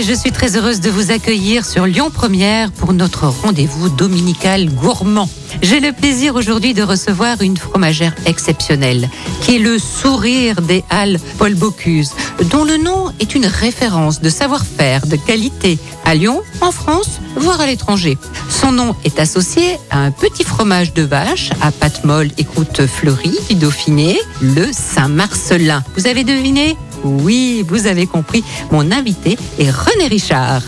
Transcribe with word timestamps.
Je 0.00 0.14
suis 0.14 0.32
très 0.32 0.56
heureuse 0.56 0.80
de 0.80 0.88
vous 0.88 1.10
accueillir 1.10 1.66
sur 1.66 1.86
Lyon 1.86 2.10
Première 2.10 2.72
pour 2.72 2.94
notre 2.94 3.26
rendez-vous 3.26 3.90
dominical 3.90 4.70
gourmand. 4.70 5.28
J'ai 5.60 5.80
le 5.80 5.92
plaisir 5.92 6.34
aujourd'hui 6.34 6.72
de 6.72 6.82
recevoir 6.82 7.42
une 7.42 7.58
fromagère 7.58 8.14
exceptionnelle, 8.24 9.10
qui 9.42 9.56
est 9.56 9.58
le 9.58 9.78
sourire 9.78 10.62
des 10.62 10.82
Halles 10.88 11.18
Paul 11.36 11.54
Bocuse, 11.54 12.12
dont 12.50 12.64
le 12.64 12.78
nom 12.78 13.12
est 13.20 13.34
une 13.34 13.44
référence 13.44 14.22
de 14.22 14.30
savoir-faire, 14.30 15.06
de 15.06 15.16
qualité 15.16 15.78
à 16.06 16.14
Lyon, 16.14 16.40
en 16.62 16.72
France, 16.72 17.20
voire 17.36 17.60
à 17.60 17.66
l'étranger. 17.66 18.16
Son 18.48 18.72
nom 18.72 18.96
est 19.04 19.20
associé 19.20 19.76
à 19.90 19.98
un 19.98 20.10
petit 20.10 20.44
fromage 20.44 20.94
de 20.94 21.02
vache 21.02 21.50
à 21.60 21.70
pâte 21.70 22.04
molle 22.04 22.30
et 22.38 22.44
croûte 22.44 22.86
fleurie 22.86 23.38
du 23.50 23.56
Dauphiné, 23.56 24.18
le 24.40 24.72
Saint-Marcelin. 24.72 25.84
Vous 25.96 26.06
avez 26.06 26.24
deviné? 26.24 26.76
Oui, 27.04 27.64
vous 27.66 27.86
avez 27.86 28.06
compris. 28.06 28.44
Mon 28.70 28.90
invité 28.90 29.36
est 29.58 29.70
René 29.70 30.06
Richard. 30.08 30.62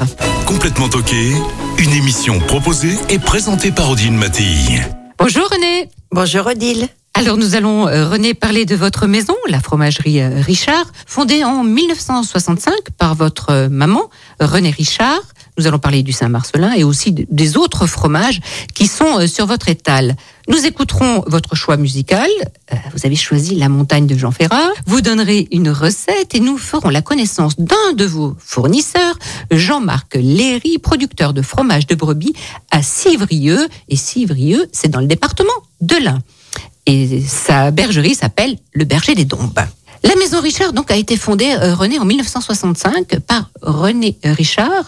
Complètement 0.47 0.89
toqué, 0.89 1.33
une 1.79 1.93
émission 1.93 2.39
proposée 2.41 2.97
et 3.09 3.19
présentée 3.19 3.71
par 3.73 3.91
Odile 3.91 4.13
Mattei. 4.13 4.83
Bonjour 5.19 5.49
René. 5.49 5.89
Bonjour 6.11 6.47
Odile. 6.47 6.89
Alors 7.17 7.37
nous 7.37 7.55
allons, 7.55 7.87
euh, 7.87 8.09
René, 8.09 8.35
parler 8.35 8.67
de 8.67 8.75
votre 8.75 9.07
maison, 9.07 9.37
la 9.49 9.61
fromagerie 9.61 10.21
euh, 10.21 10.41
Richard, 10.41 10.85
fondée 11.07 11.45
en 11.45 11.63
1965 11.63 12.75
par 12.99 13.15
votre 13.15 13.51
euh, 13.51 13.69
maman, 13.69 14.11
René 14.41 14.71
Richard. 14.71 15.21
Nous 15.57 15.67
allons 15.69 15.79
parler 15.79 16.03
du 16.03 16.11
Saint-Marcelin 16.13 16.73
et 16.73 16.83
aussi 16.83 17.13
de- 17.13 17.27
des 17.31 17.57
autres 17.57 17.87
fromages 17.87 18.41
qui 18.75 18.87
sont 18.89 19.21
euh, 19.21 19.27
sur 19.29 19.47
votre 19.47 19.69
étal. 19.69 20.17
Nous 20.49 20.67
écouterons 20.67 21.23
votre 21.29 21.55
choix 21.55 21.77
musical. 21.77 22.29
Euh, 22.73 22.77
Vous 22.93 23.01
avez 23.07 23.15
choisi 23.17 23.55
La 23.55 23.69
montagne 23.69 24.07
de 24.07 24.17
Jean 24.19 24.33
Ferrat. 24.33 24.69
Vous 24.87 25.01
donnerez 25.01 25.47
une 25.53 25.71
recette 25.71 26.35
et 26.35 26.41
nous 26.41 26.59
ferons 26.59 26.89
la 26.89 27.03
connaissance 27.03 27.55
d'un 27.59 27.93
de 27.97 28.05
vos 28.05 28.35
fournisseurs, 28.39 29.17
Jean-Marc 29.53 30.17
Léry, 30.17 30.79
producteur 30.79 31.33
de 31.33 31.41
fromage 31.43 31.87
de 31.87 31.95
brebis 31.95 32.35
à 32.73 32.83
Civrieux. 32.83 33.69
Et 33.89 33.97
Civrieux, 33.97 34.67
c'est 34.73 34.89
dans 34.89 35.01
le 35.01 35.07
département 35.07 35.53
de 35.81 35.97
l'Ain. 35.97 36.19
Et 36.87 37.23
sa 37.23 37.71
bergerie 37.71 38.15
s'appelle 38.15 38.59
le 38.73 38.85
Berger 38.85 39.15
des 39.15 39.25
Dombes. 39.25 39.61
La 40.05 40.17
maison 40.17 40.41
Richard 40.41 40.75
donc 40.75 40.91
a 40.91 40.97
été 40.97 41.17
fondée, 41.17 41.57
euh, 41.59 41.75
René, 41.75 41.99
en 41.99 42.05
1965 42.05 43.21
par 43.21 43.51
René 43.63 44.19
Richard, 44.23 44.85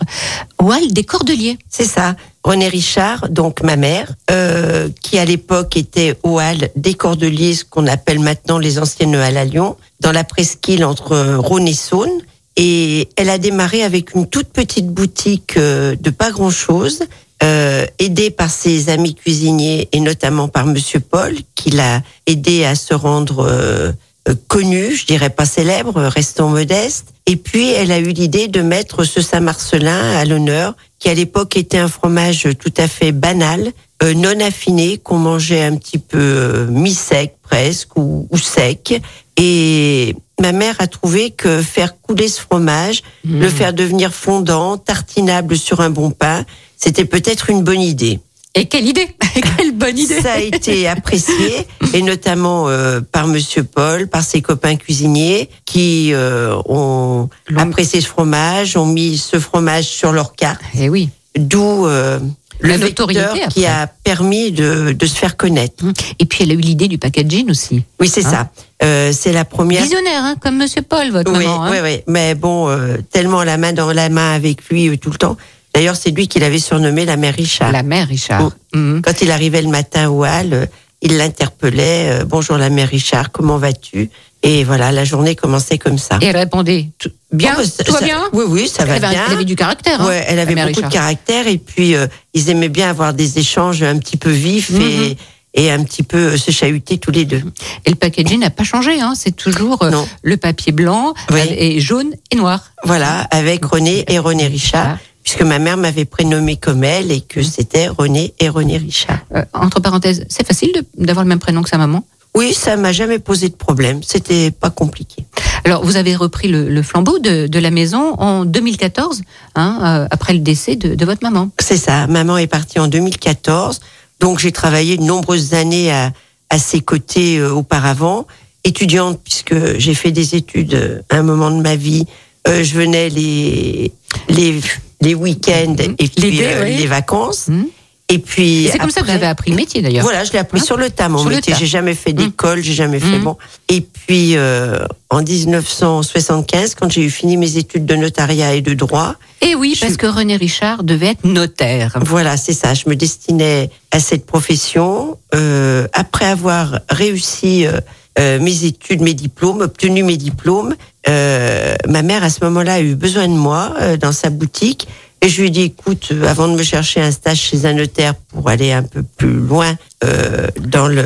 au 0.63 0.71
hall 0.71 0.93
des 0.93 1.05
Cordeliers. 1.05 1.59
C'est 1.71 1.87
ça. 1.87 2.17
René 2.45 2.69
Richard, 2.69 3.31
donc 3.31 3.63
ma 3.63 3.77
mère, 3.77 4.15
euh, 4.31 4.91
qui 5.03 5.19
à 5.19 5.25
l'époque 5.25 5.77
était 5.77 6.19
au 6.23 6.39
hall 6.39 6.69
des 6.77 6.95
Cordeliers, 6.95 7.55
ce 7.55 7.65
qu'on 7.65 7.87
appelle 7.87 8.21
maintenant 8.21 8.59
les 8.59 8.79
anciennes 8.79 9.15
halles 9.15 9.39
à 9.39 9.45
Lyon, 9.45 9.77
dans 10.01 10.13
la 10.13 10.23
presqu'île 10.23 10.85
entre 10.85 11.13
euh, 11.13 11.39
Rhône 11.39 11.67
et 11.67 11.75
Saône. 11.75 12.21
Et 12.57 13.09
elle 13.17 13.31
a 13.31 13.39
démarré 13.39 13.83
avec 13.83 14.15
une 14.15 14.27
toute 14.27 14.49
petite 14.49 14.89
boutique 14.89 15.57
euh, 15.57 15.97
de 15.99 16.11
pas 16.11 16.31
grand-chose, 16.31 17.05
euh, 17.43 17.87
aidée 17.99 18.31
par 18.31 18.51
ses 18.51 18.91
amis 18.91 19.15
cuisiniers 19.15 19.89
et 19.93 20.01
notamment 20.01 20.49
par 20.49 20.67
Monsieur 20.67 21.01
Paul, 21.01 21.35
qui 21.55 21.71
l'a 21.71 22.03
aidé 22.27 22.65
à 22.65 22.75
se 22.75 22.95
rendre 22.95 23.95
euh, 24.27 24.31
euh, 24.31 24.35
connu, 24.49 24.95
je 24.95 25.07
dirais 25.07 25.31
pas 25.31 25.45
célèbre, 25.45 26.01
restant 26.03 26.49
modeste. 26.49 27.15
Et 27.27 27.37
puis, 27.37 27.71
elle 27.71 27.91
a 27.91 27.99
eu 27.99 28.11
l'idée 28.11 28.49
de 28.49 28.63
mettre 28.63 29.05
ce 29.05 29.21
Saint-Marcelin 29.21 30.17
à 30.17 30.25
l'honneur, 30.25 30.75
qui 30.99 31.09
à 31.09 31.15
l'époque 31.15 31.57
était 31.57 31.79
un 31.79 31.89
fromage 31.89 32.49
tout 32.59 32.73
à 32.77 32.89
fait 32.89 33.13
banal, 33.13 33.73
euh, 34.03 34.15
non 34.15 34.39
affiné, 34.41 34.99
qu'on 34.99 35.19
mangeait 35.19 35.63
un 35.63 35.77
petit 35.77 35.99
peu 35.99 36.19
euh, 36.19 36.67
mi-sec 36.67 37.37
presque 37.43 37.97
ou, 37.97 38.29
ou 38.31 38.39
sec. 38.39 39.01
Et 39.37 40.17
ma 40.41 40.53
mère 40.53 40.77
a 40.79 40.87
trouvé 40.87 41.31
que 41.31 41.61
faire 41.61 42.01
couler 42.01 42.29
ce 42.29 42.41
fromage, 42.41 43.03
le 43.25 43.49
faire 43.49 43.73
devenir 43.75 44.15
fondant, 44.15 44.79
tartinable 44.79 45.59
sur 45.59 45.81
un 45.81 45.91
bon 45.91 46.11
pain, 46.11 46.45
c'était 46.77 47.05
peut-être 47.05 47.51
une 47.51 47.63
bonne 47.63 47.81
idée. 47.81 48.21
Et 48.59 48.65
quelle 48.67 48.87
idée 48.89 49.07
Quelle 49.59 49.73
bonne 49.73 49.99
idée 49.99 50.21
Ça 50.21 50.33
a 50.33 50.39
été 50.39 50.89
apprécié, 50.89 51.67
et 51.93 52.01
notamment 52.03 52.69
euh, 52.69 53.01
par 53.01 53.27
Monsieur 53.27 53.63
Paul, 53.65 54.09
par 54.09 54.25
ses 54.25 54.41
copains 54.41 54.77
cuisiniers, 54.77 55.51
qui 55.67 56.11
euh, 56.15 56.57
ont 56.67 57.29
apprécié 57.57 58.01
ce 58.01 58.07
fromage, 58.07 58.77
ont 58.79 58.87
mis 58.87 59.19
ce 59.19 59.39
fromage 59.39 59.85
sur 59.85 60.13
leur 60.13 60.35
carte, 60.35 60.61
Eh 60.79 60.89
oui. 60.89 61.11
d'où 61.39 61.87
euh, 61.87 62.19
le 62.61 62.79
notoriété, 62.79 63.43
qui 63.51 63.67
a 63.67 63.87
permis 63.87 64.53
de, 64.53 64.93
de 64.93 65.07
se 65.07 65.15
faire 65.17 65.37
connaître. 65.37 65.85
Et 66.19 66.25
puis 66.25 66.45
elle 66.45 66.51
a 66.53 66.55
eu 66.55 66.59
l'idée 66.61 66.89
du 66.89 66.97
packaging 66.97 67.51
aussi. 67.51 67.83
Oui, 68.01 68.09
c'est 68.09 68.25
Hein 68.25 68.31
ça. 68.31 68.51
Euh, 68.83 69.13
c'est 69.13 69.33
la 69.33 69.45
première. 69.45 69.83
Visionnaire, 69.83 70.25
hein, 70.25 70.37
comme 70.41 70.57
Monsieur 70.57 70.81
Paul, 70.81 71.11
votre 71.11 71.31
Oui, 71.31 71.45
maman. 71.45 71.65
hein. 71.65 71.71
oui, 71.73 71.79
oui. 71.83 72.01
Mais 72.07 72.35
bon, 72.35 72.71
euh, 72.71 72.97
tellement 73.13 73.43
la 73.45 73.59
main 73.59 73.75
dans 73.75 73.93
la 73.93 74.09
main 74.09 74.33
avec 74.35 74.67
lui 74.71 74.89
euh, 74.89 74.97
tout 74.97 75.11
le 75.11 75.19
temps. 75.19 75.37
D'ailleurs, 75.77 75.95
c'est 75.97 76.11
lui 76.11 76.27
qui 76.27 76.39
l'avait 76.41 76.59
surnommé 76.59 77.05
la 77.05 77.19
mère 77.19 77.35
Richard. 77.35 77.71
La 77.71 77.83
mère 77.83 78.09
Richard. 78.09 78.51
Mhm. 78.75 79.03
Quand 79.05 79.21
il 79.21 79.31
arrivait 79.31 79.61
le 79.61 79.69
matin 79.69 80.09
au 80.09 80.25
hall, 80.25 80.55
euh, 80.55 80.67
il 81.03 81.19
l'interpellait. 81.19 82.09
euh, 82.23 82.25
Bonjour 82.25 82.57
la 82.57 82.71
mère 82.71 82.89
Richard, 82.89 83.31
comment 83.31 83.59
vas-tu? 83.59 84.09
Et 84.43 84.65
voilà, 84.65 84.91
la 84.91 85.05
journée 85.05 85.35
commençait 85.37 85.77
comme 85.77 85.99
ça. 85.99 86.19
Et 86.23 86.27
elle 86.29 86.37
répondait 86.39 86.87
bien, 87.31 87.57
Oh, 87.59 87.61
bah, 87.63 87.85
ça- 87.93 88.01
bien? 88.03 88.23
Oui, 88.33 88.45
oui, 88.49 88.69
ça 88.69 88.87
va 88.87 88.95
avait, 88.95 89.01
bien. 89.07 89.23
elle 89.27 89.33
avait 89.35 89.45
du 89.45 89.55
caractère. 89.55 90.01
hein, 90.01 90.11
elle 90.27 90.39
avait 90.39 90.55
beaucoup 90.55 90.81
de 90.81 90.89
caractère 90.91 91.47
et 91.47 91.59
puis 91.59 91.95
euh, 91.95 92.07
ils 92.33 92.49
aimaient 92.49 92.71
bien 92.71 92.89
avoir 92.89 93.13
des 93.13 93.39
échanges 93.39 93.83
un 93.83 93.99
petit 93.99 94.17
peu 94.17 94.31
vifs 94.31 94.71
Mhm. 94.71 94.81
et, 94.81 95.17
et 95.53 95.71
un 95.71 95.85
petit 95.85 96.03
peu 96.05 96.39
se 96.39 96.53
chahuter 96.53 96.97
tous 96.97 97.11
les 97.11 97.27
deux. 97.27 97.43
Et 97.85 97.91
le 97.91 97.97
packaging 97.97 98.41
n'a 98.41 98.49
pas 98.49 98.65
changé. 98.65 98.99
Hein, 99.03 99.13
c'est 99.15 99.37
toujours 99.37 99.85
Non. 99.91 100.09
le 100.23 100.39
papier 100.39 100.73
blanc 100.73 101.13
Oui. 101.31 101.41
et 101.51 101.81
jaune 101.81 102.15
et 102.31 102.37
noir. 102.37 102.65
Voilà, 102.83 103.21
avec 103.31 103.63
René 103.67 104.07
et 104.09 104.19
René 104.19 104.47
Richard. 104.47 104.97
Puisque 105.27 105.43
ma 105.43 105.59
mère 105.59 105.77
m'avait 105.77 106.05
prénommé 106.05 106.57
comme 106.57 106.85
elle 106.85 107.11
et 107.11 107.21
que 107.21 107.43
c'était 107.43 107.89
René 107.89 108.33
et 108.39 108.49
René 108.49 108.77
Richard. 108.77 109.19
Euh, 109.35 109.43
entre 109.53 109.81
parenthèses, 109.81 110.25
c'est 110.29 110.47
facile 110.47 110.71
d'avoir 110.97 111.25
le 111.25 111.29
même 111.29 111.41
prénom 111.41 111.65
que 111.65 111.69
sa 111.69 111.79
maman? 111.79 112.07
Oui, 112.37 112.55
ça 112.55 112.77
m'a 112.77 112.93
jamais 112.93 113.19
posé 113.19 113.49
de 113.49 113.57
problème. 113.57 114.05
C'était 114.05 114.53
pas 114.53 114.71
compliqué. 114.71 115.25
Alors, 115.65 115.85
vous 115.85 115.97
avez 115.97 116.15
repris 116.15 116.47
le, 116.47 116.69
le 116.69 116.83
flambeau 116.83 117.19
de, 117.19 117.49
de 117.49 117.59
la 117.59 117.73
maison 117.73 118.15
en 118.21 118.45
2014, 118.45 119.23
hein, 119.57 119.79
euh, 119.83 120.07
après 120.13 120.33
le 120.33 120.39
décès 120.39 120.77
de, 120.77 120.95
de 120.95 121.05
votre 121.05 121.25
maman. 121.25 121.51
C'est 121.59 121.77
ça. 121.77 122.07
Maman 122.07 122.39
est 122.39 122.47
partie 122.47 122.79
en 122.79 122.87
2014, 122.87 123.81
donc 124.21 124.39
j'ai 124.39 124.53
travaillé 124.53 124.97
de 124.97 125.03
nombreuses 125.03 125.55
années 125.55 125.91
à, 125.91 126.13
à 126.51 126.59
ses 126.59 126.83
côtés 126.83 127.39
euh, 127.39 127.51
auparavant, 127.51 128.29
étudiante 128.63 129.21
puisque 129.25 129.77
j'ai 129.79 129.95
fait 129.95 130.13
des 130.13 130.37
études 130.37 131.03
à 131.11 131.17
un 131.17 131.23
moment 131.25 131.51
de 131.51 131.61
ma 131.61 131.75
vie. 131.75 132.07
Euh, 132.47 132.63
je 132.63 132.75
venais 132.75 133.09
les 133.09 133.91
les 134.29 134.61
les 135.01 135.15
week-ends 135.15 135.77
et 135.99 136.09
puis 136.09 136.31
L'été, 136.31 136.47
euh, 136.47 136.63
oui. 136.65 136.77
les 136.77 136.87
vacances. 136.87 137.49
Mhm. 137.49 137.67
Et 138.09 138.19
puis 138.21 138.69
C'est 138.71 138.79
comme 138.79 138.91
ça 138.93 139.01
que 139.01 139.07
vous 139.07 139.13
avez 139.13 139.27
appris 139.27 139.51
le 139.51 139.57
métier 139.57 139.83
d'ailleurs. 139.83 140.05
Voilà, 140.05 140.23
je 140.23 140.33
l'ai 140.33 140.39
appris 140.39 140.61
Hein 140.61 140.65
sur 140.65 140.77
le 140.77 140.91
tas, 140.91 141.09
mon 141.09 141.25
métier. 141.25 141.55
J'ai 141.59 141.67
jamais 141.67 141.95
fait 141.95 142.13
d'école, 142.13 142.63
j'ai 142.63 142.73
jamais 142.73 143.01
fait 143.01 143.19
Mhm. 143.19 143.25
bon. 143.25 143.37
Et 143.69 143.81
puis 143.81 144.37
euh, 144.37 144.87
en 145.11 145.23
1975, 145.23 146.75
quand 146.77 146.91
j'ai 146.91 147.03
eu 147.03 147.11
fini 147.11 147.37
mes 147.37 147.57
études 147.57 147.85
de 147.85 147.97
notariat 147.97 148.55
et 148.55 148.61
de 148.63 148.75
droit, 148.75 149.17
Et 149.43 149.55
oui, 149.55 149.75
Je 149.75 149.81
parce 149.81 149.97
que 149.97 150.07
René 150.07 150.37
Richard 150.37 150.83
devait 150.85 151.09
être 151.09 151.25
notaire. 151.25 151.99
voilà, 152.03 152.37
c'est 152.37 152.53
ça. 152.55 152.75
Je 152.75 152.89
me 152.89 152.95
destinais 152.97 153.71
à 153.91 153.99
cette 154.01 154.25
profession. 154.25 155.19
Euh, 155.35 155.87
après 155.93 156.25
avoir 156.27 156.81
réussi 156.89 157.67
euh, 157.67 158.39
mes 158.41 158.65
études, 158.65 159.03
mes 159.03 159.15
diplômes, 159.15 159.61
obtenu 159.61 160.03
mes 160.03 160.17
diplômes, 160.17 160.75
euh, 161.09 161.75
ma 161.89 162.03
mère 162.03 162.23
à 162.25 162.31
ce 162.31 162.45
moment-là 162.45 162.75
a 162.75 162.81
eu 162.81 162.95
besoin 162.95 163.29
de 163.29 163.35
moi 163.35 163.75
euh, 163.81 163.97
dans 163.97 164.13
sa 164.13 164.31
boutique. 164.31 164.89
Et 165.23 165.29
je 165.29 165.41
lui 165.41 165.49
ai 165.49 165.51
dit, 165.51 165.63
écoute, 165.63 166.09
euh, 166.13 166.27
avant 166.29 166.47
de 166.49 166.55
me 166.55 166.63
chercher 166.63 167.01
un 167.01 167.11
stage 167.11 167.39
chez 167.39 167.65
un 167.65 167.73
notaire 167.73 168.15
pour 168.15 168.49
aller 168.51 168.73
un 168.73 168.83
peu 168.83 169.03
plus 169.03 169.33
loin 169.33 169.75
euh, 170.05 170.49
dans 170.61 170.89
le 170.89 171.03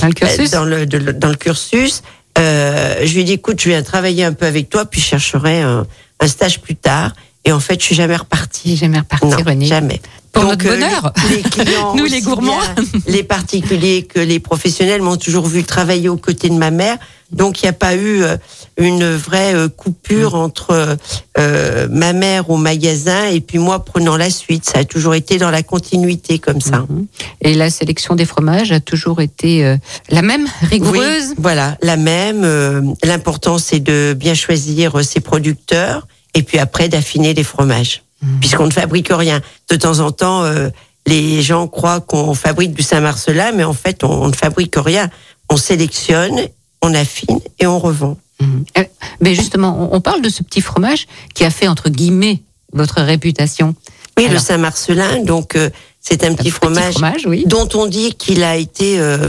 Dans 0.00 0.08
le 0.08 0.12
cursus 0.12 0.50
dans 0.50 0.64
le, 0.64 0.86
de- 0.86 1.12
dans 1.12 1.28
le 1.28 1.36
cursus, 1.36 2.02
euh, 2.36 2.96
je 3.04 3.12
lui 3.14 3.20
ai 3.20 3.24
dit, 3.24 3.32
écoute, 3.34 3.60
je 3.62 3.68
viens 3.68 3.82
travailler 3.82 4.24
un 4.24 4.32
peu 4.32 4.46
avec 4.46 4.68
toi, 4.70 4.84
puis 4.86 5.00
je 5.00 5.06
chercherai 5.06 5.60
un, 5.62 5.86
un 6.20 6.26
stage 6.26 6.60
plus 6.60 6.74
tard. 6.74 7.12
Et 7.44 7.52
en 7.52 7.60
fait, 7.60 7.78
je 7.78 7.84
suis 7.84 7.94
jamais 7.94 8.16
repartie. 8.16 8.76
jamais 8.76 8.98
reparti, 8.98 9.26
Non, 9.26 9.36
René. 9.46 9.66
jamais. 9.66 10.00
Pour 10.34 10.42
Donc, 10.42 10.64
notre 10.64 10.66
euh, 10.66 10.74
bonheur. 10.74 11.12
les, 11.30 11.36
les 11.36 11.42
clients, 11.42 11.94
Nous, 11.96 12.04
les 12.04 12.20
gourmands. 12.20 12.58
les 13.06 13.22
particuliers 13.22 14.02
que 14.02 14.20
les 14.20 14.40
professionnels 14.40 15.00
m'ont 15.00 15.16
toujours 15.16 15.46
vu 15.46 15.64
travailler 15.64 16.08
aux 16.08 16.16
côtés 16.16 16.48
de 16.50 16.54
ma 16.54 16.70
mère. 16.70 16.98
Donc, 17.30 17.62
il 17.62 17.64
n'y 17.64 17.70
a 17.70 17.72
pas 17.72 17.94
eu 17.96 18.22
euh, 18.22 18.36
une 18.76 19.08
vraie 19.16 19.54
euh, 19.54 19.68
coupure 19.68 20.34
entre 20.34 20.96
euh, 21.38 21.88
ma 21.90 22.12
mère 22.12 22.50
au 22.50 22.56
magasin 22.56 23.26
et 23.26 23.40
puis 23.40 23.58
moi 23.58 23.84
prenant 23.84 24.16
la 24.16 24.30
suite. 24.30 24.64
Ça 24.66 24.80
a 24.80 24.84
toujours 24.84 25.14
été 25.14 25.38
dans 25.38 25.50
la 25.50 25.62
continuité 25.62 26.38
comme 26.38 26.60
ça. 26.60 26.84
Mhm. 26.88 27.06
Et 27.40 27.54
la 27.54 27.70
sélection 27.70 28.14
des 28.14 28.24
fromages 28.24 28.70
a 28.72 28.78
toujours 28.80 29.20
été 29.20 29.64
euh, 29.64 29.76
la 30.10 30.22
même, 30.22 30.46
rigoureuse? 30.62 31.30
Oui, 31.30 31.34
voilà, 31.38 31.76
la 31.82 31.96
même. 31.96 32.94
L'important, 33.02 33.58
c'est 33.58 33.80
de 33.80 34.14
bien 34.16 34.34
choisir 34.34 35.04
ses 35.04 35.20
producteurs 35.20 36.06
et 36.34 36.42
puis 36.42 36.58
après 36.58 36.88
d'affiner 36.88 37.34
les 37.34 37.44
fromages. 37.44 38.03
Puisqu'on 38.40 38.66
ne 38.66 38.72
fabrique 38.72 39.08
rien. 39.10 39.40
De 39.70 39.76
temps 39.76 40.00
en 40.00 40.10
temps, 40.10 40.44
euh, 40.44 40.68
les 41.06 41.42
gens 41.42 41.66
croient 41.68 42.00
qu'on 42.00 42.34
fabrique 42.34 42.72
du 42.74 42.82
Saint-Marcelin, 42.82 43.52
mais 43.52 43.64
en 43.64 43.72
fait, 43.74 44.04
on, 44.04 44.10
on 44.10 44.28
ne 44.28 44.34
fabrique 44.34 44.74
rien. 44.76 45.10
On 45.50 45.56
sélectionne, 45.56 46.40
on 46.82 46.94
affine 46.94 47.40
et 47.58 47.66
on 47.66 47.78
revend. 47.78 48.16
Mhm. 48.40 48.64
Euh, 48.78 48.84
Mais 49.20 49.34
justement, 49.34 49.90
on 49.92 50.00
parle 50.00 50.22
de 50.22 50.28
ce 50.28 50.42
petit 50.42 50.60
fromage 50.60 51.06
qui 51.34 51.44
a 51.44 51.50
fait, 51.50 51.68
entre 51.68 51.88
guillemets, 51.90 52.42
votre 52.72 53.00
réputation. 53.02 53.74
Oui, 54.16 54.28
le. 54.28 54.38
Saint-Marcelin, 54.38 55.22
donc 55.22 55.56
euh, 55.56 55.70
c'est 56.00 56.24
un 56.24 56.34
petit 56.34 56.50
fromage, 56.50 56.94
fromage, 56.94 57.26
oui. 57.26 57.44
dont 57.46 57.68
on 57.74 57.86
dit 57.86 58.14
qu'il 58.14 58.42
a 58.44 58.56
été 58.56 58.98
euh, 59.00 59.28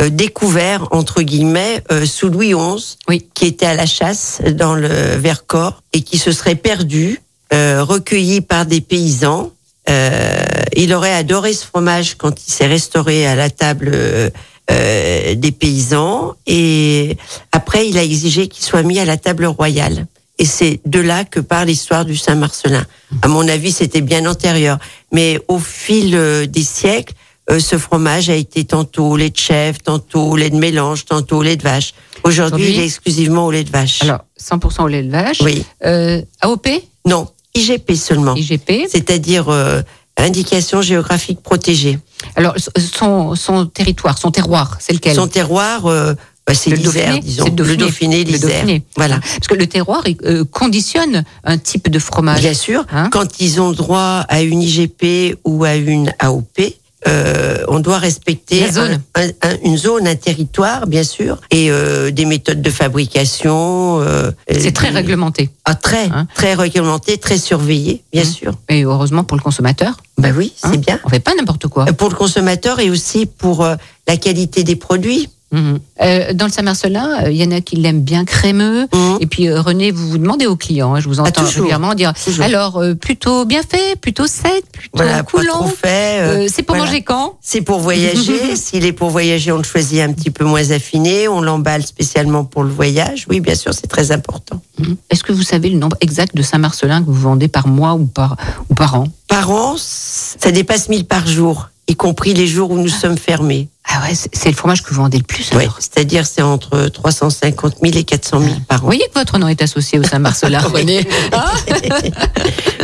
euh, 0.00 0.10
découvert 0.10 0.88
entre 0.90 1.22
guillemets 1.22 1.82
euh, 1.90 2.04
sous 2.06 2.28
Louis 2.28 2.52
XI, 2.54 2.96
Oui. 3.08 3.26
qui 3.34 3.46
était 3.46 3.66
à 3.66 3.74
la 3.74 3.86
chasse 3.86 4.40
dans 4.52 4.74
le 4.74 4.88
Vercors 5.16 5.82
et 5.92 6.02
qui 6.02 6.18
se 6.18 6.30
serait 6.32 6.56
perdu, 6.56 7.20
euh, 7.52 7.82
recueilli 7.84 8.40
par 8.40 8.66
des 8.66 8.80
paysans. 8.80 9.52
Euh, 9.88 10.44
il 10.76 10.92
aurait 10.92 11.14
adoré 11.14 11.52
ce 11.54 11.64
fromage 11.64 12.14
quand 12.16 12.46
il 12.46 12.50
s'est 12.52 12.66
restauré 12.66 13.26
à 13.26 13.34
la 13.34 13.48
table 13.50 13.90
euh, 13.94 14.28
euh, 14.70 15.34
des 15.34 15.50
paysans 15.52 16.34
et 16.46 17.16
après 17.52 17.88
il 17.88 17.96
a 17.96 18.02
exigé 18.04 18.48
qu'il 18.48 18.62
soit 18.64 18.82
mis 18.82 18.98
à 18.98 19.06
la 19.06 19.16
table 19.16 19.46
royale. 19.46 20.06
Et 20.38 20.44
c'est 20.44 20.80
de 20.86 21.00
là 21.00 21.24
que 21.24 21.40
part 21.40 21.64
l'histoire 21.64 22.04
du 22.04 22.16
Saint-Marcelin. 22.16 22.84
À 23.22 23.28
mon 23.28 23.48
avis, 23.48 23.72
c'était 23.72 24.02
bien 24.02 24.24
antérieur. 24.26 24.78
Mais 25.10 25.40
au 25.48 25.58
fil 25.58 26.14
euh, 26.14 26.46
des 26.46 26.62
siècles, 26.62 27.14
euh, 27.50 27.58
ce 27.58 27.76
fromage 27.78 28.30
a 28.30 28.34
été 28.36 28.64
tantôt 28.64 29.16
lait 29.16 29.30
de 29.30 29.36
chèvre, 29.36 29.78
tantôt 29.82 30.36
lait 30.36 30.50
de 30.50 30.56
mélange, 30.56 31.06
tantôt 31.06 31.42
lait 31.42 31.56
de 31.56 31.62
vache. 31.64 31.92
Aujourd'hui, 32.22 32.60
Aujourd'hui- 32.62 32.74
il 32.76 32.80
est 32.80 32.84
exclusivement 32.84 33.46
au 33.46 33.50
lait 33.50 33.64
de 33.64 33.70
vache. 33.70 34.02
Alors, 34.02 34.20
100% 34.38 34.84
au 34.84 34.88
lait 34.88 35.02
de 35.02 35.10
vache. 35.10 35.40
Oui. 35.40 35.64
Euh, 35.84 36.20
AOP, 36.42 36.68
Non, 37.06 37.26
IGP 37.54 37.94
seulement. 37.94 38.34
IGP. 38.34 38.86
C'est-à-dire 38.88 39.48
euh, 39.48 39.82
indication 40.16 40.82
géographique 40.82 41.40
protégée. 41.42 41.98
Alors, 42.36 42.54
son, 42.76 43.34
son 43.34 43.66
territoire, 43.66 44.18
son 44.18 44.30
terroir, 44.30 44.76
c'est 44.80 44.92
lequel? 44.92 45.14
Son 45.14 45.28
terroir, 45.28 45.86
euh, 45.86 46.14
bah, 46.46 46.54
c'est 46.54 46.70
Le 46.70 46.76
l'Isère, 46.76 47.06
Dauphiné, 47.14 47.20
disons. 47.20 47.44
le 47.44 47.50
Dauphiné. 47.50 47.74
Le 47.76 47.76
Dauphiné, 47.86 48.24
Le. 48.24 48.38
Dauphiné. 48.38 48.82
Voilà. 48.96 49.20
Parce 49.20 49.46
que 49.48 49.54
le 49.54 49.66
terroir 49.66 50.02
euh, 50.24 50.44
conditionne 50.44 51.24
un 51.44 51.58
type 51.58 51.90
de 51.90 51.98
fromage. 51.98 52.40
Bien 52.40 52.54
sûr, 52.54 52.84
Hein? 52.90 53.08
Quand 53.12 53.40
ils 53.40 53.60
ont 53.60 53.72
droit 53.72 54.24
à 54.28 54.40
une 54.42 54.62
IGP 54.62 55.36
ou 55.44 55.64
à 55.64 55.74
une 55.76 56.12
AOP, 56.18 56.60
euh, 57.06 57.64
on 57.68 57.78
doit 57.80 57.98
respecter 57.98 58.60
La 58.60 58.72
zone. 58.72 59.00
un- 59.14 59.22
un- 59.22 59.30
un- 59.42 59.56
une 59.64 59.76
zone, 59.76 60.06
un 60.08 60.16
territoire, 60.16 60.86
bien 60.86 61.04
sûr, 61.04 61.40
et 61.50 61.70
euh, 61.70 62.10
des 62.10 62.24
méthodes 62.24 62.60
de 62.62 62.70
fabrication. 62.70 64.00
euh, 64.00 64.30
C'est 64.50 64.72
très 64.72 64.88
réglementé. 64.90 65.50
Ah, 65.64 65.74
très, 65.74 66.06
Hein 66.06 66.26
très 66.34 66.54
réglementé, 66.54 67.18
très 67.18 67.38
surveillé, 67.38 68.02
bien 68.12 68.22
Hein 68.22 68.24
sûr. 68.24 68.54
Et 68.68 68.82
heureusement 68.84 69.22
pour 69.24 69.36
le 69.36 69.42
consommateur. 69.42 69.96
Ben 70.18 70.34
oui, 70.36 70.52
c'est 70.56 70.66
hein. 70.68 70.72
bien. 70.76 70.98
On 71.04 71.08
fait 71.08 71.20
pas 71.20 71.34
n'importe 71.36 71.68
quoi. 71.68 71.86
Euh, 71.88 71.92
Pour 71.92 72.08
le 72.10 72.16
consommateur 72.16 72.80
et 72.80 72.90
aussi 72.90 73.26
pour 73.26 73.64
euh, 73.64 73.76
la 74.08 74.16
qualité 74.16 74.64
des 74.64 74.76
produits. 74.76 75.28
Euh, 75.54 76.32
dans 76.34 76.46
le 76.46 76.52
Saint-Marcelin, 76.52 77.24
euh, 77.24 77.30
il 77.30 77.36
y 77.36 77.44
en 77.44 77.50
a 77.50 77.60
qui 77.60 77.76
l'aiment 77.76 78.02
bien 78.02 78.24
crémeux. 78.24 78.86
Mhm. 78.92 79.16
Et 79.20 79.26
puis 79.26 79.48
euh, 79.48 79.60
René, 79.60 79.90
vous 79.90 80.08
vous 80.10 80.18
demandez 80.18 80.46
aux 80.46 80.56
clients, 80.56 80.94
hein, 80.94 81.00
je 81.00 81.08
vous 81.08 81.20
entends 81.20 81.30
Ah, 81.36 81.40
toujours. 81.40 81.54
régulièrement 81.62 81.94
dire, 81.94 82.12
Toujours. 82.14 82.44
alors 82.44 82.82
plutôt 83.00 83.44
bien 83.44 83.62
fait, 83.62 83.96
plutôt 83.98 84.26
sec, 84.26 84.64
plutôt 84.72 84.98
Voilà, 84.98 85.22
coulant. 85.22 85.66
c'est 85.82 86.62
pour 86.62 86.76
voilà. 86.76 86.84
manger 86.90 87.02
quand? 87.02 87.38
C'est 87.40 87.62
pour 87.62 87.80
voyager. 87.80 88.56
S'il 88.56 88.84
est 88.84 88.92
pour 88.92 89.10
voyager, 89.10 89.50
on 89.52 89.58
le 89.58 89.62
choisit 89.64 90.00
un 90.00 90.12
petit 90.12 90.30
peu 90.30 90.44
moins 90.44 90.70
affiné. 90.70 91.28
On 91.28 91.40
l'emballe 91.40 91.84
spécialement 91.84 92.44
pour 92.44 92.62
le 92.62 92.70
voyage. 92.70 93.26
Oui, 93.30 93.40
bien 93.40 93.54
sûr, 93.54 93.72
c'est 93.72 93.86
très 93.86 94.12
important. 94.12 94.60
Mhm. 94.78 94.96
Est-ce 95.10 95.24
que 95.24 95.32
vous 95.32 95.42
savez 95.42 95.70
le 95.70 95.78
nombre 95.78 95.96
exact 96.00 96.36
de 96.36 96.42
Saint-Marcelin 96.42 97.00
que 97.02 97.06
vous 97.06 97.14
vendez 97.14 97.48
par 97.48 97.68
mois 97.68 97.94
ou 97.94 98.06
par, 98.06 98.36
ou 98.70 98.74
par 98.74 98.94
an? 98.94 99.04
Par 99.28 99.50
an, 99.50 99.76
ça 99.78 100.50
dépasse 100.52 100.88
1000 100.88 101.04
par 101.06 101.26
jour, 101.26 101.68
y 101.88 101.96
compris 101.96 102.34
les 102.34 102.46
jours 102.46 102.70
où 102.70 102.76
nous 102.78 102.88
sommes 102.88 103.16
fermés. 103.18 103.68
Ah 103.90 104.02
ouais, 104.02 104.14
c'est 104.14 104.50
le 104.50 104.54
fromage 104.54 104.82
que 104.82 104.90
vous 104.90 104.96
vendez 105.00 105.16
le 105.16 105.24
plus 105.24 105.48
Oui, 105.54 105.62
alors. 105.62 105.76
c'est-à-dire 105.80 106.26
c'est 106.26 106.42
entre 106.42 106.88
350 106.88 107.76
000 107.82 107.96
et 107.96 108.04
400 108.04 108.40
000 108.40 108.52
par 108.68 108.78
Vous 108.80 108.84
an. 108.84 108.86
voyez 108.88 109.04
que 109.12 109.18
votre 109.18 109.38
nom 109.38 109.48
est 109.48 109.62
associé 109.62 109.98
au 109.98 110.02
Saint-Marcelin, 110.02 110.58
René. 110.60 111.06
Ah 111.32 111.52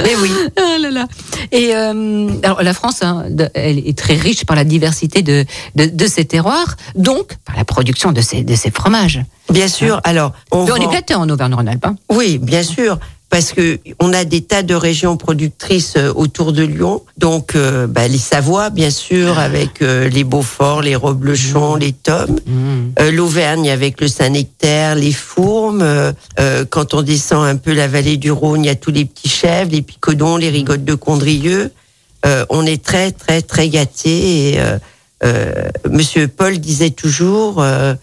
Mais 0.03 0.17
oui, 0.17 0.31
Ah 0.56 0.79
là 0.81 0.91
là. 0.91 1.06
Et 1.53 1.75
euh, 1.75 2.31
alors 2.43 2.62
la 2.62 2.73
France, 2.73 3.03
hein, 3.03 3.25
elle 3.53 3.87
est 3.87 3.97
très 3.99 4.15
riche 4.15 4.47
par 4.47 4.56
la 4.56 4.65
diversité 4.65 5.21
de, 5.21 5.45
de, 5.75 5.85
de 5.85 6.07
ses 6.07 6.25
terroirs, 6.25 6.77
donc 6.95 7.37
par 7.45 7.57
la 7.57 7.65
production 7.67 8.11
de 8.12 8.23
ses, 8.23 8.43
de 8.43 8.55
ses 8.55 8.71
fromages. 8.71 9.21
bien 9.50 9.69
sûr. 9.69 10.00
Alors, 10.05 10.33
on, 10.50 10.65
Mais 10.65 10.73
on 10.73 10.77
est 10.77 10.85
vend- 10.87 10.93
gâtés 10.93 11.15
en 11.15 11.29
Auvergne-Rhône-Alpes. 11.29 11.85
hein. 11.85 11.97
Oui, 12.11 12.39
bien 12.39 12.62
sûr. 12.62 12.99
Parce 13.35 13.53
que 13.53 13.81
on 13.99 14.13
a 14.13 14.25
des 14.25 14.43
tas 14.43 14.63
de 14.63 14.77
régions 14.77 15.17
productrices 15.17 15.95
euh, 15.97 16.13
autour 16.15 16.53
de 16.53 16.63
Lyon, 16.63 17.03
donc 17.19 17.57
euh, 17.57 17.89
bah, 17.89 18.07
les 18.07 18.17
Savoies, 18.17 18.71
bien 18.71 18.91
sûr, 18.91 19.41
avec 19.41 19.83
euh, 19.83 20.09
les 20.09 20.23
Beaufort, 20.23 20.83
les 20.83 20.95
Roblechons, 20.95 21.75
les 21.75 21.91
Tomes, 21.93 22.39
Euh, 23.01 23.11
l'Auvergne 23.11 23.71
avec 23.71 24.01
le 24.01 24.07
Saint-Nectaire, 24.07 24.95
les 24.95 25.11
Fourmes. 25.11 25.85
quand 26.71 26.95
on 26.95 27.03
descend 27.03 27.45
un 27.45 27.57
peu 27.57 27.73
la 27.73 27.89
vallée 27.89 28.19
du 28.19 28.31
Rhône, 28.31 28.63
il 28.63 28.69
y 28.69 28.71
a 28.71 28.77
tous 28.77 28.93
les 28.93 29.05
petits 29.05 29.29
chèvres, 29.29 29.73
les 29.73 29.83
picodons, 29.83 30.37
les 30.37 30.51
rigottes 30.51 30.85
de 30.85 30.95
Condrieu. 30.95 31.73
Euh, 32.25 32.47
on 32.51 32.65
est 32.65 32.85
très, 32.85 33.11
très, 33.11 33.43
très 33.43 33.69
gâtés. 33.69 34.53
Et, 34.53 34.61
Monsieur 35.90 36.28
Paul 36.28 36.58
disait 36.58 36.90
toujours, 36.90 37.62
euh, 37.62 37.94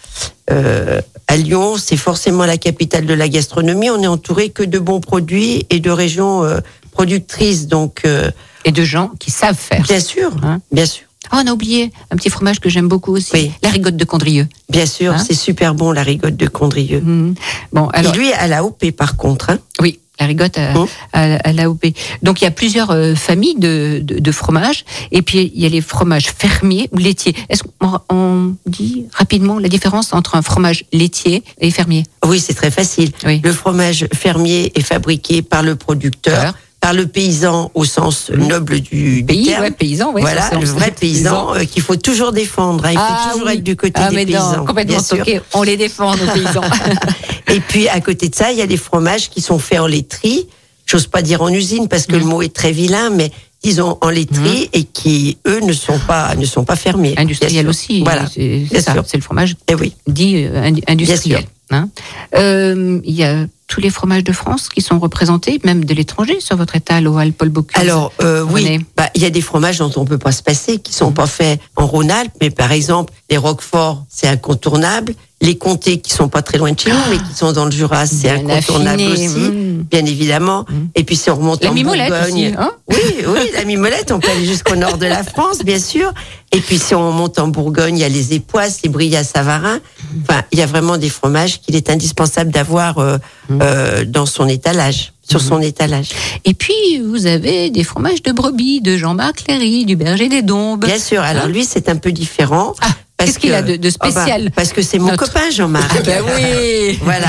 euh, 0.49 1.01
à 1.27 1.37
Lyon, 1.37 1.75
c'est 1.77 1.97
forcément 1.97 2.45
la 2.45 2.57
capitale 2.57 3.05
de 3.05 3.13
la 3.13 3.29
gastronomie. 3.29 3.89
On 3.89 4.01
est 4.01 4.07
entouré 4.07 4.49
que 4.49 4.63
de 4.63 4.79
bons 4.79 4.99
produits 4.99 5.65
et 5.69 5.79
de 5.79 5.89
régions 5.91 6.43
euh, 6.43 6.59
productrices. 6.91 7.67
Donc, 7.67 8.01
euh, 8.05 8.31
Et 8.65 8.71
de 8.71 8.83
gens 8.83 9.11
qui 9.19 9.31
savent 9.31 9.55
faire. 9.57 9.83
bien 9.83 9.99
sûr, 9.99 10.31
Hein 10.43 10.61
bien 10.71 10.85
sûr, 10.85 11.03
Oh, 11.33 11.37
on 11.41 11.47
a 11.47 11.51
oublié 11.53 11.91
un 12.09 12.17
petit 12.17 12.29
fromage 12.29 12.59
que 12.59 12.67
j'aime 12.67 12.89
beaucoup 12.89 13.13
aussi, 13.15 13.31
Oui. 13.33 13.51
la 13.63 13.69
rigotte 13.69 13.95
de 13.95 14.03
Condrieu. 14.03 14.47
bien 14.69 14.85
sûr, 14.85 15.13
Hein 15.13 15.23
c'est 15.25 15.35
super 15.35 15.73
bon 15.75 15.91
la 15.93 16.03
rigotte 16.03 16.35
de 16.35 16.47
Condrieu. 16.47 16.99
Mhm. 16.99 17.35
Bon, 17.71 17.87
alors 17.89 18.13
Et 18.13 18.17
lui 18.17 18.33
à 18.33 18.47
la 18.47 18.65
OP 18.65 18.91
par 18.91 19.15
contre. 19.15 19.51
Hein. 19.51 19.59
oui, 19.79 19.99
la 20.19 20.25
rigotte 20.27 20.57
à, 20.57 20.73
Oh. 20.75 20.87
à, 21.13 21.35
à 21.35 21.51
l'AOP. 21.53 21.85
Donc 22.21 22.41
il 22.41 22.43
y 22.43 22.47
a 22.47 22.51
plusieurs 22.51 22.91
euh, 22.91 23.15
familles 23.15 23.55
de, 23.57 23.99
de, 24.03 24.19
de 24.19 24.31
fromages, 24.31 24.85
et 25.11 25.21
puis 25.21 25.51
il 25.55 25.61
y 25.61 25.65
a 25.65 25.69
les 25.69 25.81
fromages 25.81 26.29
fermiers 26.37 26.89
ou 26.91 26.97
laitiers. 26.97 27.35
Est-ce 27.49 27.63
qu'on 27.63 27.99
on 28.09 28.55
dit 28.65 29.05
rapidement 29.13 29.57
la 29.57 29.67
différence 29.69 30.13
entre 30.13 30.35
un 30.35 30.41
fromage 30.41 30.85
laitier 30.93 31.43
et 31.59 31.71
fermier? 31.71 32.03
Oui, 32.25 32.39
c'est 32.39 32.53
très 32.53 32.71
facile. 32.71 33.11
Oui. 33.25 33.41
Le 33.43 33.51
fromage 33.53 34.07
fermier 34.13 34.71
est 34.75 34.81
fabriqué 34.81 35.41
par 35.41 35.63
le 35.63 35.75
producteur. 35.75 36.53
Par 36.81 36.93
le 36.93 37.05
paysan 37.07 37.71
au 37.75 37.85
sens 37.85 38.31
noble 38.31 38.79
du, 38.81 39.23
terme. 39.25 39.61
ouais, 39.61 39.71
paysan, 39.71 40.11
ouais. 40.13 40.21
voilà, 40.21 40.49
le 40.59 40.65
vrai 40.65 40.91
paysan 40.99 41.53
euh, 41.55 41.63
qu'il 41.63 41.83
faut 41.83 41.95
toujours 41.95 42.31
défendre. 42.33 42.83
hein. 42.85 42.89
Il 42.91 42.97
faut 42.97 43.03
Ah 43.07 43.29
toujours 43.31 43.47
oui. 43.47 43.53
être 43.53 43.63
du 43.63 43.75
côté 43.75 43.93
ah, 44.03 44.09
des 44.09 44.15
mais 44.15 44.25
non, 44.25 44.31
paysans. 44.31 44.65
complètement 44.65 44.93
bien 44.97 45.03
sûr. 45.03 45.25
On 45.53 45.61
les 45.63 45.77
défend, 45.77 46.15
nos 46.17 46.25
paysans. 46.25 46.61
Et 47.53 47.59
puis 47.59 47.87
à 47.87 48.01
côté 48.01 48.29
de 48.29 48.35
ça, 48.35 48.51
il 48.51 48.57
y 48.57 48.61
a 48.61 48.67
des 48.67 48.77
fromages 48.77 49.29
qui 49.29 49.41
sont 49.41 49.59
faits 49.59 49.79
en 49.79 49.87
laiterie. 49.87 50.47
J'ose 50.87 51.05
pas 51.07 51.21
dire 51.21 51.41
en 51.43 51.49
usine 51.49 51.87
parce 51.87 52.07
que 52.07 52.13
Mhm. 52.15 52.19
le 52.19 52.25
mot 52.25 52.41
est 52.41 52.53
très 52.53 52.71
vilain, 52.71 53.11
mais 53.11 53.31
disons 53.63 53.99
en 54.01 54.09
laiterie 54.09 54.69
et 54.73 54.83
qui 54.83 55.37
eux 55.47 55.59
ne 55.61 55.73
sont 55.73 55.99
pas 55.99 56.33
ne 56.35 56.45
sont 56.45 56.63
pas 56.65 56.75
fermés. 56.75 57.13
Industriel 57.15 57.67
aussi. 57.69 58.01
Voilà. 58.03 58.25
C'est 58.27 58.65
ça, 58.81 58.93
sûr. 58.93 59.03
c'est 59.05 59.17
le 59.17 59.23
fromage 59.23 59.55
Eh 59.67 59.75
oui. 59.75 59.93
dit 60.07 60.45
euh, 60.45 60.63
indu- 60.67 60.83
industriel. 60.87 61.43
hein. 61.69 61.89
Euh, 62.35 62.99
Il 63.03 63.13
y 63.13 63.23
a 63.23 63.45
tous 63.71 63.79
les 63.79 63.89
fromages 63.89 64.25
de 64.25 64.33
France 64.33 64.67
qui 64.67 64.81
sont 64.81 64.99
représentés, 64.99 65.61
même 65.63 65.85
de 65.85 65.93
l'étranger, 65.93 66.41
sur 66.41 66.57
votre 66.57 66.75
étal 66.75 67.07
au 67.07 67.17
Paul 67.31 67.49
Bocuse. 67.49 67.81
Alors 67.81 68.11
euh, 68.21 68.43
oui, 68.43 68.85
bah, 68.97 69.09
il 69.15 69.21
y 69.21 69.25
a 69.25 69.29
des 69.29 69.39
fromages 69.39 69.77
dont 69.77 69.91
on 69.95 70.03
peut 70.03 70.17
pas 70.17 70.33
se 70.33 70.43
passer, 70.43 70.79
qui 70.79 70.93
sont 70.93 71.13
pas 71.13 71.25
faits 71.25 71.57
en 71.77 71.87
Rhône-Alpes, 71.87 72.33
mais 72.41 72.49
par 72.49 72.73
exemple 72.73 73.13
les 73.29 73.37
Roquefort, 73.37 74.03
c'est 74.09 74.27
incontournable. 74.27 75.13
Les 75.41 75.57
comtés 75.57 75.99
qui 75.99 76.11
sont 76.11 76.29
pas 76.29 76.41
très 76.43 76.57
loin 76.59 76.71
de 76.71 76.79
chez 76.79 76.91
nous, 76.91 76.97
mais 77.09 77.17
qui 77.17 77.33
sont 77.35 77.51
dans 77.51 77.65
le 77.65 77.71
Jura, 77.71 78.05
c'est 78.05 78.29
incontournable 78.29 79.01
affiné, 79.01 79.27
aussi, 79.27 79.37
mm. 79.39 79.85
bien 79.89 80.05
évidemment. 80.05 80.65
Et 80.93 81.03
puis 81.03 81.15
si 81.15 81.29
on 81.31 81.35
remonte 81.35 81.63
la 81.63 81.71
en 81.71 81.73
mimolette 81.73 82.09
Bourgogne, 82.09 82.47
aussi. 82.47 82.55
Hein 82.57 82.71
oui, 82.91 83.25
oui, 83.27 83.49
la 83.55 83.65
mimolette, 83.65 84.11
on 84.11 84.19
peut 84.19 84.29
aller 84.29 84.45
jusqu'au 84.45 84.75
nord 84.75 84.97
de 84.99 85.07
la 85.07 85.23
France, 85.33 85.59
bien 85.65 85.79
sûr. 85.79 86.13
Et 86.51 86.59
puis 86.59 86.77
si 86.77 86.93
on 86.93 87.11
monte 87.11 87.39
en 87.39 87.47
Bourgogne, 87.47 87.97
il 87.97 88.01
y 88.01 88.03
a 88.05 88.09
les 88.09 88.33
époisses, 88.33 88.81
les 88.83 88.89
brilles 88.89 89.15
à 89.15 89.23
Savarin. 89.23 89.79
Enfin, 90.21 90.43
il 90.51 90.59
y 90.59 90.61
a 90.61 90.65
vraiment 90.67 90.97
des 90.97 91.09
fromages 91.09 91.59
qu'il 91.59 91.75
est 91.75 91.89
indispensable 91.89 92.51
d'avoir 92.51 92.99
euh, 92.99 93.17
Mm. 93.49 93.59
euh, 93.61 94.05
dans 94.05 94.25
son 94.25 94.47
étalage, 94.47 95.13
sur 95.27 95.39
Mm-hmm. 95.39 95.47
son 95.47 95.61
étalage. 95.61 96.09
Et 96.45 96.53
puis, 96.53 96.99
vous 97.03 97.25
avez 97.25 97.69
des 97.69 97.83
fromages 97.83 98.21
de 98.21 98.31
brebis, 98.31 98.81
de 98.81 98.97
Jean-Marc 98.97 99.43
Léry, 99.47 99.85
du 99.85 99.95
berger 99.95 100.29
des 100.29 100.41
Dombes. 100.41 100.85
Bien 100.85 100.99
sûr. 100.99 101.21
Alors 101.21 101.45
Hein 101.45 101.47
lui, 101.47 101.65
c'est 101.65 101.89
un 101.89 101.95
peu 101.97 102.11
différent. 102.11 102.73
Ah, 102.81 102.87
qu'est-ce 103.25 103.39
qu'il 103.39 103.53
a 103.53 103.61
de- 103.61 103.75
de 103.75 103.89
Ah 103.99 104.05
bah, 104.05 104.11
spécial 104.11 104.51
Parce 104.55 104.73
que 104.73 104.81
c'est 104.81 104.99
mon 104.99 105.07
Notre- 105.11 105.25
copain 105.27 105.49
Jean-Marc. 105.51 106.03
Ben 106.05 106.23
oui 106.25 106.99
Voilà, 107.03 107.27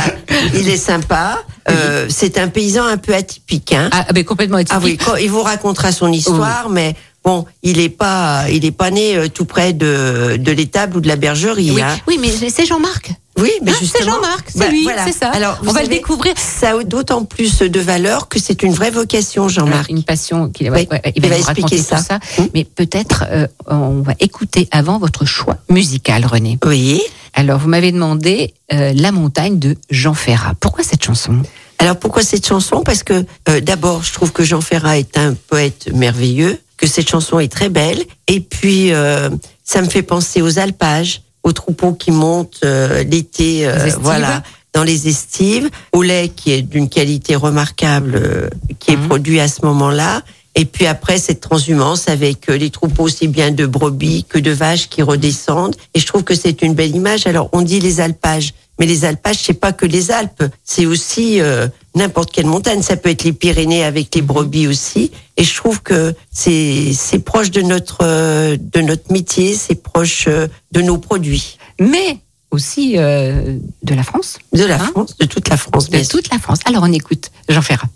il 0.55 0.69
est 0.69 0.77
sympa. 0.77 1.43
Euh, 1.71 2.07
c'est 2.09 2.39
un 2.39 2.49
paysan 2.49 2.85
un 2.87 2.97
peu 2.97 3.15
atypique. 3.15 3.73
Hein. 3.73 3.89
Ah, 3.93 4.07
ben 4.13 4.25
complètement 4.25 4.59
Ah 4.71 4.79
oui, 4.83 4.95
atypique. 5.01 5.09
il 5.23 5.31
vous 5.31 5.43
racontera 5.43 5.93
son 5.93 6.13
histoire, 6.13 6.69
mais 6.71 6.95
bon, 7.25 7.45
il 7.63 7.79
est 7.81 7.89
pas, 7.89 8.45
il 8.51 8.65
est 8.65 8.73
pas 8.73 8.91
né 8.91 9.17
euh, 9.17 9.29
tout 9.29 9.45
près 9.45 9.73
de, 9.73 10.37
de 10.39 10.53
l'étable 10.53 10.97
ou 10.97 11.01
de 11.01 11.09
la 11.09 11.17
bergerie. 11.17 11.71
Oui, 11.71 11.81
hein. 11.83 11.97
oui, 12.09 12.19
mais 12.21 12.31
c'est 12.51 12.67
Jean-Marc. 12.67 13.13
Oui, 13.39 13.51
mais 13.63 13.71
Ah, 13.73 13.75
c'est 13.79 13.85
justement. 13.87 14.15
Jean-Marc, 14.17 14.49
c'est 14.53 14.59
bah, 14.59 14.69
lui, 14.69 14.83
voilà. 14.83 15.05
c'est 15.07 15.13
ça. 15.13 15.31
Alors, 15.31 15.59
On 15.67 15.73
va 15.73 15.83
le 15.83 15.89
découvrir. 15.89 16.35
Ça 16.37 16.79
a 16.79 16.85
d'autant 16.85 17.25
plus 17.25 17.59
de 17.61 17.81
valeur 17.81 18.29
que 18.29 18.39
c'est 18.39 18.63
une 18.63 18.73
vraie 18.75 18.91
vocation, 18.91 19.43
Alors, 19.45 19.55
Jean-Marc. 19.55 19.89
une 19.91 20.03
passion 20.05 20.49
qu'il 20.51 20.71
Oui, 20.71 20.87
ouais, 20.91 21.01
il 21.17 21.25
il 21.25 21.29
va 21.29 21.37
expliquer 21.39 21.79
tout 21.79 21.83
ça. 21.85 22.19
Hmm. 22.39 22.45
Mais 22.55 22.65
peut-être 22.65 23.25
euh, 23.31 23.47
on 23.67 24.03
va 24.03 24.15
écouter 24.21 24.69
avant 24.71 24.99
votre 24.99 25.25
choix 25.25 25.57
musical, 25.71 26.27
René. 26.27 26.59
Oui. 26.65 27.01
Alors, 27.35 27.59
vous 27.59 27.69
m'avez 27.69 27.91
demandé 27.93 28.53
euh, 28.73 28.93
La 28.95 29.11
montagne 29.13 29.59
de 29.59 29.77
Jean 29.91 30.15
Ferrat. 30.15 30.55
Pourquoi 30.61 30.85
cette 30.85 31.03
chanson? 31.03 31.43
Alors 31.79 31.99
pourquoi 31.99 32.23
cette 32.23 32.47
chanson? 32.47 32.83
Parce 32.85 33.03
que 33.03 33.25
euh, 33.49 33.61
d'abord, 33.61 34.05
je 34.05 34.13
trouve 34.13 34.31
que 34.31 34.45
Jean 34.45 34.61
Ferrat 34.61 34.99
est 34.99 35.19
un 35.19 35.35
poète 35.49 35.89
merveilleux, 35.93 36.61
que 36.77 36.87
cette 36.87 37.09
chanson 37.09 37.41
est 37.41 37.51
très 37.51 37.71
belle, 37.71 38.05
et 38.29 38.39
puis 38.39 38.93
euh, 38.93 39.29
ça 39.65 39.83
me 39.83 39.89
fait 39.89 40.03
penser 40.03 40.43
aux 40.43 40.61
alpages, 40.61 41.23
aux 41.45 41.53
troupeaux 41.53 41.93
qui 41.93 42.11
montent 42.11 42.61
euh, 42.65 43.03
l'été, 43.05 43.67
euh, 43.67 43.91
voilà, 44.01 44.43
dans 44.73 44.85
les 44.85 45.09
estives, 45.09 45.69
au 45.93 46.03
lait 46.03 46.31
qui 46.35 46.53
est 46.53 46.63
d'une 46.63 46.89
qualité 46.89 47.37
remarquable, 47.37 48.15
euh, 48.15 48.49
qui 48.79 48.93
est 48.93 48.97
Mhm. 48.97 49.09
produit 49.09 49.41
à 49.41 49.49
ce 49.49 49.65
moment-là. 49.67 50.23
Et 50.55 50.65
puis 50.67 50.87
après 50.87 51.19
cette 51.19 51.41
transhumance 51.41 52.09
avec 52.09 52.49
euh, 52.51 52.57
les 52.57 52.71
troupeaux 52.71 53.05
aussi 53.05 53.27
bien 53.29 53.51
de 53.51 53.65
brebis 53.67 54.25
que 54.29 54.39
de 54.39 54.51
vaches 54.51 54.89
qui 54.89 55.03
redescendent. 55.03 55.77
Et 55.95 56.01
je 56.01 56.07
trouve 56.07 56.25
que 56.25 56.35
c'est 56.35 56.63
une 56.63 56.75
belle 56.75 56.95
image. 56.95 57.27
Alors 57.27 57.49
on 57.53 57.63
dit 57.63 57.81
les 57.81 58.01
alpages, 58.01 58.53
mais 58.79 58.85
les 58.87 59.05
alpages 59.05 59.39
c'est 59.41 59.55
pas 59.55 59.73
que 59.73 59.87
les 59.87 60.11
Alpes, 60.11 60.45
c'est 60.63 60.85
aussi 60.85 61.41
euh, 61.41 61.69
n'importe 61.95 62.33
quelle 62.33 62.47
montagne. 62.47 62.83
Ça 62.83 62.97
peut 62.97 63.09
être 63.09 63.25
les 63.25 63.33
Pyrénées 63.33 63.83
avec 63.85 64.15
les 64.15 64.21
brebis 64.23 64.67
aussi. 64.67 65.11
Et 65.39 65.45
je 65.45 65.55
trouve 65.57 65.83
que 65.83 66.15
c'est 66.31 66.93
c'est 66.93 67.21
proche 67.21 67.51
de 67.51 67.63
notre 67.63 67.99
euh, 68.03 68.57
de 68.61 68.81
notre 68.83 69.11
métier, 69.11 69.55
c'est 69.55 69.77
proche 69.83 70.27
euh, 70.29 70.49
de 70.73 70.83
nos 70.83 70.99
produits, 70.99 71.57
Mais 71.81 72.19
aussi 72.51 72.97
de 72.97 73.95
la 73.95 74.03
France, 74.03 74.39
de 74.53 74.65
la 74.65 74.75
Hein 74.75 74.91
France, 74.93 75.17
de 75.17 75.25
toute 75.25 75.49
la 75.49 75.57
France, 75.57 75.87
de 75.87 75.93
bien 75.93 76.05
sûr. 76.05 76.19
toute 76.19 76.31
la 76.31 76.39
France. 76.39 76.59
Alors, 76.67 76.83
on 76.83 76.93
écoute 76.93 77.31
Jean 77.49 77.63
Ferrat. 77.63 77.89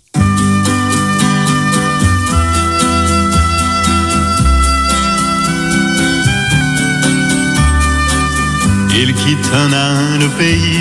Ils 8.98 9.12
quittent 9.14 9.52
un 9.52 9.72
à 9.72 9.86
un 9.90 10.18
le 10.18 10.28
pays 10.38 10.80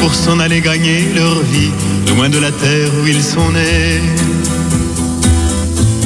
pour 0.00 0.14
s'en 0.14 0.38
aller 0.38 0.60
gagner 0.60 1.08
leur 1.14 1.40
vie, 1.44 1.70
loin 2.08 2.28
de 2.28 2.38
la 2.38 2.52
terre 2.52 2.90
où 3.02 3.06
ils 3.06 3.22
sont 3.22 3.50
nés. 3.52 4.02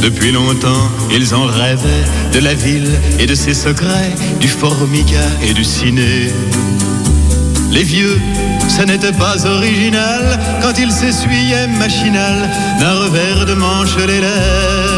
Depuis 0.01 0.31
longtemps, 0.31 0.89
ils 1.11 1.35
en 1.35 1.47
rêvaient 1.47 2.07
de 2.33 2.39
la 2.39 2.55
ville 2.55 2.93
et 3.19 3.27
de 3.27 3.35
ses 3.35 3.55
secrets, 3.55 4.15
du 4.41 4.47
formica 4.47 5.27
et 5.43 5.53
du 5.53 5.65
ciné. 5.65 6.33
Les 7.73 7.83
vieux, 7.83 8.19
ça 8.69 8.85
n'était 8.85 9.13
pas 9.13 9.45
original 9.45 10.39
quand 10.63 10.79
ils 10.79 10.93
s'essuyaient 10.93 11.67
machinal 11.67 12.49
d'un 12.79 12.95
revers 13.03 13.47
de 13.47 13.55
manche 13.55 13.97
les 13.97 14.21
lèvres. 14.21 14.98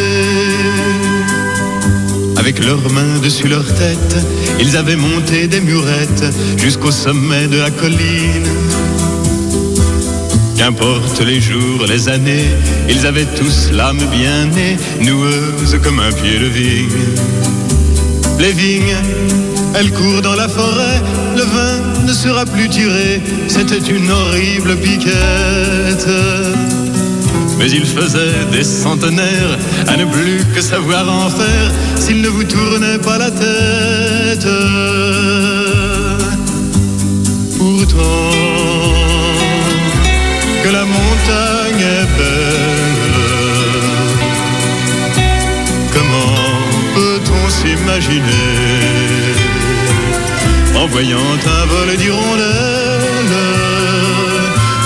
Avec 2.51 2.65
leurs 2.65 2.91
mains 2.91 3.19
dessus 3.23 3.47
leur 3.47 3.63
tête, 3.63 4.17
ils 4.59 4.75
avaient 4.75 4.97
monté 4.97 5.47
des 5.47 5.61
murettes 5.61 6.25
jusqu'au 6.57 6.91
sommet 6.91 7.47
de 7.47 7.57
la 7.57 7.71
colline. 7.71 8.49
Qu'importe 10.57 11.21
les 11.21 11.39
jours, 11.39 11.85
les 11.87 12.09
années, 12.09 12.49
ils 12.89 13.05
avaient 13.05 13.27
tous 13.37 13.71
l'âme 13.71 14.01
bien 14.11 14.47
née, 14.47 14.75
noueuse 14.99 15.79
comme 15.81 15.99
un 15.99 16.11
pied 16.11 16.39
de 16.39 16.47
vigne. 16.47 16.89
Les 18.39 18.51
vignes, 18.51 18.97
elles 19.75 19.91
courent 19.91 20.21
dans 20.21 20.35
la 20.35 20.49
forêt, 20.49 21.01
le 21.37 21.43
vin 21.43 22.05
ne 22.05 22.13
sera 22.13 22.45
plus 22.45 22.67
tiré, 22.67 23.21
c'était 23.47 23.77
une 23.77 24.11
horrible 24.11 24.75
piquette. 24.75 26.07
Mais 27.61 27.69
il 27.69 27.85
faisait 27.85 28.43
des 28.51 28.63
centenaires 28.63 29.55
à 29.87 29.95
ne 29.95 30.05
plus 30.05 30.43
que 30.55 30.61
savoir 30.61 31.07
en 31.07 31.29
faire 31.29 31.71
s'il 31.95 32.19
ne 32.19 32.27
vous 32.27 32.43
tournait 32.43 32.97
pas 32.97 33.19
la 33.19 33.29
tête. 33.29 34.47
Pourtant, 37.59 38.31
que 40.63 40.69
la 40.69 40.85
montagne 40.85 41.85
est 41.99 42.09
belle, 42.17 42.97
comment 45.93 46.47
peut-on 46.95 47.47
s'imaginer 47.47 48.55
en 50.75 50.87
voyant 50.87 51.19
un 51.19 51.65
vol 51.67 51.95
d'hirondelles 51.95 52.90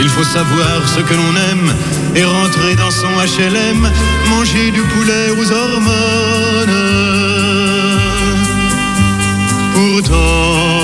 Il 0.00 0.08
faut 0.08 0.24
savoir 0.24 0.86
ce 0.86 1.00
que 1.00 1.14
l'on 1.14 1.34
aime 1.50 1.74
et 2.14 2.24
rentrer 2.24 2.76
dans 2.76 2.90
son 2.90 3.08
HLM, 3.08 3.90
manger 4.30 4.70
du 4.70 4.82
poulet 4.82 5.30
aux 5.30 5.52
hormones. 5.52 6.78
Pourtant, 9.74 10.78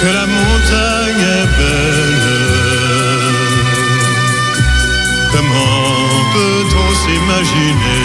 que 0.00 0.10
la 0.18 0.26
montagne 0.26 1.24
est 1.38 1.48
belle, 1.58 2.20
comment 5.32 6.04
peut-on 6.34 6.88
s'imaginer 7.00 8.02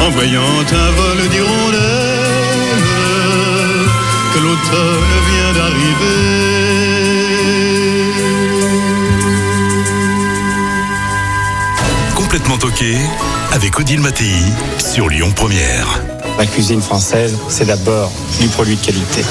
en 0.00 0.10
voyant 0.10 0.64
un 0.84 0.90
vol 0.90 1.28
d'hirondelles 1.28 2.82
que 4.34 4.38
l'automne 4.40 5.14
vient 5.30 5.52
d'arriver? 5.54 6.95
Complètement 12.46 12.70
toqué 12.70 12.94
avec 13.50 13.76
Odile 13.76 13.98
Mattei 13.98 14.30
sur 14.78 15.08
Lyon 15.08 15.32
Première. 15.34 16.00
La 16.38 16.46
cuisine 16.46 16.80
française, 16.80 17.36
c'est 17.48 17.64
d'abord 17.64 18.12
du 18.40 18.46
produit 18.46 18.76
de 18.76 18.86
qualité. 18.86 19.22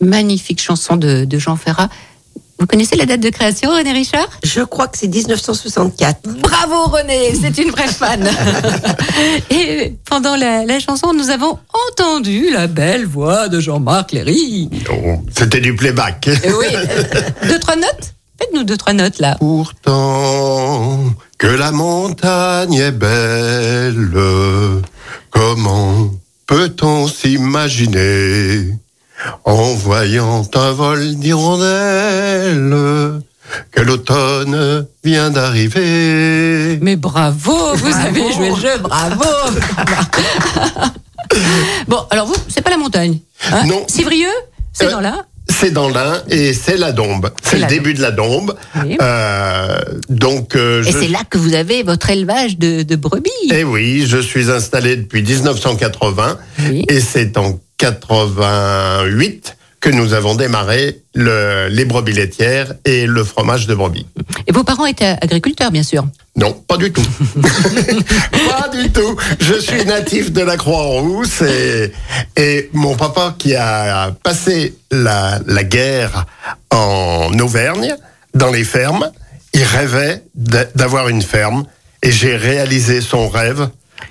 Magnifique 0.00 0.58
chanson 0.62 0.96
de, 0.96 1.26
de 1.26 1.38
Jean 1.38 1.56
Ferrat. 1.56 1.90
Vous 2.58 2.66
connaissez 2.66 2.96
la 2.96 3.04
date 3.04 3.20
de 3.20 3.28
création, 3.28 3.68
René 3.68 3.92
Richard? 3.92 4.26
Je 4.42 4.62
crois 4.62 4.88
que 4.88 4.96
c'est 4.96 5.08
1964. 5.08 6.22
Bravo 6.40 6.84
René, 6.84 7.34
c'est 7.38 7.58
une 7.58 7.70
vraie 7.72 7.88
fan. 7.88 8.26
Et 9.50 9.96
pendant 10.08 10.34
la, 10.34 10.64
la 10.64 10.80
chanson, 10.80 11.12
nous 11.12 11.28
avons 11.28 11.58
entendu 11.90 12.48
la 12.50 12.68
belle 12.68 13.04
voix 13.04 13.48
de 13.48 13.60
Jean-Marc 13.60 14.12
Léry. 14.12 14.70
Oh, 14.90 15.22
C'était 15.36 15.60
du 15.60 15.76
playback. 15.76 16.30
Oui, 16.58 16.66
deux, 17.48 17.58
trois 17.58 17.76
notes? 17.76 18.14
Faites-nous 18.40 18.64
deux, 18.64 18.76
trois 18.76 18.92
notes 18.94 19.18
là. 19.18 19.36
Pourtant 19.38 20.98
que 21.38 21.46
la 21.46 21.70
montagne 21.72 22.74
est 22.74 22.90
belle, 22.90 24.10
comment 25.30 26.10
peut-on 26.46 27.06
s'imaginer 27.08 28.74
en 29.44 29.74
voyant 29.74 30.42
un 30.54 30.72
vol 30.72 31.14
d'hirondelles 31.16 33.20
que 33.72 33.80
l'automne 33.82 34.86
vient 35.04 35.30
d'arriver? 35.30 36.78
Mais 36.80 36.96
bravo, 36.96 37.74
vous 37.74 37.94
avez 37.94 38.32
joué 38.32 38.50
le 38.50 38.56
jeu, 38.56 38.78
bravo. 38.78 39.24
Bon, 41.86 41.98
alors 42.10 42.26
vous, 42.26 42.34
c'est 42.48 42.60
pas 42.60 42.70
la 42.70 42.76
montagne 42.76 43.20
hein? 43.52 43.62
Non. 43.64 43.84
Civrieux 43.86 44.26
C'est 44.72 44.86
Euh, 44.86 44.90
dans 44.90 45.00
là 45.00 45.24
C'est 45.60 45.70
dans 45.72 45.88
l'Ain 45.90 46.22
et 46.30 46.54
c'est 46.54 46.76
la 46.78 46.92
Dombe. 46.92 47.30
C'est 47.42 47.58
le 47.58 47.66
début 47.66 47.92
de 47.94 48.00
la 48.00 48.10
Dombe. 48.12 48.54
Oui. 48.82 48.96
Euh, 49.02 49.78
donc, 50.08 50.56
euh, 50.56 50.82
Et 50.82 50.90
je- 50.90 50.98
c'est 50.98 51.08
là 51.08 51.20
que 51.28 51.36
vous 51.36 51.52
avez 51.54 51.82
votre 51.82 52.08
élevage 52.08 52.56
de, 52.58 52.82
de 52.82 52.96
brebis. 52.96 53.30
Eh 53.52 53.62
oui, 53.64 54.04
je 54.06 54.16
suis 54.18 54.50
installé 54.50 54.96
depuis 54.96 55.22
1980 55.22 56.38
Oui. 56.70 56.84
et 56.88 57.00
c'est 57.00 57.36
en 57.36 57.60
88 57.76 59.56
que 59.80 59.88
nous 59.88 60.12
avons 60.12 60.34
démarré 60.34 61.00
le, 61.14 61.68
les 61.68 61.84
brebis 61.86 62.12
laitières 62.12 62.74
et 62.84 63.06
le 63.06 63.24
fromage 63.24 63.66
de 63.66 63.74
brebis. 63.74 64.06
Et 64.46 64.52
vos 64.52 64.62
parents 64.64 64.84
étaient 64.86 65.16
agriculteurs, 65.22 65.70
bien 65.70 65.82
sûr. 65.82 66.06
Non, 66.36 66.52
pas 66.52 66.76
du 66.76 66.92
tout. 66.92 67.02
pas 68.50 68.68
du 68.68 68.90
tout. 68.90 69.16
Je 69.40 69.54
suis 69.54 69.84
natif 69.84 70.32
de 70.32 70.42
la 70.42 70.56
Croix-Rousse 70.56 71.42
et, 71.42 71.92
et 72.36 72.70
mon 72.72 72.94
papa 72.96 73.34
qui 73.38 73.54
a 73.54 74.14
passé 74.22 74.74
la, 74.90 75.40
la 75.46 75.64
guerre 75.64 76.26
en 76.70 77.30
Auvergne, 77.38 77.94
dans 78.34 78.50
les 78.50 78.64
fermes, 78.64 79.10
il 79.54 79.62
rêvait 79.64 80.22
d'a- 80.34 80.66
d'avoir 80.74 81.08
une 81.08 81.22
ferme 81.22 81.64
et 82.02 82.10
j'ai 82.12 82.36
réalisé 82.36 83.00
son 83.00 83.28
rêve 83.28 83.68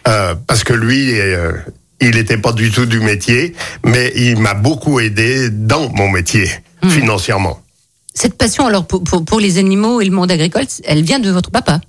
euh, 0.07 0.35
parce 0.47 0.63
que 0.63 0.73
lui, 0.73 1.19
euh, 1.19 1.53
il 2.01 2.11
n'était 2.11 2.37
pas 2.37 2.51
du 2.51 2.71
tout 2.71 2.85
du 2.85 2.99
métier, 2.99 3.53
mais 3.85 4.11
il 4.15 4.37
m'a 4.37 4.53
beaucoup 4.53 4.99
aidé 4.99 5.49
dans 5.49 5.89
mon 5.89 6.09
métier, 6.09 6.49
financièrement. 6.87 7.59
Cette 8.13 8.37
passion, 8.37 8.65
alors, 8.65 8.85
pour, 8.85 9.03
pour, 9.03 9.23
pour 9.23 9.39
les 9.39 9.57
animaux 9.57 10.01
et 10.01 10.05
le 10.05 10.11
monde 10.11 10.31
agricole, 10.31 10.65
elle 10.85 11.03
vient 11.03 11.19
de 11.19 11.29
votre 11.29 11.51
papa? 11.51 11.79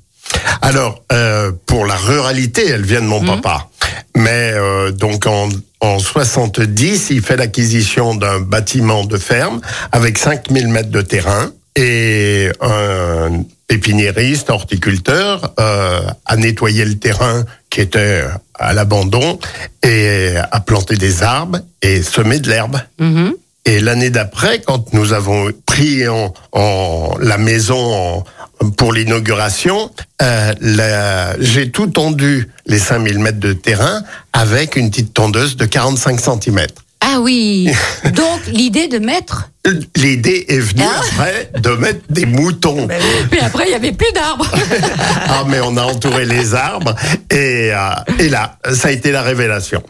Alors, 0.62 1.02
euh, 1.12 1.52
pour 1.66 1.86
la 1.86 1.96
ruralité, 1.96 2.68
elle 2.68 2.84
vient 2.84 3.00
de 3.00 3.06
mon 3.06 3.24
papa. 3.24 3.68
Mais 4.16 4.52
euh, 4.54 4.90
donc 4.90 5.26
en, 5.26 5.48
en 5.80 5.98
70, 5.98 7.08
il 7.10 7.22
fait 7.22 7.36
l'acquisition 7.36 8.14
d'un 8.14 8.40
bâtiment 8.40 9.04
de 9.04 9.16
ferme 9.16 9.60
avec 9.92 10.18
5000 10.18 10.68
mètres 10.68 10.90
de 10.90 11.00
terrain 11.00 11.50
et 11.76 12.50
un 12.60 13.42
pépiniériste, 13.66 14.50
horticulteur, 14.50 15.54
euh, 15.58 16.02
a 16.26 16.36
nettoyé 16.36 16.84
le 16.84 16.98
terrain 16.98 17.44
qui 17.70 17.80
était 17.80 18.24
à 18.58 18.72
l'abandon 18.72 19.38
et 19.82 20.34
a 20.50 20.60
planté 20.60 20.96
des 20.96 21.22
arbres 21.22 21.60
et 21.82 22.02
semé 22.02 22.38
de 22.40 22.48
l'herbe. 22.50 22.80
Mhm. 22.98 23.34
Et 23.66 23.78
l'année 23.80 24.10
d'après, 24.10 24.60
quand 24.60 24.92
nous 24.92 25.12
avons 25.12 25.50
pris 25.66 26.08
en, 26.08 26.34
en 26.52 27.14
la 27.20 27.38
maison 27.38 27.76
en- 27.78 28.24
pour 28.76 28.92
l'inauguration, 28.92 29.90
euh, 30.20 30.52
j'ai 31.38 31.70
tout 31.70 31.86
tondu 31.86 32.48
les 32.66 32.78
5000 32.78 33.18
mètres 33.18 33.38
de 33.40 33.52
terrain 33.52 34.02
avec 34.32 34.76
une 34.76 34.90
petite 34.90 35.14
tondeuse 35.14 35.56
de 35.56 35.64
45 35.64 36.20
cm. 36.20 36.66
Ah 37.02 37.20
oui 37.20 37.68
Donc, 38.14 38.40
l'idée 38.52 38.88
de 38.88 38.98
mettre... 38.98 39.48
L'idée 39.96 40.46
est 40.48 40.58
venue 40.58 40.82
Ah. 40.84 41.00
après 41.12 41.50
de 41.60 41.70
mettre 41.70 42.00
des 42.08 42.24
moutons. 42.24 42.88
Mais 43.30 43.40
après, 43.40 43.64
il 43.68 43.72
y 43.72 43.74
avait 43.74 43.92
plus 43.92 44.10
d'arbres. 44.14 44.50
Ah, 45.32 45.44
mais 45.46 45.60
on 45.60 45.76
a 45.76 45.82
entouré 45.82 46.24
les 46.24 46.54
arbres 46.54 46.94
et, 47.30 47.70
euh, 47.72 47.78
et 48.18 48.28
là, 48.28 48.58
ça 48.72 48.88
a 48.88 48.90
été 48.90 49.12
la 49.12 49.22
révélation. 49.22 49.82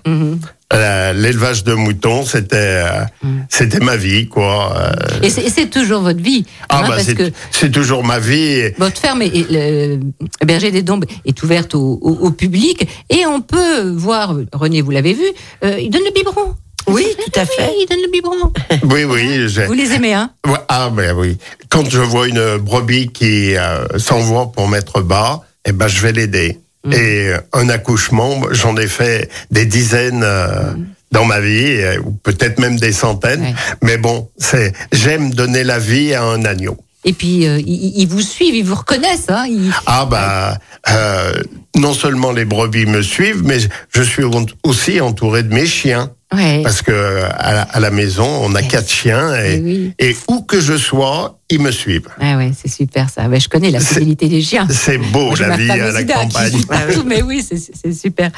Euh, 0.72 1.12
L'élevage 1.14 1.64
de 1.64 1.72
moutons, 1.74 2.24
c'était 2.24 2.56
euh, 2.84 3.04
c'était 3.48 3.80
ma 3.80 3.96
vie, 3.96 4.28
quoi. 4.28 4.76
Euh, 4.76 5.20
Et 5.22 5.30
c'est 5.30 5.68
toujours 5.70 6.02
votre 6.02 6.20
vie. 6.22 6.44
ah 6.68 6.82
hein, 6.84 6.88
bah 6.88 6.98
c'est 7.02 7.14
que 7.14 7.30
c'est 7.50 7.70
toujours 7.72 8.04
ma 8.04 8.18
vie. 8.20 8.70
votre 8.78 8.98
ferme, 9.00 9.22
est, 9.22 9.46
le 9.50 9.98
Berger 10.44 10.70
des 10.70 10.82
Dombes, 10.82 11.06
est 11.24 11.42
ouverte 11.42 11.74
au, 11.74 11.98
au- 12.02 12.26
au 12.26 12.30
public. 12.30 12.86
Et 13.08 13.24
on 13.26 13.40
peut 13.40 13.88
voir, 13.90 14.34
René, 14.52 14.80
vous 14.82 14.90
l'avez 14.92 15.14
vu, 15.14 15.24
euh, 15.64 15.78
il 15.80 15.90
donne 15.90 16.02
le 16.04 16.12
biberon. 16.12 16.54
Oui, 16.86 17.06
tout 17.24 17.38
à 17.40 17.42
Oui, 17.42 17.48
fait. 17.56 17.72
il 17.80 17.86
donne 17.88 17.98
le 18.02 18.10
biberon. 18.10 18.52
Oui, 18.94 19.04
oui. 19.04 19.48
j'ai- 19.48 19.66
Vous 19.66 19.72
les 19.72 19.92
aimez, 19.92 20.14
hein? 20.14 20.30
Ouais, 20.46 20.58
ah 20.68 20.90
ben 20.90 21.14
oui. 21.16 21.38
Quand 21.68 21.88
je 21.88 22.00
vois 22.00 22.28
une 22.28 22.56
brebis 22.58 23.08
qui 23.08 23.56
euh, 23.56 23.86
s'envoie 23.98 24.50
pour 24.52 24.68
mettre 24.68 25.00
bas, 25.02 25.42
eh 25.64 25.72
ben 25.72 25.88
je 25.88 26.00
vais 26.00 26.12
l'aider. 26.12 26.58
Mm. 26.84 26.92
Et 26.92 26.96
euh, 27.28 27.38
un 27.52 27.68
accouchement, 27.68 28.40
j'en 28.50 28.76
ai 28.76 28.88
fait 28.88 29.28
des 29.50 29.66
dizaines 29.66 30.22
euh, 30.24 30.72
dans 31.12 31.24
ma 31.24 31.40
vie, 31.40 31.78
ou 32.04 32.12
peut-être 32.12 32.58
même 32.58 32.78
des 32.78 32.92
centaines. 32.92 33.40
Mm. 33.40 33.44
Ouais. 33.46 33.54
Mais 33.82 33.96
bon, 33.98 34.28
c'est 34.38 34.72
j'aime 34.92 35.32
donner 35.34 35.64
la 35.64 35.78
vie 35.78 36.14
à 36.14 36.24
un 36.24 36.44
agneau. 36.44 36.76
Et 37.04 37.14
puis, 37.14 37.46
euh, 37.46 37.58
ils, 37.58 38.00
ils 38.02 38.06
vous 38.08 38.20
suivent, 38.20 38.54
ils 38.54 38.64
vous 38.64 38.74
reconnaissent. 38.74 39.28
Hein 39.30 39.46
ils- 39.48 39.72
Ah 39.86 40.04
bah 40.04 40.58
euh, 40.90 41.32
non 41.76 41.94
seulement 41.94 42.30
les 42.32 42.44
brebis 42.44 42.84
me 42.86 43.00
suivent, 43.02 43.42
mais 43.44 43.56
je 43.90 44.02
suis 44.02 44.24
aussi 44.64 45.00
entouré 45.00 45.42
de 45.42 45.52
mes 45.54 45.66
chiens. 45.66 46.10
Ouais. 46.32 46.60
Parce 46.62 46.82
que 46.82 47.22
à 47.38 47.52
la, 47.52 47.62
à 47.62 47.80
la 47.80 47.90
maison, 47.90 48.24
on 48.42 48.54
a 48.54 48.60
Ouais. 48.60 48.68
quatre 48.68 48.88
chiens 48.88 49.34
et, 49.34 49.54
Eh 49.56 49.60
oui. 49.60 49.94
et 49.98 50.16
où 50.28 50.42
que 50.42 50.60
je 50.60 50.76
sois, 50.76 51.38
ils 51.50 51.60
me 51.60 51.72
suivent. 51.72 52.06
Ouais, 52.20 52.36
ouais, 52.36 52.52
c'est 52.56 52.70
super 52.70 53.10
ça. 53.10 53.26
Ouais, 53.28 53.40
je 53.40 53.48
connais 53.48 53.70
la 53.70 53.80
fidélité 53.80 54.28
des 54.28 54.40
chiens. 54.40 54.68
C'est 54.70 54.98
beau 54.98 55.26
Moi, 55.30 55.36
la 55.40 55.56
vie 55.56 55.70
à 55.70 55.90
la 55.90 56.04
campagne. 56.04 56.62
partout, 56.68 57.02
mais 57.04 57.22
oui, 57.22 57.42
c'est- 57.42 57.92
super. 57.92 58.30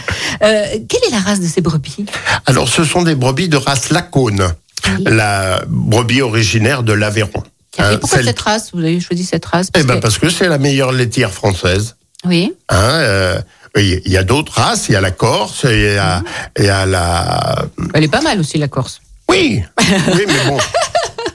Euh, 0.42 0.64
quelle 0.88 1.00
est 1.06 1.10
la 1.10 1.18
race 1.20 1.40
de 1.40 1.46
ces 1.46 1.60
brebis? 1.60 2.06
Alors, 2.46 2.68
ce 2.68 2.84
sont 2.84 3.02
des 3.02 3.14
brebis 3.14 3.48
de 3.50 3.58
race 3.58 3.90
lacone, 3.90 4.54
la 5.00 5.62
brebis 5.68 6.22
originaire 6.22 6.82
de 6.82 6.92
l'Aveyron. 6.94 7.42
Et 7.78 7.82
Hein, 7.82 7.96
pourquoi 8.00 8.18
celle- 8.18 8.26
cette 8.26 8.40
race? 8.40 8.70
Vous 8.72 8.80
avez 8.80 9.00
choisi 9.00 9.24
cette 9.24 9.44
race? 9.46 9.68
Eh 9.76 9.82
ben 9.82 9.96
que- 9.96 10.00
parce 10.00 10.18
que 10.18 10.28
c'est 10.30 10.48
la 10.48 10.58
meilleure 10.58 10.92
laitière 10.92 11.30
française. 11.32 11.96
Oui. 12.24 12.52
Hein, 12.68 12.76
euh, 12.80 13.40
il 13.76 14.00
y 14.06 14.16
a 14.16 14.22
d'autres 14.24 14.52
races, 14.52 14.88
il 14.88 14.92
y 14.92 14.96
a 14.96 15.00
la 15.00 15.10
Corse, 15.10 15.64
il 15.68 15.80
y 15.80 15.96
a, 15.96 16.22
il 16.58 16.64
y 16.64 16.68
a 16.68 16.86
la. 16.86 17.64
Elle 17.94 18.04
est 18.04 18.08
pas 18.08 18.20
mal 18.20 18.38
aussi, 18.40 18.58
la 18.58 18.68
Corse. 18.68 19.00
Oui, 19.28 19.62
oui, 19.80 20.24
mais 20.26 20.44
bon. 20.48 20.58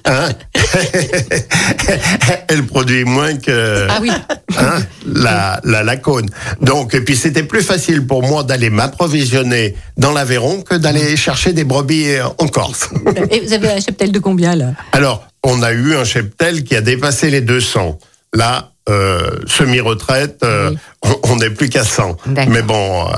Hein? 0.10 0.30
Elle 2.48 2.66
produit 2.66 3.04
moins 3.04 3.36
que 3.36 3.88
Ah 3.90 4.00
oui. 4.02 4.10
hein, 4.58 4.80
la, 5.06 5.60
la 5.66 5.84
lacone. 5.84 6.30
Donc, 6.62 6.94
et 6.94 7.02
puis 7.02 7.16
c'était 7.18 7.44
plus 7.44 7.62
facile 7.62 8.06
pour 8.08 8.24
moi 8.24 8.44
d'aller 8.44 8.70
m'approvisionner 8.70 9.76
dans 9.98 10.14
l'Aveyron 10.14 10.62
que 10.62 10.76
d'aller 10.76 11.18
chercher 11.18 11.52
des 11.54 11.64
brebis 11.66 12.08
en 12.38 12.48
Corse. 12.48 12.90
Et 13.32 13.42
vous 13.42 13.52
avez 13.54 13.70
un 13.72 13.80
cheptel 13.82 14.12
de 14.14 14.20
combien, 14.20 14.56
là? 14.56 14.72
Alors, 14.94 15.28
on 15.44 15.62
a 15.62 15.72
eu 15.74 15.96
un 15.96 16.06
cheptel 16.06 16.64
qui 16.64 16.76
a 16.76 16.82
dépassé 16.82 17.30
les 17.30 17.42
200. 17.42 17.98
Là, 18.34 18.72
euh, 18.90 19.32
semi-retraite, 19.48 20.40
euh, 20.44 20.72
Oui. 21.04 21.12
on- 21.24 21.36
n'est 21.38 21.50
plus 21.50 21.70
qu'à 21.70 21.84
100. 21.84 22.18
D'accord. 22.26 22.54
Mais 22.54 22.62
bon, 22.62 23.06
euh, 23.08 23.12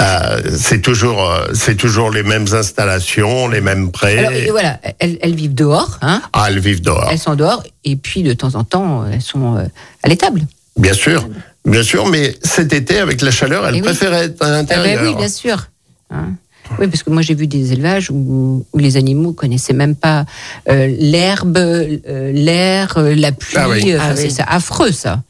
euh, 0.00 0.40
c'est 0.58 0.80
toujours, 0.82 1.32
c'est 1.54 1.76
toujours 1.76 2.10
les 2.10 2.22
mêmes 2.22 2.46
installations, 2.52 3.48
les 3.48 3.60
mêmes. 3.60 3.90
Alors, 4.02 4.32
et 4.32 4.50
voilà, 4.50 4.78
elles, 4.98 5.18
elles 5.22 5.34
vivent 5.34 5.54
dehors, 5.54 5.98
hein 6.02 6.20
Ah, 6.32 6.46
elles 6.48 6.58
vivent 6.58 6.82
dehors. 6.82 7.08
Elles 7.10 7.18
sont 7.18 7.34
dehors, 7.34 7.62
et 7.84 7.96
puis 7.96 8.22
de 8.22 8.32
temps 8.34 8.54
en 8.56 8.64
temps, 8.64 9.04
elles 9.10 9.22
sont 9.22 9.56
à 10.02 10.08
l'étable. 10.08 10.42
Bien 10.76 10.92
sûr, 10.92 11.26
bien 11.64 11.82
sûr, 11.82 12.06
mais 12.06 12.36
cet 12.42 12.72
été, 12.74 12.98
avec 12.98 13.22
la 13.22 13.30
chaleur, 13.30 13.66
elle 13.66 13.76
Eh 13.76 13.78
oui. 13.78 13.84
préférait 13.84 14.24
être 14.26 14.42
à 14.42 14.46
Ah 14.46 14.50
ben 14.50 14.56
l'intérieur. 14.56 15.02
oui, 15.02 15.14
bien 15.14 15.28
sûr. 15.28 15.68
Hein. 16.10 16.32
Oui, 16.78 16.86
parce 16.88 17.02
que 17.02 17.10
moi 17.10 17.22
j'ai 17.22 17.34
vu 17.34 17.46
des 17.46 17.72
élevages 17.72 18.10
où, 18.10 18.64
où 18.72 18.78
les 18.78 18.96
animaux 18.96 19.32
connaissaient 19.32 19.72
même 19.72 19.94
pas 19.94 20.24
euh, 20.68 20.94
l'herbe, 20.98 21.56
euh, 21.58 22.32
l'air, 22.32 22.94
euh, 22.98 23.14
la 23.14 23.32
pluie. 23.32 23.56
Ah 23.58 23.68
oui. 23.68 23.92
euh, 23.92 23.96
enfin, 23.98 24.08
Ah 24.12 24.16
c'est 24.16 24.22
oui. 24.24 24.30
c'est 24.30 24.44
affreux 24.46 24.92
ça. 24.92 25.22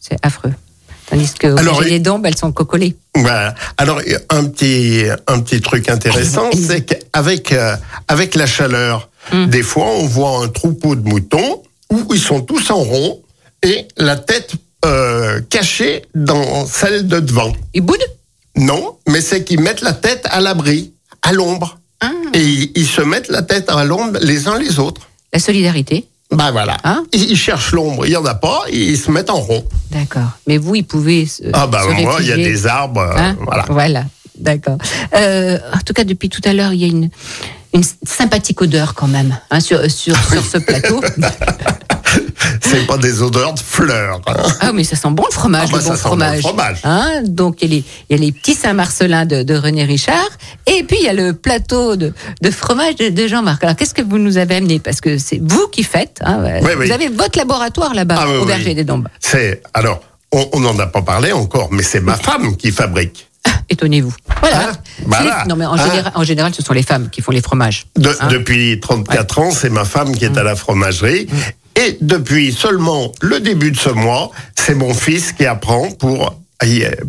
C'est 0.00 0.16
affreux. 0.22 0.52
Tandis 1.10 1.32
que 1.38 1.48
Alors, 1.58 1.82
il- 1.82 1.90
des 1.90 1.98
Dombes, 1.98 2.24
elles 2.26 2.36
sont 2.36 2.52
cocolées. 2.52 2.96
Voilà. 3.14 3.54
Alors 3.76 4.00
un 4.30 4.44
petit 4.46 5.04
un 5.26 5.40
petit 5.40 5.60
truc 5.60 5.88
intéressant, 5.88 6.50
c'est 6.52 6.82
qu'avec 6.82 7.52
euh, 7.52 7.76
avec 8.08 8.34
la 8.34 8.46
chaleur, 8.46 9.08
Hum. 9.32 9.48
des 9.48 9.62
fois 9.62 9.86
on 9.86 10.06
voit 10.06 10.44
un 10.44 10.48
troupeau 10.48 10.94
de 10.96 11.08
moutons 11.08 11.62
où 11.90 12.12
ils 12.12 12.20
sont 12.20 12.40
tous 12.42 12.70
en 12.70 12.76
rond 12.82 13.22
et 13.62 13.86
la 13.96 14.16
tête 14.16 14.52
euh, 14.84 15.40
cachée 15.48 16.02
dans 16.14 16.66
celle 16.66 17.06
de 17.06 17.20
devant. 17.20 17.50
Ils 17.72 17.80
boudent? 17.80 18.04
Non, 18.56 18.98
mais 19.08 19.20
c'est 19.20 19.44
qu'ils 19.44 19.60
mettent 19.60 19.80
la 19.80 19.92
tête 19.92 20.26
à 20.30 20.40
l'abri, 20.40 20.92
à 21.22 21.32
l'ombre, 21.32 21.78
Ah. 22.00 22.10
et 22.32 22.70
ils, 22.74 22.86
se 22.86 23.00
mettent 23.00 23.28
la 23.28 23.42
tête 23.42 23.68
à 23.68 23.84
l'ombre 23.84 24.18
les 24.20 24.46
uns 24.48 24.58
les 24.58 24.78
autres. 24.78 25.08
La 25.32 25.38
solidarité. 25.38 26.06
Bah 26.30 26.50
voilà. 26.50 26.76
Hein 26.84 27.04
ils, 27.12 27.36
cherchent 27.36 27.72
l'ombre, 27.72 28.06
il 28.06 28.12
y 28.12 28.16
en 28.16 28.24
a 28.24 28.34
pas, 28.34 28.62
ils 28.72 28.98
se 28.98 29.10
mettent 29.10 29.30
en 29.30 29.40
rond. 29.40 29.64
D'accord. 29.90 30.30
Mais 30.46 30.58
vous, 30.58 30.74
ils 30.76 30.84
pouvaient 30.84 31.26
se, 31.26 31.42
Ah 31.52 31.66
bah 31.66 31.82
se 31.82 32.02
moi, 32.02 32.16
il 32.20 32.26
y 32.26 32.32
a 32.32 32.36
des 32.36 32.66
arbres, 32.66 33.00
euh, 33.00 33.16
Hein 33.16 33.36
voilà. 33.68 34.04
D'accord. 34.38 34.78
Euh, 35.14 35.58
en 35.72 35.78
tout 35.84 35.92
cas, 35.92 36.04
depuis 36.04 36.28
tout 36.28 36.40
à 36.44 36.52
l'heure, 36.52 36.72
il 36.72 36.80
y 36.80 36.84
a 36.84 36.88
une, 36.88 37.08
une 37.72 37.84
sympathique 38.04 38.60
odeur 38.62 38.94
quand 38.94 39.06
même 39.06 39.36
hein, 39.50 39.60
sur, 39.60 39.88
sur, 39.90 40.16
sur 40.16 40.44
ce 40.44 40.58
plateau. 40.58 41.00
C'est 42.62 42.86
pas 42.86 42.98
des 42.98 43.22
odeurs 43.22 43.54
de 43.54 43.60
fleurs. 43.60 44.20
hein. 44.26 44.34
Ah, 44.60 44.72
mais 44.72 44.84
ça 44.84 44.96
sent 44.96 45.08
bon 45.10 45.24
le 45.28 45.32
fromage, 45.34 45.68
Ah 45.68 45.72
bah, 45.72 45.78
le 45.78 45.84
bon 45.84 45.90
ça 45.90 45.96
sent 45.96 46.02
bon 46.02 46.08
fromage. 46.08 46.40
fromage. 46.40 46.78
Hein, 46.84 47.22
donc, 47.24 47.56
il 47.62 47.68
y, 47.70 47.72
a 47.72 47.76
les, 47.76 47.84
il 48.10 48.16
y 48.16 48.20
a 48.20 48.22
les 48.24 48.32
petits 48.32 48.54
Saint-Marcelin 48.54 49.24
de, 49.26 49.42
de 49.42 49.54
René 49.54 49.84
Richard. 49.84 50.28
Et 50.66 50.82
puis, 50.84 50.96
il 51.00 51.04
y 51.06 51.08
a 51.08 51.12
le 51.12 51.32
plateau 51.32 51.96
de, 51.96 52.12
de 52.42 52.50
fromage 52.50 52.96
de, 52.96 53.08
de 53.08 53.26
Jean-Marc. 53.28 53.62
Alors, 53.64 53.76
qu'est-ce 53.76 53.94
que 53.94 54.02
vous 54.02 54.18
nous 54.18 54.36
avez 54.38 54.56
amené? 54.56 54.78
Parce 54.80 55.00
que 55.00 55.18
c'est 55.18 55.40
vous 55.42 55.68
qui 55.68 55.82
faites. 55.82 56.18
hein, 56.24 56.42
Oui, 56.62 56.70
vous 56.74 56.80
oui. 56.80 56.92
avez 56.92 57.08
votre 57.08 57.38
laboratoire 57.38 57.94
là-bas, 57.94 58.16
Ah 58.18 58.28
au 58.28 58.40
oui. 58.42 58.46
Berger 58.46 58.74
des 58.74 58.84
Dombes. 58.84 59.08
C'est 59.20 59.62
alors, 59.72 60.00
on 60.32 60.58
n'en 60.60 60.76
a 60.80 60.86
pas 60.86 61.02
parlé 61.02 61.30
encore, 61.32 61.68
mais 61.70 61.82
c'est 61.84 62.00
ma 62.00 62.16
femme 62.16 62.56
qui 62.56 62.72
fabrique. 62.72 63.28
Étonnez-vous. 63.68 64.12
Voilà. 64.40 64.70
Hein? 64.70 64.72
Voilà. 65.06 65.42
les- 65.42 65.48
non, 65.48 65.56
mais 65.56 65.66
en, 65.66 65.76
général, 65.76 66.12
en 66.14 66.24
général, 66.24 66.54
ce 66.54 66.62
sont 66.62 66.72
les 66.72 66.82
femmes 66.82 67.08
qui 67.10 67.20
font 67.22 67.30
les 67.32 67.40
fromages. 67.42 67.86
De- 67.96 68.08
Hein? 68.20 68.28
Depuis 68.28 68.80
34 68.80 69.38
ans, 69.38 69.50
c'est 69.50 69.70
ma 69.70 69.84
femme 69.84 70.14
qui 70.16 70.24
est 70.24 70.36
à 70.36 70.42
la 70.42 70.56
fromagerie. 70.56 71.26
Et 71.76 71.98
depuis 72.00 72.52
seulement 72.52 73.12
le 73.20 73.40
début 73.40 73.70
de 73.72 73.76
ce 73.76 73.88
mois, 73.90 74.30
c'est 74.54 74.74
mon 74.74 74.94
fils 74.94 75.32
qui 75.32 75.44
apprend 75.46 75.90
pour, 75.90 76.34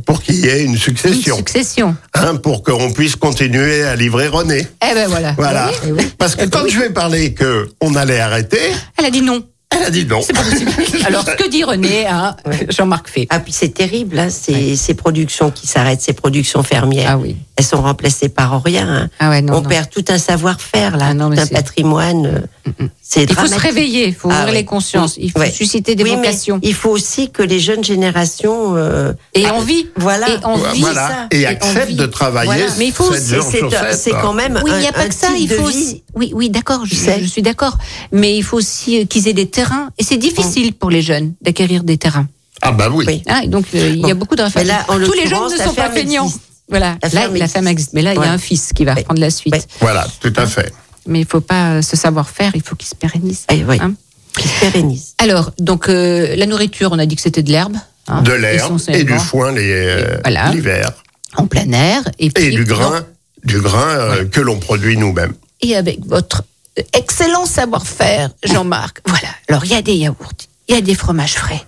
pour 0.06 0.21
qu'il 0.23 0.36
y 0.36 0.47
ait 0.47 0.63
une 0.63 0.71
Une 0.73 0.78
succession. 0.78 1.38
succession. 1.38 1.95
Hein, 2.13 2.36
pour 2.36 2.63
qu'on 2.63 2.91
puisse 2.91 3.15
continuer 3.15 3.84
à 3.84 3.95
livrer 3.95 4.28
René. 4.28 4.67
Eh 4.89 4.93
ben 4.93 5.08
voilà. 5.08 5.34
Voilà. 5.38 5.69
Eh 5.71 5.91
oui, 5.91 5.97
eh 5.99 6.04
oui. 6.04 6.12
Parce 6.17 6.36
que 6.36 6.45
quand 6.45 6.67
je 6.67 6.78
lui 6.80 6.86
ai 6.86 6.89
parlé 6.89 7.34
que 7.34 7.69
on 7.82 7.95
allait 7.95 8.19
arrêter, 8.19 8.60
Elle 8.97 9.06
a 9.06 9.12
dit 9.12 9.21
non. 9.21 9.43
elle 9.69 9.84
a 9.84 9.89
dit 9.91 10.06
non. 10.06 10.21
Alors, 11.06 11.23
que 11.25 11.47
dit 11.49 11.63
René, 11.63 12.08
hein, 12.08 12.36
Jean-Marc 12.69 13.08
fait. 13.10 13.28
Ah, 13.30 13.39
puis 13.39 13.51
c'est 13.54 13.69
terrible, 13.73 14.17
hein, 14.17 14.30
ces, 14.30 14.75
ces 14.75 14.93
productions 14.95 15.51
qui 15.51 15.67
s'arrêtent, 15.67 16.01
ces 16.01 16.13
productions 16.13 16.63
fermières. 16.63 17.12
Ah 17.12 17.17
oui. 17.17 17.36
Elles 17.58 17.65
sont 17.65 17.82
remplacées 17.82 18.30
par 18.30 18.62
rien. 18.63 18.88
hein. 18.89 19.10
Ah 19.19 19.30
ouais, 19.30 19.41
non, 19.41 19.58
On 19.58 19.62
non. 19.62 19.69
perd 19.69 19.89
tout 19.89 20.04
un 20.10 20.17
savoir-faire, 20.17 20.97
là, 20.97 21.08
Ah 21.10 21.13
non, 21.13 21.30
tout 21.30 21.39
un 21.39 21.45
patrimoine. 21.47 22.43
C'est 23.01 23.23
Il 23.30 23.36
faut 23.36 23.45
se 23.47 23.60
réveiller, 23.60 24.08
il 24.08 24.15
faut 24.15 24.30
Ah 24.32 24.39
ouvrir 24.39 24.47
ouais. 24.54 24.60
les 24.60 24.65
consciences, 24.65 25.15
il 25.17 25.32
faut 25.32 25.39
Ouais. 25.39 25.51
susciter 25.51 25.93
des 25.95 26.04
Oui, 26.04 26.15
vocations. 26.15 26.60
il 26.63 26.73
faut 26.73 26.89
aussi 26.89 27.30
que 27.30 27.43
les 27.43 27.60
jeunes 27.60 27.84
générations 27.84 28.75
euh, 28.75 29.13
Et 29.36 29.47
envie. 29.47 29.88
Voilà. 29.97 30.28
Et 30.30 30.43
envie. 30.43 30.82
Voilà. 30.82 31.08
ça. 31.08 31.28
Et 31.32 31.45
acceptent 31.45 31.84
envie. 31.86 31.95
de 31.95 32.06
travailler 32.08 32.51
Voilà. 32.51 32.65
Mais 32.80 32.88
il 32.88 32.91
faut 32.91 33.12
7 33.12 33.21
aussi- 33.21 33.36
jours 33.36 33.47
c'est 33.51 33.58
sur 33.60 33.69
c'est- 33.71 33.91
7. 33.93 33.99
c'est 33.99 34.12
quand 34.19 34.34
même 34.34 34.60
Oui, 34.63 34.71
un, 34.71 34.78
il 34.78 34.82
n'y 34.82 34.88
a 34.88 34.91
pas 34.93 35.08
que 35.08 35.13
ça, 35.13 35.28
type 35.28 35.38
il 35.39 35.47
de 35.47 35.56
faut 35.56 35.67
vie. 35.67 35.78
aussi. 35.78 36.04
Oui, 36.15 36.32
oui, 36.34 36.49
d'accord, 36.49 36.82
je, 36.86 36.95
suis 37.28 37.41
d'accord. 37.43 37.78
Mais 38.12 38.36
il 38.36 38.43
faut 38.43 38.58
aussi 38.58 39.01
euh, 39.01 39.06
qu'ils 39.06 39.28
aient 39.28 39.34
des 39.34 39.47
terrains. 39.49 39.89
Et 39.99 40.04
c'est 40.04 40.17
difficile 40.17 40.73
pour 40.73 40.89
les 40.89 41.01
jeunes 41.04 41.34
d'acquérir 41.41 41.84
des 41.84 41.97
terrains. 41.97 42.28
Ah 42.62 42.71
bah 42.71 42.89
oui. 42.91 43.06
Oui. 43.08 43.21
Hein, 43.28 43.41
et 43.43 43.47
donc, 43.47 43.65
euh, 43.75 43.89
il 43.93 43.99
y 43.99 44.06
a 44.10 44.13
Bon. 44.13 44.21
beaucoup 44.21 44.36
de 44.36 44.41
là, 44.41 44.86
en 44.88 44.97
Tous 44.99 45.13
les 45.13 45.28
jeunes 45.28 45.51
ne 45.51 45.58
sont 45.63 45.73
pas 45.73 45.91
feignants. 45.91 46.32
Voilà, 46.67 46.97
La 47.04 47.10
là, 47.10 47.21
ferme 47.21 47.36
la 47.36 47.47
femme 47.47 47.67
existe. 47.67 47.93
Mais 47.93 48.01
là, 48.01 48.13
il 48.15 48.19
y 48.19 48.23
a 48.23 48.32
un 48.32 48.39
fils 48.39 48.71
qui 48.73 48.86
va 48.86 48.95
Ouais. 48.95 49.04
prendre 49.04 49.19
la 49.21 49.30
suite. 49.30 49.54
Ouais. 49.54 49.62
Voilà, 49.82 50.08
tout 50.19 50.34
à 50.36 50.47
fait. 50.47 50.73
Mais 51.08 51.20
il 51.20 51.24
ne 51.24 51.28
faut 51.28 51.41
pas 51.41 51.72
euh, 51.74 51.82
ce 51.82 51.96
savoir-faire, 51.96 52.52
il 52.56 52.62
faut 52.63 52.76
qu'il 52.76 52.88
se 52.88 52.96
pérennise. 52.96 53.46
Eh 53.52 53.63
oui. 53.63 53.78
Hein. 53.82 53.94
Qui 54.38 54.48
se 54.48 54.60
pérennise. 54.60 55.13
Alors, 55.20 55.52
donc, 55.60 55.88
euh, 55.88 56.36
la 56.36 56.46
nourriture, 56.46 56.89
on 56.91 57.00
a 57.00 57.06
dit 57.06 57.15
que 57.15 57.22
c'était 57.22 57.44
de 57.44 57.52
l'herbe. 57.52 57.76
hein, 58.08 58.22
De 58.22 58.34
l'herbe 58.34 58.80
et 58.89 59.04
du 59.04 59.18
foin 59.20 59.52
les, 59.54 59.72
euh, 59.72 60.18
Voilà. 60.24 60.52
l'hiver. 60.52 60.91
En 61.38 61.48
plein 61.48 61.72
air. 61.72 62.02
Et, 62.20 62.26
Et 62.28 62.30
puis, 62.32 62.56
du 62.56 62.65
grain, 62.65 63.06
du 63.44 63.62
grain 63.62 63.88
euh, 63.88 64.26
que 64.26 64.41
l'on 64.41 64.58
produit 64.60 64.98
nous-mêmes. 64.98 65.34
et 65.62 65.76
avec 65.76 66.06
votre 66.06 66.44
excellent 66.94 67.46
savoir-faire, 67.46 68.30
Jean-Marc. 68.44 69.00
Voilà. 69.08 69.28
Alors, 69.48 69.63
il 69.65 69.72
y 69.72 69.76
a 69.76 69.82
des 69.82 69.94
yaourts, 69.96 70.34
il 70.68 70.76
y 70.76 70.78
a 70.78 70.82
des 70.82 70.96
fromages 70.96 71.36
frais, 71.36 71.62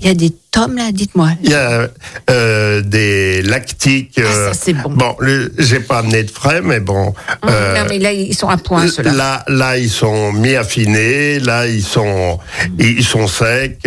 il 0.00 0.06
y 0.06 0.10
a 0.10 0.14
des 0.14 0.30
tomes, 0.50 0.76
là, 0.76 0.90
dites-moi. 0.92 1.30
Il 1.42 1.50
y 1.50 1.54
a 1.54 1.88
euh, 2.30 2.80
des 2.80 3.42
lactiques. 3.42 4.18
Ah, 4.18 4.22
ça, 4.22 4.28
euh, 4.28 4.52
c'est 4.58 4.72
bon. 4.72 4.90
Bon, 4.90 5.16
j'ai 5.58 5.80
pas 5.80 5.98
amené 5.98 6.22
de 6.24 6.30
frais, 6.30 6.60
mais 6.62 6.80
bon. 6.80 7.14
euh, 7.48 7.78
non, 7.78 7.86
mais 7.88 7.98
là, 7.98 8.12
ils 8.12 8.34
sont 8.34 8.48
à 8.48 8.56
point, 8.56 8.88
ceux-là. 8.88 9.12
Là, 9.12 9.44
là, 9.48 9.78
ils 9.78 9.90
sont 9.90 10.32
mi-affinés. 10.32 11.38
Là, 11.40 11.66
ils 11.66 11.84
sont, 11.84 12.38
ils 12.78 13.04
sont 13.04 13.26
secs. 13.26 13.78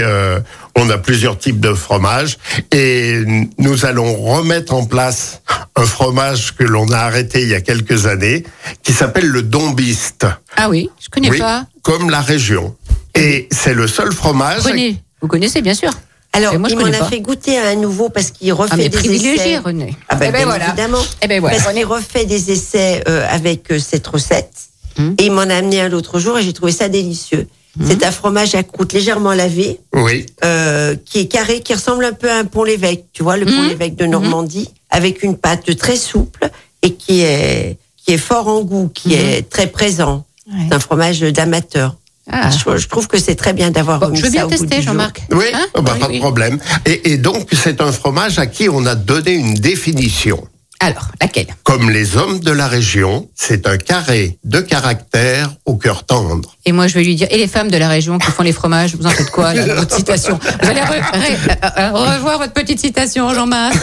on 0.77 0.89
a 0.89 0.97
plusieurs 0.97 1.37
types 1.37 1.59
de 1.59 1.73
fromages 1.73 2.37
et 2.71 3.23
nous 3.57 3.85
allons 3.85 4.15
remettre 4.15 4.73
en 4.73 4.85
place 4.85 5.41
un 5.75 5.85
fromage 5.85 6.55
que 6.55 6.63
l'on 6.63 6.89
a 6.91 6.97
arrêté 6.99 7.41
il 7.41 7.49
y 7.49 7.55
a 7.55 7.61
quelques 7.61 8.05
années, 8.05 8.43
qui 8.83 8.93
s'appelle 8.93 9.27
le 9.27 9.41
dombiste. 9.41 10.25
Ah 10.55 10.69
oui, 10.69 10.89
je 11.03 11.09
connais 11.09 11.29
Oui, 11.29 11.39
pas. 11.39 11.65
comme 11.81 12.09
la 12.09 12.21
région. 12.21 12.75
Et 13.15 13.47
c'est 13.51 13.73
le 13.73 13.87
seul 13.87 14.11
fromage. 14.11 14.61
René, 14.61 14.97
vous 15.23 15.27
connaissez, 15.29 15.61
bien 15.61 15.73
sûr. 15.73 15.89
Alors, 16.33 16.59
moi, 16.59 16.67
je 16.67 16.73
il 16.73 16.79
m'en 16.79 16.85
a 16.87 16.91
pas. 16.97 17.05
fait 17.05 17.21
goûter 17.21 17.57
à 17.57 17.69
un 17.69 17.75
nouveau 17.75 18.09
parce 18.09 18.31
qu'il 18.31 18.51
refait 18.53 18.71
Ah, 18.73 18.77
mais 18.77 18.89
des 18.89 18.97
privilégié, 18.97 19.33
essais. 19.53 19.57
René. 19.57 19.95
Ah 20.09 20.15
ben, 20.15 20.25
Eh 20.27 20.31
ben 20.31 20.37
bien 20.39 20.45
voilà. 20.45 20.67
évidemment. 20.67 21.01
Eh 21.21 21.27
ben 21.27 21.39
voilà. 21.39 21.57
Parce 21.57 21.73
qu'il 21.73 21.85
refait 21.85 22.25
des 22.25 22.51
essais 22.51 23.03
euh, 23.07 23.25
avec 23.29 23.71
euh, 23.71 23.79
cette 23.79 24.05
recette. 24.05 24.51
Hum. 24.99 25.15
Et 25.19 25.25
il 25.25 25.31
m'en 25.31 25.41
a 25.41 25.55
amené 25.55 25.79
un 25.81 25.89
l'autre 25.89 26.19
jour 26.19 26.37
et 26.37 26.43
j'ai 26.43 26.51
trouvé 26.53 26.71
ça 26.71 26.89
délicieux. 26.89 27.47
Hum. 27.79 27.85
C'est 27.87 28.03
un 28.03 28.11
fromage 28.11 28.53
à 28.55 28.63
croûte 28.63 28.93
légèrement 28.93 29.33
lavé, 29.33 29.79
Oui. 29.93 30.25
euh, 30.43 30.95
qui 31.05 31.19
est 31.19 31.27
carré, 31.27 31.61
qui 31.61 31.73
ressemble 31.73 32.03
un 32.03 32.13
peu 32.13 32.29
à 32.29 32.35
un 32.37 32.45
pont 32.45 32.63
l'évêque. 32.63 33.05
Tu 33.13 33.23
vois, 33.23 33.37
le 33.37 33.45
pont 33.45 33.51
Hum. 33.59 33.67
l'évêque 33.69 33.95
de 33.95 34.05
Normandie, 34.05 34.69
avec 34.89 35.23
une 35.23 35.37
pâte 35.37 35.75
très 35.77 35.95
souple 35.97 36.49
et 36.81 36.93
qui 36.95 37.21
est, 37.21 37.77
qui 37.95 38.11
est 38.13 38.17
fort 38.17 38.47
en 38.49 38.61
goût, 38.61 38.89
qui 38.93 39.13
est 39.13 39.47
très 39.49 39.67
présent. 39.67 40.25
Ouais. 40.51 40.65
C'est 40.67 40.75
un 40.75 40.79
fromage 40.79 41.21
d'amateur. 41.21 41.95
Ah. 42.31 42.49
Je, 42.49 42.77
je 42.77 42.87
trouve 42.87 43.07
que 43.07 43.19
c'est 43.19 43.35
très 43.35 43.53
bien 43.53 43.69
d'avoir 43.71 43.99
Bon, 43.99 44.05
remis 44.07 44.17
je 44.19 44.23
veux 44.23 44.31
bien 44.31 44.47
tester. 44.47 44.81
Jean-Marc. 44.81 45.23
Oui, 45.31 45.45
Hein 45.53 45.65
oh, 45.75 45.81
bah, 45.81 45.91
Oui, 45.95 45.99
pas 45.99 46.07
oui. 46.07 46.15
de 46.15 46.19
problème. 46.19 46.59
Et, 46.85 47.11
et 47.11 47.17
donc, 47.17 47.49
c'est 47.51 47.81
un 47.81 47.91
fromage 47.91 48.39
à 48.39 48.45
qui 48.47 48.69
on 48.69 48.85
a 48.85 48.95
donné 48.95 49.33
une 49.33 49.55
définition. 49.55 50.47
Alors, 50.79 51.07
laquelle? 51.21 51.47
Comme 51.63 51.89
les 51.89 52.17
hommes 52.17 52.39
de 52.41 52.51
la 52.51 52.67
région, 52.67 53.29
c'est 53.35 53.67
un 53.67 53.77
carré 53.77 54.37
de 54.43 54.59
caractère 54.59 55.53
au 55.65 55.75
cœur 55.77 56.03
tendre. 56.05 56.55
Et 56.65 56.73
moi, 56.73 56.87
je 56.87 56.95
vais 56.95 57.03
lui 57.03 57.15
dire, 57.15 57.27
et 57.31 57.37
les 57.37 57.47
femmes 57.47 57.69
de 57.71 57.77
la 57.77 57.87
région 57.87 58.17
qui 58.17 58.29
font 58.31 58.43
les 58.43 58.51
fromages, 58.51 58.93
vous 58.95 59.05
en 59.05 59.09
faites 59.09 59.29
quoi, 59.31 59.53
là, 59.53 59.75
votre 59.75 59.95
citation? 59.95 60.37
Vous 60.61 60.69
allez 60.69 60.81
re- 60.81 61.01
re- 61.01 61.79
euh, 61.79 61.91
revoir 62.15 62.37
votre 62.37 62.51
petite 62.51 62.79
citation, 62.81 63.33
Jean-Marc. 63.33 63.75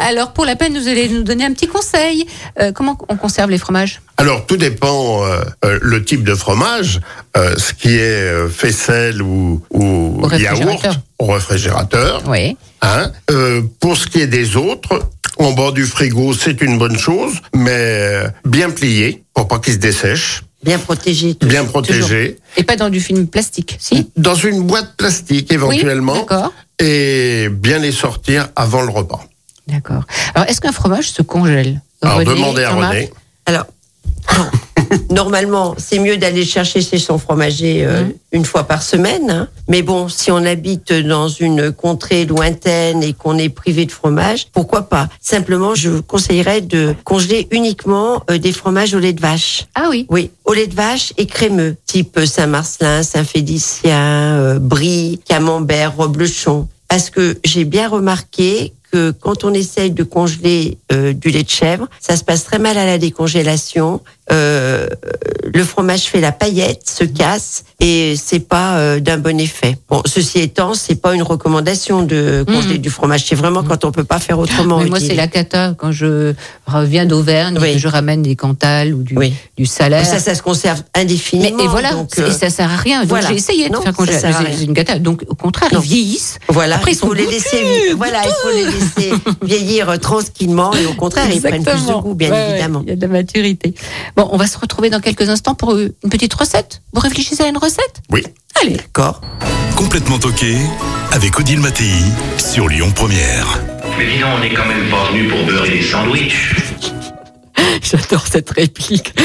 Alors, 0.00 0.32
pour 0.32 0.44
la 0.44 0.56
peine, 0.56 0.76
vous 0.76 0.88
allez 0.88 1.08
nous 1.08 1.22
donner 1.22 1.44
un 1.44 1.52
petit 1.52 1.68
conseil. 1.68 2.26
Euh, 2.60 2.72
comment 2.72 2.98
on 3.08 3.16
conserve 3.16 3.50
les 3.50 3.58
fromages? 3.58 4.00
Alors, 4.16 4.44
tout 4.46 4.56
dépend 4.56 5.24
euh, 5.24 5.42
euh, 5.64 5.78
le 5.80 6.04
type 6.04 6.24
de 6.24 6.34
fromage, 6.34 7.00
euh, 7.36 7.54
ce 7.58 7.72
qui 7.74 7.94
est 7.96 8.00
euh, 8.00 8.48
faisselle 8.48 9.22
ou, 9.22 9.62
ou 9.70 10.20
Au 10.24 10.30
yaourt 10.32 10.84
au 11.20 11.26
réfrigérateur. 11.26 12.22
Oui. 12.26 12.56
Hein. 12.82 13.12
Euh, 13.30 13.62
pour 13.78 13.96
ce 13.96 14.06
qui 14.06 14.20
est 14.20 14.26
des 14.26 14.56
autres, 14.56 15.06
en 15.40 15.52
bord 15.52 15.72
du 15.72 15.84
frigo, 15.84 16.32
c'est 16.34 16.60
une 16.62 16.78
bonne 16.78 16.98
chose, 16.98 17.34
mais 17.54 17.70
euh, 17.72 18.28
bien 18.44 18.70
plié 18.70 19.24
pour 19.34 19.48
pas 19.48 19.58
qu'ils 19.58 19.74
se 19.74 19.78
dessèchent, 19.78 20.42
Bien 20.62 20.78
protégé. 20.78 21.34
toujours. 21.34 21.50
bien 21.50 21.64
protégé, 21.64 22.38
Et 22.56 22.62
pas 22.62 22.76
dans 22.76 22.90
du 22.90 23.00
film 23.00 23.26
plastique, 23.26 23.76
si? 23.80 24.10
Dans 24.16 24.34
une 24.34 24.62
boîte 24.62 24.96
plastique 24.96 25.46
Oui, 25.50 25.54
éventuellement, 25.54 26.14
d'accord. 26.14 26.52
et 26.78 27.48
bien 27.50 27.78
les 27.78 27.92
sortir 27.92 28.48
avant 28.56 28.82
le 28.82 28.90
repas. 28.90 29.24
D'accord. 29.66 30.04
Alors, 30.34 30.48
est-ce 30.48 30.60
qu'un 30.60 30.72
fromage 30.72 31.10
se 31.10 31.22
congèle? 31.22 31.80
Alors 32.02 32.18
René, 32.18 32.30
demandez 32.34 32.64
à 32.64 32.70
René. 32.74 33.10
Alors, 33.46 33.66
non. 34.36 34.50
normalement, 35.10 35.74
c'est 35.78 35.98
mieux 35.98 36.16
d'aller 36.16 36.44
chercher 36.44 36.80
chez 36.82 36.98
son 36.98 37.18
fromager 37.18 37.84
euh, 37.84 38.02
Mhm. 38.04 38.12
une 38.32 38.44
fois 38.44 38.64
par 38.64 38.82
semaine. 38.82 39.30
hein. 39.30 39.48
Mais 39.68 39.82
bon, 39.82 40.08
si 40.08 40.30
on 40.30 40.44
habite 40.44 40.92
dans 40.92 41.28
une 41.28 41.70
contrée 41.72 42.24
lointaine 42.24 43.02
et 43.02 43.12
qu'on 43.12 43.38
est 43.38 43.48
privé 43.48 43.84
de 43.86 43.92
fromage, 43.92 44.46
pourquoi 44.52 44.82
pas? 44.82 45.08
Simplement, 45.20 45.74
je 45.74 45.88
vous 45.90 46.02
conseillerais 46.02 46.60
de 46.60 46.94
congeler 47.04 47.46
uniquement 47.50 48.22
euh, 48.30 48.38
des 48.38 48.52
fromages 48.52 48.94
au 48.94 48.98
lait 48.98 49.12
de 49.12 49.20
vache. 49.20 49.66
Ah 49.74 49.86
oui. 49.90 50.06
Oui, 50.08 50.30
au 50.44 50.52
lait 50.52 50.66
de 50.66 50.74
vache 50.74 51.12
et 51.16 51.26
crémeux, 51.26 51.76
type 51.86 52.18
Saint-Marcelin, 52.24 53.02
Saint-Félicien, 53.02 54.38
euh, 54.38 54.58
Brie, 54.58 55.20
Camembert, 55.26 55.96
Roblechon. 55.96 56.68
Parce 56.88 57.10
que 57.10 57.38
j'ai 57.44 57.64
bien 57.64 57.88
remarqué 57.88 58.72
que 58.92 59.12
quand 59.12 59.44
on 59.44 59.54
essaye 59.54 59.92
de 59.92 60.02
congeler 60.02 60.76
euh, 60.90 61.12
du 61.12 61.30
lait 61.30 61.44
de 61.44 61.48
chèvre, 61.48 61.86
ça 62.00 62.16
se 62.16 62.24
passe 62.24 62.42
très 62.42 62.58
mal 62.58 62.76
à 62.76 62.84
la 62.84 62.98
décongélation. 62.98 64.00
Euh, 64.32 64.86
le 65.52 65.64
fromage 65.64 66.02
fait 66.02 66.20
la 66.20 66.30
paillette, 66.32 66.88
se 66.88 67.04
casse 67.04 67.64
et 67.80 68.14
c'est 68.16 68.38
pas 68.40 68.76
euh, 68.78 69.00
d'un 69.00 69.16
bon 69.18 69.40
effet. 69.40 69.76
Bon, 69.88 70.02
ceci 70.06 70.38
étant, 70.38 70.74
c'est 70.74 70.94
pas 70.94 71.14
une 71.14 71.22
recommandation 71.22 72.02
de 72.02 72.44
congeler 72.46 72.78
du 72.78 72.90
fromage. 72.90 73.24
C'est 73.26 73.34
vraiment 73.34 73.62
quand 73.64 73.84
on 73.84 73.90
peut 73.90 74.04
pas 74.04 74.20
faire 74.20 74.38
autrement. 74.38 74.78
Mais 74.78 74.86
moi, 74.88 75.00
c'est 75.00 75.14
la 75.14 75.26
cata 75.26 75.74
quand 75.76 75.90
je 75.90 76.34
reviens 76.66 77.06
d'Auvergne 77.06 77.58
et 77.64 77.72
que 77.72 77.78
je 77.78 77.88
ramène 77.88 78.22
des 78.22 78.36
cantales 78.36 78.94
ou 78.94 79.02
du, 79.02 79.16
Oui. 79.16 79.34
du 79.56 79.66
salaire. 79.66 80.06
Ça, 80.06 80.18
ça 80.20 80.34
se 80.34 80.42
conserve 80.42 80.82
Mais 80.94 81.02
indéfiniment. 81.02 81.58
et 81.58 81.66
voilà, 81.66 81.92
donc, 81.92 82.16
et 82.16 82.20
euh, 82.22 82.30
ça 82.30 82.50
sert 82.50 82.70
à 82.70 82.76
rien. 82.76 83.00
Donc 83.00 83.08
voilà. 83.08 83.28
j'ai 83.28 83.34
essayé 83.34 83.68
de 83.68 83.72
Non, 83.74 83.82
faire 83.82 83.94
rien. 83.98 84.44
une 84.60 84.74
cata. 84.74 84.98
Donc 84.98 85.24
au 85.28 85.34
contraire, 85.34 85.70
Non. 85.72 85.80
ils 85.80 85.88
vieillissent. 85.88 86.38
Voilà, 86.48 86.76
Après, 86.76 86.92
il 86.92 86.94
ils 86.94 86.98
sont 86.98 87.06
faut 87.08 87.14
les 87.14 87.26
laisser, 87.26 87.92
voilà, 87.96 88.20
il 88.24 88.30
faut 88.42 88.54
les 88.56 88.64
laisser 88.66 89.12
vieillir 89.42 89.98
tranquillement 89.98 90.72
et 90.74 90.86
au 90.86 90.92
contraire, 90.94 91.26
ils 91.32 91.40
prennent 91.40 91.64
plus 91.64 91.86
de 91.86 91.92
goût, 91.94 92.14
bien 92.14 92.30
ouais, 92.30 92.50
évidemment. 92.50 92.82
Il 92.84 92.90
y 92.90 92.92
a 92.92 92.96
de 92.96 93.00
la 93.00 93.08
maturité. 93.08 93.74
Bon, 94.16 94.19
Bon, 94.20 94.28
on 94.32 94.36
va 94.36 94.46
se 94.46 94.58
retrouver 94.58 94.90
dans 94.90 95.00
quelques 95.00 95.30
instants 95.30 95.54
pour 95.54 95.78
une 95.78 96.10
petite 96.10 96.34
recette. 96.34 96.82
Vous 96.92 97.00
réfléchissez 97.00 97.42
à 97.42 97.48
une 97.48 97.56
recette 97.56 98.02
Oui. 98.12 98.22
Allez. 98.60 98.76
D'accord. 98.76 99.22
Complètement 99.76 100.18
toqué 100.18 100.58
avec 101.12 101.38
Odile 101.40 101.60
Mattei 101.60 101.94
sur 102.36 102.68
Lyon 102.68 102.92
Première. 102.94 103.46
Mais 103.96 104.12
dis 104.12 104.18
donc, 104.18 104.28
on 104.36 104.40
n'est 104.40 104.52
quand 104.52 104.66
même 104.66 104.90
pas 104.90 105.10
venu 105.10 105.26
pour 105.26 105.42
beurrer 105.46 105.70
des 105.70 105.82
sandwichs. 105.82 106.54
J'adore 107.82 108.26
cette 108.26 108.50
réplique. 108.50 109.18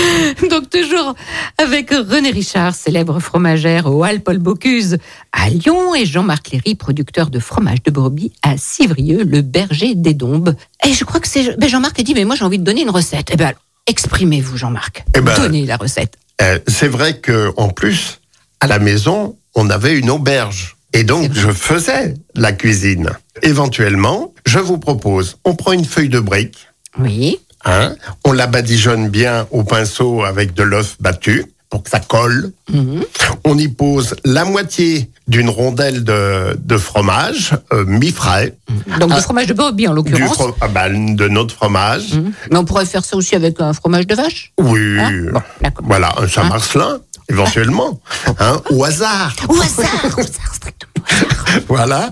Donc 0.49 0.69
toujours 0.69 1.13
avec 1.57 1.89
René 1.89 2.29
Richard, 2.29 2.73
célèbre 2.73 3.19
fromagère 3.19 3.87
au 3.87 4.05
Hall 4.05 4.21
Paul 4.21 4.37
Bocuse 4.37 4.99
à 5.33 5.49
Lyon 5.49 5.93
et 5.93 6.05
Jean-Marc 6.05 6.51
Léry, 6.51 6.75
producteur 6.75 7.29
de 7.29 7.39
fromage 7.39 7.83
de 7.83 7.91
brebis 7.91 8.31
à 8.43 8.55
Civrieux, 8.55 9.25
le 9.25 9.41
berger 9.41 9.93
des 9.93 10.13
Dombes. 10.13 10.55
Et 10.87 10.93
je 10.93 11.03
crois 11.03 11.19
que 11.19 11.27
c'est 11.27 11.59
ben 11.59 11.67
Jean-Marc 11.67 11.99
a 11.99 12.03
dit 12.03 12.13
mais 12.13 12.23
moi 12.23 12.37
j'ai 12.37 12.45
envie 12.45 12.59
de 12.59 12.63
donner 12.63 12.83
une 12.83 12.91
recette. 12.91 13.31
Eh 13.33 13.35
ben 13.35 13.47
alors, 13.47 13.59
exprimez-vous 13.87 14.57
Jean-Marc. 14.57 15.03
Eh 15.15 15.21
ben- 15.21 15.35
Donnez 15.35 15.65
la 15.65 15.77
recette. 15.77 16.15
Euh, 16.41 16.59
c'est 16.67 16.87
vrai 16.87 17.19
que 17.19 17.51
en 17.57 17.69
plus, 17.69 18.19
à 18.59 18.67
la 18.67 18.79
maison, 18.79 19.37
on 19.55 19.69
avait 19.69 19.97
une 19.97 20.09
auberge. 20.09 20.75
Et 20.93 21.03
donc, 21.03 21.31
je 21.33 21.51
faisais 21.51 22.13
la 22.35 22.51
cuisine. 22.53 23.09
Éventuellement, 23.41 24.33
je 24.45 24.59
vous 24.59 24.77
propose, 24.77 25.37
on 25.43 25.55
prend 25.55 25.73
une 25.73 25.83
feuille 25.85 26.09
de 26.09 26.19
brique, 26.21 26.67
Oui. 26.97 27.39
hein, 27.65 27.95
on 28.23 28.31
la 28.31 28.47
badigeonne 28.47 29.09
bien 29.09 29.45
au 29.51 29.63
pinceau 29.63 30.23
avec 30.23 30.53
de 30.53 30.63
l'œuf 30.63 30.95
battu 31.01 31.45
pour 31.69 31.83
que 31.83 31.89
ça 31.89 31.99
colle. 31.99 32.51
Mhm. 32.71 33.03
On 33.43 33.57
y 33.57 33.67
pose 33.67 34.15
la 34.23 34.45
moitié 34.45 35.09
d'une 35.27 35.49
rondelle 35.49 36.03
de, 36.03 36.55
de 36.63 36.77
fromage 36.77 37.57
euh, 37.73 37.83
mi-frais, 37.85 38.55
Donc 38.99 39.09
Ah. 39.11 39.15
du 39.15 39.21
fromage 39.21 39.47
de 39.47 39.53
brebis 39.53 39.87
en 39.87 39.93
l'occurrence. 39.93 40.37
ah 40.61 40.67
bah, 40.67 40.89
de 40.89 41.27
notre 41.27 41.53
fromage. 41.55 42.13
Mhm. 42.13 42.31
Mais 42.51 42.57
on 42.57 42.65
pourrait 42.65 42.85
faire 42.85 43.03
ça 43.03 43.15
aussi 43.17 43.35
avec 43.35 43.59
un 43.59 43.73
fromage 43.73 44.05
de 44.07 44.15
vache? 44.15 44.51
Oui, 44.59 44.99
Hein? 44.99 45.31
Bon, 45.33 45.41
voilà, 45.83 46.13
un 46.17 46.27
Saint-Marcelin, 46.27 46.99
éventuellement, 47.29 47.99
hein, 48.39 48.61
au 48.69 48.83
hasard. 48.83 49.35
Au 49.49 49.59
hasard, 49.59 50.05
au 50.17 50.19
hasard, 50.19 50.53
strictement. 50.53 50.91
Voilà. 51.67 52.11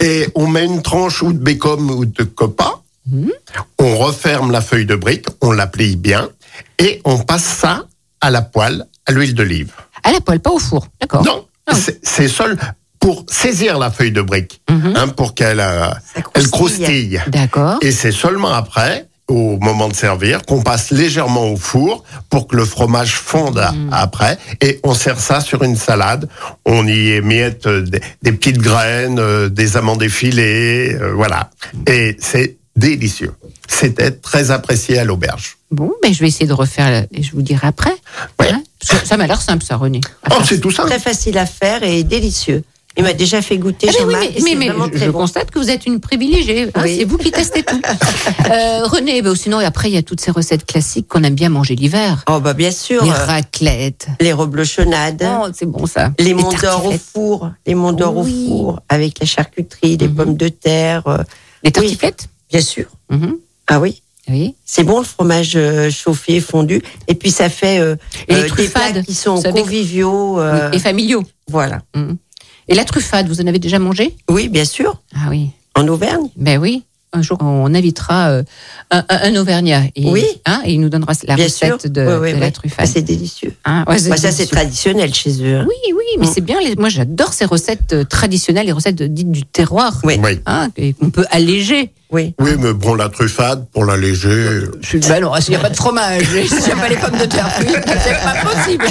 Et 0.00 0.28
on 0.34 0.46
met 0.46 0.64
une 0.64 0.82
tranche 0.82 1.22
ou 1.22 1.32
de 1.32 1.38
bacon 1.38 1.90
ou 1.90 2.04
de 2.06 2.22
copa. 2.24 2.74
On 3.78 3.96
referme 3.96 4.50
la 4.52 4.60
feuille 4.60 4.86
de 4.86 4.94
brique, 4.94 5.26
on 5.40 5.50
la 5.52 5.66
plie 5.66 5.96
bien 5.96 6.28
et 6.78 7.00
on 7.04 7.18
passe 7.18 7.44
ça 7.44 7.84
à 8.20 8.30
la 8.30 8.42
poêle 8.42 8.84
à 9.06 9.12
l'huile 9.12 9.34
d'olive. 9.34 9.72
À 10.02 10.12
la 10.12 10.20
poêle, 10.20 10.40
pas 10.40 10.50
au 10.50 10.58
four. 10.58 10.86
D'accord. 11.00 11.24
Non, 11.24 11.46
Ah 11.66 11.72
oui. 11.74 11.80
c'est- 11.80 12.00
c'est 12.02 12.28
seul 12.28 12.56
pour 12.98 13.24
saisir 13.28 13.78
la 13.78 13.90
feuille 13.90 14.12
de 14.12 14.22
brique, 14.22 14.60
Mhm. 14.70 14.92
hein, 14.96 15.08
pour 15.08 15.34
qu'elle 15.34 15.60
euh, 15.60 15.88
elle 16.34 16.50
croustille. 16.50 17.20
D'accord. 17.28 17.78
Et 17.80 17.92
c'est 17.92 18.12
seulement 18.12 18.52
après, 18.52 19.08
au 19.28 19.58
moment 19.58 19.88
de 19.88 19.94
servir, 19.94 20.42
qu'on 20.42 20.60
passe 20.62 20.90
légèrement 20.90 21.44
au 21.52 21.56
four 21.56 22.04
pour 22.28 22.46
que 22.48 22.56
le 22.56 22.64
fromage 22.64 23.14
fonde 23.14 23.58
Mm. 23.74 23.88
après. 23.92 24.38
Et 24.60 24.80
on 24.82 24.92
sert 24.92 25.18
ça 25.20 25.40
sur 25.40 25.62
une 25.62 25.76
salade. 25.76 26.28
On 26.66 26.86
y 26.86 27.10
émiette 27.12 27.66
euh, 27.66 27.80
des, 27.82 28.00
des 28.22 28.32
petites 28.32 28.58
graines, 28.58 29.18
euh, 29.20 29.48
des 29.48 29.76
amandes 29.76 30.02
effilées, 30.02 30.94
euh, 31.00 31.12
voilà. 31.14 31.50
Et 31.86 32.16
c'est 32.20 32.58
délicieux. 32.80 33.32
C'était 33.68 34.10
très 34.10 34.50
apprécié 34.50 34.98
à 34.98 35.04
l'auberge. 35.04 35.58
Bon, 35.70 35.92
ben 36.02 36.12
je 36.12 36.18
vais 36.20 36.26
essayer 36.28 36.46
de 36.46 36.52
refaire 36.52 37.06
et 37.12 37.22
je 37.22 37.32
vous 37.32 37.42
dirai 37.42 37.66
après. 37.68 37.94
Ouais. 38.40 38.50
Hein 38.52 38.62
ça 39.04 39.16
m'a 39.16 39.26
l'air 39.26 39.40
simple, 39.40 39.62
ça, 39.64 39.76
René. 39.76 40.00
Oh, 40.30 40.34
c'est 40.44 40.58
tout 40.60 40.70
ça. 40.70 40.84
Très 40.84 40.98
facile 40.98 41.38
à 41.38 41.46
faire 41.46 41.82
et 41.84 42.02
délicieux. 42.02 42.64
Il 42.96 43.04
m'a 43.04 43.12
déjà 43.12 43.40
fait 43.40 43.56
goûter, 43.56 43.86
Ah, 43.88 43.92
mais 44.00 44.04
oui, 44.04 44.12
Jean-Marc, 44.66 44.92
mais, 44.94 44.98
je, 44.98 45.10
bon. 45.10 45.20
constate 45.20 45.52
que 45.52 45.60
vous 45.60 45.70
êtes 45.70 45.86
une 45.86 46.00
privilégiée. 46.00 46.64
hein, 46.74 46.80
Oui. 46.82 46.96
C'est 46.98 47.04
vous 47.04 47.18
qui 47.18 47.30
testez 47.30 47.62
tout. 47.62 47.80
Euh, 48.50 48.84
René, 48.84 49.22
ben, 49.22 49.36
sinon, 49.36 49.58
après, 49.58 49.88
il 49.90 49.94
y 49.94 49.96
a 49.96 50.02
toutes 50.02 50.20
ces 50.20 50.32
recettes 50.32 50.66
classiques 50.66 51.06
qu'on 51.06 51.22
aime 51.22 51.36
bien 51.36 51.50
manger 51.50 51.76
l'hiver. 51.76 52.24
Oh 52.28 52.40
bah 52.40 52.52
bien 52.52 52.72
sûr, 52.72 53.04
Les 53.04 53.12
raclettes. 53.12 54.08
les 54.20 54.32
reblochonnades, 54.32 55.24
Oh, 55.24 55.46
c'est 55.54 55.66
bon 55.66 55.86
ça. 55.86 56.10
les 56.18 56.34
monts 56.34 56.52
d'or 56.60 56.86
au 56.86 56.92
four, 56.98 57.50
les 57.64 57.76
monts 57.76 57.92
d'or 57.92 58.16
Oui. 58.16 58.46
au 58.48 58.48
four 58.48 58.80
avec 58.88 59.20
la 59.20 59.26
charcuterie, 59.26 59.96
les 59.96 60.08
Mhm. 60.08 60.14
pommes 60.16 60.36
de 60.36 60.48
terre, 60.48 61.06
euh, 61.06 61.18
Les 61.62 61.70
tartiflettes? 61.70 62.26
Bien 62.50 62.60
sûr. 62.60 62.86
Mhm. 63.10 63.36
Ah 63.68 63.80
oui? 63.80 64.02
Oui. 64.28 64.54
C'est 64.64 64.84
bon 64.84 64.98
le 64.98 65.04
fromage 65.04 65.52
euh, 65.56 65.90
chauffé, 65.90 66.40
fondu, 66.40 66.82
et 67.08 67.14
puis 67.14 67.30
ça 67.30 67.48
fait 67.48 67.80
euh, 67.80 67.96
Et 68.28 68.34
les 68.34 68.40
euh, 68.40 68.42
des 68.44 68.48
truffades, 68.48 68.92
plats 68.92 69.02
qui 69.02 69.14
sont 69.14 69.42
conviviaux. 69.42 70.38
euh, 70.40 70.68
Oui, 70.70 70.76
Et 70.76 70.78
familiaux. 70.78 71.24
Voilà. 71.48 71.80
Mhm. 71.96 72.16
Et 72.68 72.74
la 72.74 72.84
truffade, 72.84 73.26
vous 73.28 73.40
en 73.40 73.46
avez 73.48 73.58
déjà 73.58 73.78
mangé? 73.80 74.14
Oui, 74.30 74.48
bien 74.48 74.64
sûr. 74.64 75.00
Ah 75.16 75.26
oui. 75.30 75.50
En 75.74 75.86
Auvergne? 75.88 76.28
Ben 76.36 76.58
oui. 76.60 76.84
Un 77.12 77.22
jour, 77.22 77.38
on 77.40 77.74
invitera 77.74 78.28
euh, 78.30 78.42
un, 78.92 79.34
Auvergnat. 79.34 79.82
Et, 79.96 80.08
Oui. 80.08 80.24
hein, 80.46 80.62
et 80.64 80.74
il 80.74 80.80
nous 80.80 80.88
donnera 80.90 81.12
la 81.26 81.34
bien 81.34 81.46
recette 81.46 81.80
sûr. 81.82 81.90
de, 81.90 82.06
Oui, 82.06 82.28
oui, 82.30 82.34
de 82.34 82.38
la 82.38 82.52
truffade. 82.52 82.84
Ah, 82.84 82.86
c'est 82.86 83.02
délicieux. 83.02 83.52
Hein, 83.64 83.84
ouais, 83.88 83.96
Bah, 84.08 84.16
ça, 84.16 84.30
c'est 84.30 84.46
traditionnel 84.46 85.12
chez 85.12 85.42
eux. 85.42 85.56
hein. 85.58 85.66
Oui, 85.68 85.92
oui, 85.92 86.04
mais 86.20 86.26
Mm. 86.26 86.30
c'est 86.32 86.40
bien. 86.40 86.60
les- 86.60 86.76
Moi, 86.76 86.88
j'adore 86.88 87.32
ces 87.32 87.46
recettes 87.46 88.08
traditionnelles, 88.08 88.66
les 88.66 88.70
recettes 88.72 89.02
dites 89.02 89.32
du 89.32 89.42
terroir, 89.42 89.98
Oui. 90.04 90.20
Hein, 90.46 90.68
et 90.76 90.92
qu'on 90.92 91.10
peut 91.10 91.26
alléger. 91.32 91.90
Oui. 92.12 92.34
Oui, 92.40 92.50
mais 92.58 92.72
bon, 92.72 92.94
la 92.94 93.08
truffade, 93.08 93.66
pour 93.72 93.84
l'alléger, 93.84 94.62
Je 94.80 94.86
suis 94.86 94.98
bah 95.00 95.20
non, 95.20 95.32
s'il 95.40 95.50
n'y 95.50 95.56
a 95.56 95.60
pas 95.60 95.70
de 95.70 95.76
fromage, 95.76 96.24
s'il 96.46 96.64
n'y 96.64 96.72
a 96.72 96.76
pas 96.76 96.88
les 96.88 96.96
pommes 96.96 97.18
de 97.18 97.24
terre 97.24 97.48
cuites, 97.54 97.98
c'est 98.02 98.20
pas 98.20 98.34
possible. 98.42 98.84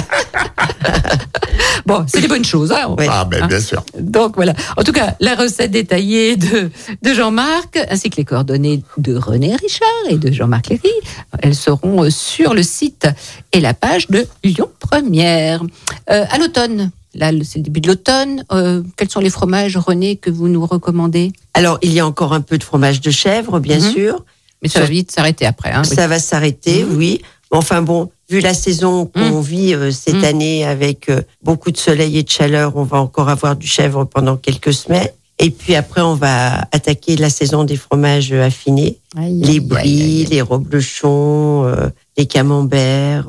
bon, 1.86 2.04
c'est 2.08 2.22
des 2.22 2.28
bonnes 2.28 2.44
choses. 2.44 2.72
Hein, 2.72 2.96
ah 3.08 3.24
ben 3.24 3.42
Hein 3.42 3.46
bien 3.46 3.60
sûr. 3.60 3.84
Donc 3.98 4.36
voilà. 4.36 4.54
En 4.76 4.82
tout 4.82 4.92
cas, 4.92 5.16
la 5.20 5.34
recette 5.34 5.70
détaillée 5.70 6.36
de, 6.36 6.70
de 7.02 7.14
Jean-Marc, 7.14 7.78
ainsi 7.90 8.08
que 8.08 8.16
les 8.16 8.24
coordonnées 8.24 8.82
de 8.96 9.16
René 9.16 9.54
Richard 9.54 9.88
et 10.08 10.16
de 10.16 10.32
Jean-Marc 10.32 10.68
Léry, 10.68 10.92
elles 11.40 11.54
seront 11.54 12.08
sur 12.10 12.54
le 12.54 12.62
site 12.62 13.06
et 13.52 13.60
la 13.60 13.74
page 13.74 14.08
de 14.08 14.26
Lyon 14.42 14.68
Première. 14.78 15.62
Euh, 16.10 16.24
à 16.30 16.38
l'automne, 16.38 16.90
là, 17.14 17.30
c'est 17.44 17.58
le 17.58 17.64
début 17.64 17.80
de 17.80 17.88
l'automne. 17.88 18.44
euh, 18.52 18.82
quels 18.96 19.10
sont 19.10 19.20
les 19.20 19.30
fromages, 19.30 19.76
René, 19.76 20.16
que 20.16 20.30
vous 20.30 20.48
nous 20.48 20.64
recommandez? 20.66 21.32
Alors, 21.54 21.78
il 21.82 21.92
y 21.92 22.00
a 22.00 22.06
encore 22.06 22.32
un 22.32 22.40
peu 22.40 22.58
de 22.58 22.64
fromage 22.64 23.00
de 23.00 23.10
chèvre, 23.10 23.58
bien 23.60 23.78
Mhm. 23.80 23.92
sûr. 23.92 24.24
Mais 24.62 24.68
ça 24.68 24.80
va 24.80 24.86
vite 24.86 25.10
s'arrêter 25.10 25.46
après. 25.46 25.70
Hein, 25.72 25.82
oui. 25.88 25.94
Ça 25.96 26.06
va 26.06 26.18
s'arrêter, 26.18 26.84
Mhm. 26.84 26.96
oui. 26.96 27.22
Enfin 27.50 27.82
bon, 27.82 28.10
vu 28.28 28.40
la 28.40 28.54
saison 28.54 29.06
qu'on 29.06 29.40
vit 29.40 29.74
euh, 29.74 29.90
cette 29.90 30.16
Mhm. 30.16 30.24
année 30.24 30.64
avec 30.64 31.08
euh, 31.08 31.22
beaucoup 31.42 31.70
de 31.72 31.76
soleil 31.78 32.18
et 32.18 32.22
de 32.22 32.28
chaleur, 32.28 32.76
on 32.76 32.84
va 32.84 32.98
encore 33.00 33.28
avoir 33.28 33.56
du 33.56 33.66
chèvre 33.66 34.04
pendant 34.04 34.36
quelques 34.36 34.72
semaines. 34.72 35.08
Et 35.42 35.50
puis 35.50 35.74
après, 35.74 36.02
on 36.02 36.14
va 36.14 36.68
attaquer 36.70 37.16
la 37.16 37.30
saison 37.30 37.64
des 37.64 37.76
fromages 37.76 38.32
affinés. 38.32 38.98
Aïe, 39.16 39.40
les 39.40 39.56
aïe, 39.58 39.66
aïe, 39.78 40.02
aïe. 40.02 40.26
les 40.30 40.42
reblochons, 40.42 41.64
euh, 41.64 41.88
les 42.18 42.26
camemberts, 42.26 43.28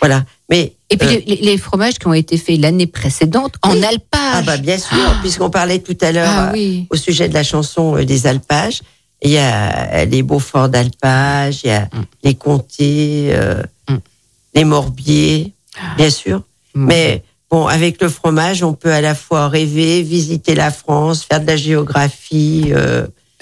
voilà. 0.00 0.24
Mais 0.52 0.74
Et 0.90 0.98
puis 0.98 1.08
euh, 1.16 1.20
les, 1.40 1.56
fromages 1.56 1.94
qui 1.98 2.06
ont 2.06 2.12
été 2.12 2.36
faits 2.36 2.60
l'année 2.60 2.86
précédente 2.86 3.54
en 3.62 3.72
Oui. 3.72 3.82
alpage. 3.84 4.34
ah 4.34 4.42
bah 4.42 4.58
bien 4.58 4.76
sûr, 4.76 4.98
puisqu'on 5.22 5.48
parlait 5.48 5.78
tout 5.78 5.96
à 6.02 6.12
l'heure 6.12 6.28
Ah 6.28 6.52
euh, 6.54 6.80
au 6.90 6.96
sujet 6.96 7.26
de 7.26 7.32
la 7.34 7.42
chanson 7.42 7.96
euh, 7.96 8.04
des 8.04 8.26
alpages, 8.26 8.82
il 9.22 9.30
y 9.30 9.38
a 9.38 10.04
les 10.04 10.22
Beaufort 10.22 10.68
d'alpage, 10.68 11.60
il 11.64 11.68
y 11.68 11.70
a 11.70 11.84
Mm. 11.92 12.04
les 12.24 12.34
comtés, 12.34 13.34
Mm. 13.88 13.96
les 14.54 14.64
morbiers, 14.64 15.54
bien 15.96 16.10
sûr. 16.10 16.42
Mm. 16.74 16.84
Mais 16.86 17.22
bon, 17.50 17.66
avec 17.66 18.02
le 18.02 18.10
fromage, 18.10 18.62
on 18.62 18.74
peut 18.74 18.92
à 18.92 19.00
la 19.00 19.14
fois 19.14 19.48
rêver, 19.48 20.02
visiter 20.02 20.54
la 20.54 20.70
France, 20.70 21.24
faire 21.24 21.40
de 21.40 21.46
la 21.46 21.56
géographie 21.56 22.72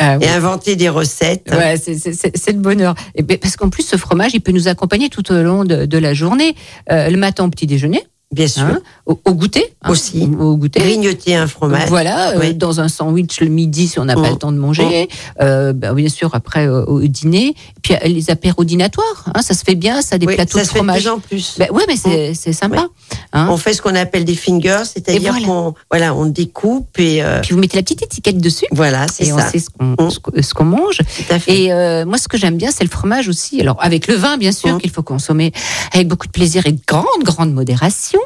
Ah 0.03 0.17
oui. 0.19 0.25
et 0.25 0.29
inventer 0.31 0.75
des 0.77 0.89
recettes. 0.89 1.49
Ouais, 1.53 1.77
c'est- 1.77 1.95
c'est 1.99 2.15
c'est- 2.15 2.37
c'est 2.37 2.53
le 2.53 2.59
bonheur. 2.59 2.95
Et 3.15 3.23
parce 3.23 3.57
qu'en 3.57 3.69
plus, 3.69 3.83
ce 3.87 3.97
fromage, 3.97 4.31
il 4.35 4.41
peut 4.41 4.51
nous 4.53 4.67
accompagner 4.67 5.11
tout 5.11 5.31
au 5.31 5.43
long 5.43 5.65
de, 5.65 5.85
de 5.85 5.99
la 5.99 6.15
journée. 6.15 6.55
Euh, 6.91 7.11
le 7.11 7.19
matin 7.19 7.45
au 7.45 7.49
petit 7.51 7.67
déjeuner, 7.67 8.03
Bien 8.33 8.47
sûr. 8.47 8.63
hein, 8.63 8.79
au, 9.07 9.21
au 9.25 9.35
goûter. 9.35 9.75
hein, 9.83 9.91
Aussi. 9.91 10.29
Au, 10.39 10.45
au 10.53 10.57
goûter. 10.57 10.79
Grignoter 10.79 11.35
un 11.35 11.49
fromage. 11.49 11.89
Voilà, 11.89 12.31
euh, 12.31 12.39
Oui. 12.41 12.55
dans 12.55 12.81
un 12.81 12.87
sandwich 12.87 13.41
le 13.41 13.49
midi 13.49 13.89
si 13.89 13.99
on 13.99 14.05
n'a 14.05 14.15
pas 14.15 14.29
Mm. 14.29 14.31
le 14.31 14.37
temps 14.37 14.53
de 14.53 14.59
manger. 14.59 15.09
Euh, 15.41 15.73
ben, 15.73 15.95
bien 15.95 16.09
sûr, 16.09 16.33
après 16.33 16.69
euh, 16.69 16.85
au 16.85 17.01
dîner. 17.01 17.55
Puis 17.83 17.95
les 18.05 18.31
apéros 18.31 18.63
dînatoires, 18.63 19.25
hein, 19.35 19.43
ça 19.43 19.53
se 19.55 19.65
fait 19.65 19.75
bien, 19.75 20.01
ça, 20.01 20.17
des 20.17 20.27
Oui, 20.27 20.37
plateaux 20.37 20.59
ça 20.59 20.63
de 20.63 20.69
se 20.69 20.73
fait 20.73 20.79
de 20.79 20.85
fromage. 20.85 21.03
plus 21.03 21.11
en 21.11 21.19
plus. 21.19 21.55
Ben, 21.59 21.69
ouais, 21.73 21.83
mais 21.89 21.97
c'est 21.97 22.35
c'est 22.35 22.53
sympa. 22.53 22.87
On 23.33 23.57
fait 23.57 23.73
ce 23.75 23.83
qu'on 23.83 23.97
appelle 23.97 24.25
des 24.25 24.37
fingers, 24.37 24.83
c'est-à-dire 24.85 25.33
voilà. 25.33 25.47
qu'on 25.47 25.75
voilà, 25.91 26.15
on 26.15 26.27
découpe 26.27 26.99
et 27.01 27.23
Puis 27.43 27.53
vous 27.55 27.59
mettez 27.59 27.77
la 27.79 27.83
petite 27.83 28.03
étiquette 28.03 28.39
dessus. 28.39 28.67
voilà, 28.71 29.07
c'est 29.13 29.27
Et 29.27 29.33
on 29.33 29.39
ça. 29.39 29.49
sait 29.51 29.59
ce 29.59 29.71
qu'on 29.71 29.87
Mm. 29.87 30.11
ce 30.43 30.55
qu'on- 30.55 30.65
mange. 30.65 30.99
Tout 30.99 31.35
à 31.35 31.41
fait. 31.41 31.65
Et 31.65 32.05
moi, 32.05 32.17
ce 32.17 32.29
que 32.29 32.39
j'aime 32.39 32.57
bien, 32.57 32.71
c'est 32.71 32.85
le 32.85 32.91
fromage 32.91 33.29
aussi. 33.29 33.61
Alors, 33.61 33.79
avec 33.81 34.07
le 34.07 34.15
vin, 34.15 34.37
bien 34.37 34.53
sûr, 34.53 34.77
Mm. 34.77 34.79
qu'il 34.81 34.91
faut 34.91 35.03
consommer 35.03 35.53
avec 35.93 36.07
beaucoup 36.07 36.29
de 36.29 36.33
plaisir 36.33 36.65
et 36.67 36.73
de 36.73 36.81
grande, 36.87 37.07
grande 37.25 37.53
modération. 37.53 38.20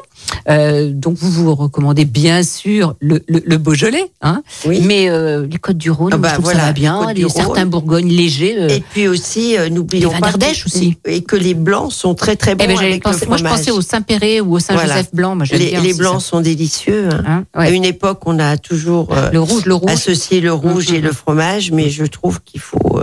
Euh, 0.49 0.91
donc, 0.93 1.15
vous 1.17 1.31
vous 1.31 1.55
recommandez 1.55 2.05
bien 2.05 2.43
sûr 2.43 2.95
le, 2.99 3.21
le, 3.27 3.41
le 3.45 3.57
Beaujolais, 3.57 4.11
hein. 4.21 4.41
oui. 4.65 4.81
Mais 4.83 5.09
euh, 5.09 5.45
les 5.49 5.57
Côtes 5.57 5.77
du 5.77 5.91
Rhône, 5.91 6.11
Ah 6.13 6.17
bah 6.17 6.29
je 6.29 6.33
trouve 6.35 6.45
voilà, 6.45 6.59
ça 6.59 6.65
va 6.67 6.71
les 6.73 6.79
bien. 6.79 6.99
Côtes 7.03 7.15
du 7.15 7.23
Les, 7.23 7.29
certains. 7.29 7.65
Bourgognes 7.65 8.09
légers. 8.09 8.55
euh, 8.59 8.67
Et 8.69 8.81
puis 8.81 9.07
aussi, 9.07 9.55
n'oublions 9.71 10.11
Les 10.13 10.19
pas 10.19 10.27
d'Ardèche 10.31 10.63
que, 10.63 10.69
aussi. 10.69 10.97
et 11.05 11.21
que 11.23 11.35
les 11.35 11.53
blancs 11.53 11.91
sont 11.91 12.13
très 12.15 12.35
très 12.35 12.55
bons 12.55 12.63
eh 12.65 12.67
ben, 12.67 12.75
j'avais 12.75 12.87
avec 12.91 13.05
le 13.05 13.27
moi, 13.27 13.37
je 13.37 13.43
pensais 13.43 13.71
au 13.71 13.81
Saint-Péret 13.81 14.39
ou 14.41 14.55
au 14.55 14.59
Saint-Joseph 14.59 15.09
blanc. 15.13 15.35
Moi, 15.35 15.45
les, 15.51 15.71
bien 15.71 15.81
les 15.81 15.93
blancs 15.93 16.21
ça. 16.21 16.27
sont 16.29 16.41
délicieux. 16.41 17.09
hein. 17.11 17.23
Hein, 17.27 17.43
À 17.53 17.69
une 17.71 17.85
époque, 17.85 18.21
on 18.25 18.37
a 18.39 18.57
toujours 18.57 19.09
Le 19.31 19.39
rouge, 19.39 19.65
le 19.65 19.73
rouge. 19.75 19.91
associé 19.91 20.41
le 20.41 20.53
rouge 20.53 20.89
Mhm. 20.89 20.95
et 20.95 21.01
le 21.01 21.11
fromage, 21.11 21.71
mais 21.71 21.89
je 21.89 22.05
trouve 22.05 22.41
qu'il 22.43 22.61
faut 22.61 22.99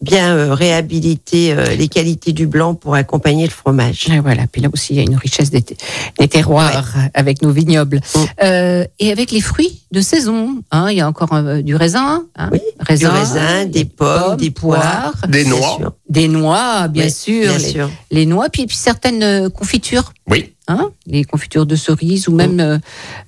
bien 0.00 0.36
euh, 0.36 0.54
réhabiliter 0.54 1.52
euh, 1.52 1.74
les 1.74 1.88
qualités 1.88 2.32
du 2.32 2.46
blanc 2.46 2.74
pour 2.74 2.94
accompagner 2.94 3.44
le 3.44 3.50
fromage. 3.50 4.08
Et 4.10 4.20
voilà, 4.20 4.46
puis 4.46 4.62
là 4.62 4.68
aussi, 4.72 4.94
il 4.94 4.96
y 4.96 5.00
a 5.00 5.02
une 5.02 5.16
richesse 5.16 5.50
des, 5.50 5.64
des 6.18 6.28
terroirs 6.28 6.94
avec 7.14 7.42
nos 7.42 7.50
vignobles. 7.50 8.00
Mm. 8.14 8.18
Euh, 8.44 8.84
et 9.00 9.10
avec 9.10 9.32
les 9.32 9.40
fruits 9.40 9.82
de 9.90 10.00
saison, 10.00 10.62
hein, 10.70 10.90
il 10.90 10.98
y 10.98 11.00
a 11.00 11.08
encore 11.08 11.32
euh, 11.32 11.62
du 11.62 11.74
raisin, 11.74 12.24
hein, 12.36 12.50
Oui, 12.52 12.60
Du 12.96 13.06
raisin, 13.06 13.64
des 13.64 13.84
pommes, 13.84 14.36
des 14.36 14.50
poires, 14.50 15.14
Des 15.28 15.44
noix. 15.44 15.78
des 16.08 16.28
noix, 16.28 16.86
bien 16.88 17.04
Oui, 17.06 17.10
sûr, 17.10 17.48
bien 17.48 17.58
les, 17.58 17.68
sûr. 17.72 17.90
les 18.12 18.26
noix, 18.26 18.48
puis, 18.50 18.66
puis 18.66 18.76
certaines 18.76 19.50
confitures. 19.50 20.12
Oui. 20.30 20.54
Hein, 20.70 20.90
les 21.06 21.24
confitures 21.24 21.64
de 21.64 21.76
cerises 21.76 22.28
ou 22.28 22.34
même, 22.34 22.60
euh, 22.60 22.78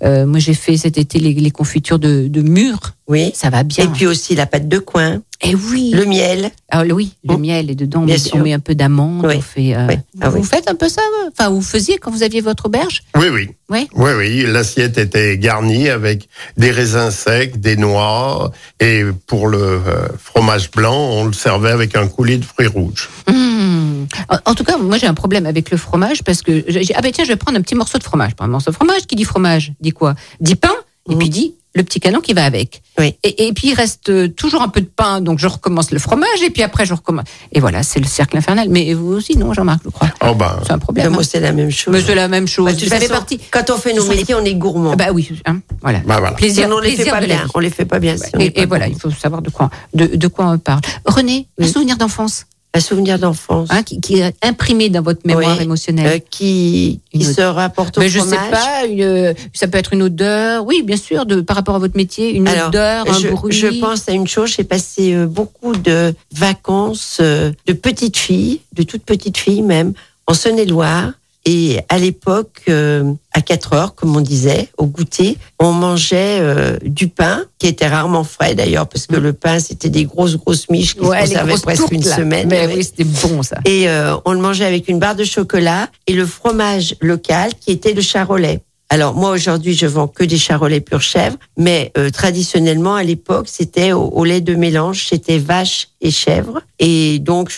euh, 0.05 0.27
moi 0.27 0.39
j'ai 0.39 0.53
fait 0.53 0.77
cet 0.77 0.99
été 0.99 1.19
les, 1.19 1.33
les 1.33 1.51
confitures 1.51 1.99
de, 1.99 2.29
de 2.29 2.43
mûres, 2.43 2.93
Oui. 3.09 3.31
ça 3.35 3.49
va 3.49 3.63
bien. 3.63 3.85
Et 3.85 3.89
puis 3.89 4.07
aussi 4.07 4.35
la 4.35 4.45
pâte 4.45 4.69
de 4.69 4.79
coin, 4.79 5.23
Et 5.43 5.55
oui, 5.55 5.91
le 5.95 6.05
miel. 6.05 6.51
Ah, 6.71 6.85
le- 6.85 6.93
oui, 6.93 7.15
le 7.25 7.37
Mm. 7.37 7.41
miel 7.41 7.71
est 7.71 7.75
dedans, 7.75 8.03
on 8.03 8.05
Bien 8.05 8.17
met, 8.17 8.21
sûr. 8.21 8.37
on 8.37 8.43
met 8.43 8.53
un 8.53 8.59
peu 8.59 8.75
d'amande, 8.75 9.25
Oui. 9.25 9.37
on 9.39 9.41
fait. 9.41 9.75
euh, 9.75 9.87
Oui. 9.89 9.95
Ah 10.21 10.29
vous 10.29 10.41
oui. 10.41 10.45
faites 10.45 10.69
un 10.69 10.75
peu 10.75 10.91
ça, 10.91 11.01
enfin 11.33 11.49
vous 11.49 11.63
faisiez 11.63 11.97
quand 11.97 12.11
vous 12.11 12.23
aviez 12.23 12.43
votre 12.43 12.67
auberge? 12.67 13.05
Oui, 13.17 13.29
oui. 13.33 13.49
Oui. 13.71 13.89
Oui, 13.95 14.11
oui. 14.17 14.45
L'assiette 14.47 14.99
était 14.99 15.39
garnie 15.39 15.89
avec 15.89 16.29
des 16.57 16.71
raisins 16.73 17.11
secs, 17.11 17.61
des 17.61 17.77
noix. 17.77 18.51
Et 18.81 19.05
pour 19.27 19.47
le 19.47 19.59
euh, 19.59 20.09
fromage 20.19 20.71
blanc, 20.73 20.97
on 20.97 21.25
le 21.25 21.33
servait 21.33 21.71
avec 21.71 21.97
un 21.97 22.09
coulis 22.09 22.39
de 22.39 22.45
fruits 22.45 22.67
rouges. 22.67 23.09
Mmh. 23.29 24.05
En, 24.45 24.55
tout 24.55 24.65
cas, 24.65 24.77
moi 24.77 24.99
j'ai 24.99 25.07
un 25.07 25.15
problème 25.15 25.47
avec 25.47 25.71
le 25.71 25.77
fromage 25.77 26.23
parce 26.25 26.43
que 26.43 26.65
j'ai 26.67 26.95
ah 26.95 27.01
ben 27.01 27.13
tiens, 27.13 27.25
je 27.25 27.29
vais 27.31 27.37
prendre 27.37 27.59
un 27.59 27.63
petit 27.63 27.75
morceau 27.75 27.99
de 27.99 28.03
fromage. 28.03 28.33
Un 28.41 28.49
morceau 28.49 28.71
de 28.71 28.77
fromage 28.77 29.07
qui 29.07 29.15
dit 29.15 29.25
fromage, 29.25 29.73
dit 29.81 29.93
quoi? 29.93 30.15
Dit 30.41 30.57
pain 30.57 30.73
et 31.09 31.13
Mhm. 31.13 31.19
puis 31.19 31.31
dit 31.31 31.55
le 31.75 31.83
petit 31.83 32.01
canon 32.01 32.21
qui 32.21 32.33
va 32.35 32.45
avec. 32.45 32.83
Oui. 32.99 33.15
Et, 33.23 33.47
et 33.47 33.53
puis 33.53 33.69
il 33.69 33.75
reste 33.75 34.11
euh, 34.11 34.29
toujours 34.29 34.61
un 34.63 34.69
peu 34.69 34.81
de 34.81 34.87
pain, 34.89 35.21
donc 35.21 35.39
je 35.39 35.47
recommence 35.47 35.91
le 35.93 35.99
fromage 35.99 36.43
et 36.45 36.51
puis 36.51 36.63
après 36.63 36.85
je 36.85 36.95
recommence. 36.95 37.25
Et 37.53 37.61
voilà, 37.61 37.83
c'est 37.83 38.01
le 38.01 38.07
cercle 38.07 38.37
infernal. 38.37 38.69
Mais 38.69 38.93
vous 38.95 39.13
aussi, 39.13 39.37
non, 39.37 39.53
Jean-Marc, 39.55 39.81
je 39.85 39.91
crois. 39.91 40.09
Oh 40.27 40.35
ben, 40.35 40.59
C'est 40.67 40.73
un 40.73 40.79
problème. 40.79 41.07
Ben, 41.07 41.13
moi, 41.13 41.23
hein. 41.23 41.27
c'est 41.31 41.41
la 41.41 41.53
même 41.53 41.71
chose. 41.71 41.95
Mais 41.95 42.03
c'est 42.03 42.15
la 42.15 42.29
même 42.29 42.49
chose. 42.49 42.67
Bah, 42.67 42.99
façon, 42.99 43.09
partie. 43.09 43.39
Quand 43.51 43.71
on 43.71 43.77
fait 43.77 43.95
nos 43.95 44.05
métiers, 44.07 44.35
on 44.35 44.45
est 44.45 44.55
gourmand. 44.55 44.97
Bah 44.97 45.09
oui, 45.13 45.31
hein, 45.47 45.61
voilà. 45.81 46.01
bah 46.01 46.17
voilà. 46.19 46.33
Plaisir, 46.37 46.65
Sinon, 46.65 46.77
on 46.77 46.81
les 46.81 46.97
fait 46.97 47.05
pas 47.11 47.21
bien. 47.21 47.47
On 47.55 47.59
les 47.61 47.71
fait 47.71 47.85
pas 47.85 47.99
bien. 48.01 48.17
si 48.17 48.25
on 48.35 48.41
Et, 48.41 48.51
pas 48.51 48.67
voilà, 48.67 48.89
il 48.89 48.99
faut 48.99 49.11
savoir 49.11 49.41
de 49.41 49.51
quoi, 49.51 49.71
de, 49.95 50.07
de 50.07 50.27
quoi 50.29 50.47
on 50.47 50.59
parle. 50.59 50.81
René, 51.07 51.47
un 51.61 51.65
Oui. 51.65 51.71
souvenir 51.71 51.97
d'enfance? 51.97 52.47
Un 52.73 52.79
souvenir 52.79 53.19
d'enfance 53.19 53.67
hein, 53.73 53.83
qui, 53.83 54.01
qui 54.01 54.21
est 54.21 54.33
imprimé 54.43 54.91
dans 54.91 55.03
votre 55.03 55.23
mémoire 55.27 55.57
Oui. 55.57 55.65
émotionnelle. 55.65 56.07
euh, 56.07 56.19
qui, 56.31 57.01
qui 57.13 57.25
se 57.25 57.41
rapporte 57.41 57.99
au 57.99 58.01
Mais 58.01 58.09
je 58.09 58.21
sais 58.21 58.37
fromage. 58.37 58.51
pas, 58.53 58.87
une- 58.87 59.35
ça 59.53 59.67
peut 59.67 59.77
être 59.79 59.93
une 59.93 60.03
odeur, 60.05 60.65
oui, 60.65 60.83
bien 60.85 60.97
sûr, 60.97 61.27
de, 61.27 61.41
par 61.41 61.57
rapport 61.57 61.75
à 61.75 61.81
votre 61.81 61.97
métier, 61.97 62.31
une 62.33 62.47
Alors, 62.47 62.69
odeur, 62.69 63.11
un 63.11 63.19
je, 63.19 63.29
bruit. 63.29 63.53
je 63.53 63.67
pense 63.81 64.09
à 64.09 64.13
une 64.13 64.29
chose, 64.29 64.55
j'ai 64.57 64.63
passé 64.63 65.15
euh, 65.15 65.27
beaucoup 65.27 65.75
de 65.75 66.15
vacances 66.33 67.19
euh, 67.21 67.51
de 67.67 67.73
petites 67.73 68.17
filles, 68.17 68.61
de 68.73 68.85
toutes 68.85 69.03
petites 69.05 69.37
filles 69.39 69.63
même, 69.63 69.93
en 70.29 70.35
Saône-et-Loire. 70.35 71.11
Et 71.47 71.79
à 71.89 71.99
l'époque, 71.99 72.63
euh, 72.69 73.13
à 73.33 73.41
4 73.41 73.73
heures, 73.73 73.95
comme 73.95 74.15
on 74.15 74.21
disait, 74.21 74.69
au 74.77 74.87
goûter, 74.87 75.39
on 75.59 75.73
mangeait 75.73 76.39
euh, 76.41 76.77
du 76.83 77.09
pain, 77.09 77.45
qui 77.59 77.67
était 77.67 77.89
rarement 77.89 78.25
frais 78.25 78.55
d'ailleurs, 78.55 78.87
parce 78.87 79.07
que 79.07 79.17
le 79.17 79.33
pain, 79.33 79.59
c'était 79.59 79.89
des 79.89 80.05
grosses, 80.05 80.37
grosses 80.37 80.69
miches 80.69 80.95
qui. 80.95 81.01
Ouais, 81.01 81.25
se 81.25 81.31
conservaient 81.31 81.55
presque 81.63 81.81
tourtes, 81.81 81.93
une 81.93 82.05
là. 82.05 82.17
semaine. 82.17 82.49
Mais 82.49 82.67
oui, 82.67 82.85
c'était 82.85 83.05
bon 83.05 83.43
ça. 83.43 83.59
Et 83.65 83.89
euh, 83.89 84.17
on 84.27 84.33
le 84.33 84.41
mangeait 84.41 84.67
avec 84.67 84.89
une 84.89 84.99
barre 84.99 85.17
de 85.17 85.25
chocolat 85.25 85.89
et 86.07 86.13
le 86.13 86.27
fromage 86.27 86.95
local 87.01 87.53
qui 87.59 87.71
était 87.71 87.95
le 87.95 88.03
charolais. 88.03 88.61
Alors 88.93 89.15
moi 89.15 89.31
aujourd'hui 89.31 89.75
je 89.75 89.87
vends 89.87 90.09
que 90.09 90.25
des 90.25 90.37
charolais 90.37 90.81
pure 90.81 91.01
chèvre, 91.01 91.37
mais 91.57 91.93
euh, 91.97 92.11
traditionnellement 92.11 92.97
à 92.97 93.05
l'époque 93.05 93.47
c'était 93.49 93.93
au, 93.93 94.03
au 94.09 94.25
lait 94.25 94.41
de 94.41 94.57
mélange, 94.57 95.07
c'était 95.09 95.39
vache 95.39 95.89
et 96.01 96.11
chèvre. 96.11 96.61
Et 96.81 97.21
donc 97.21 97.53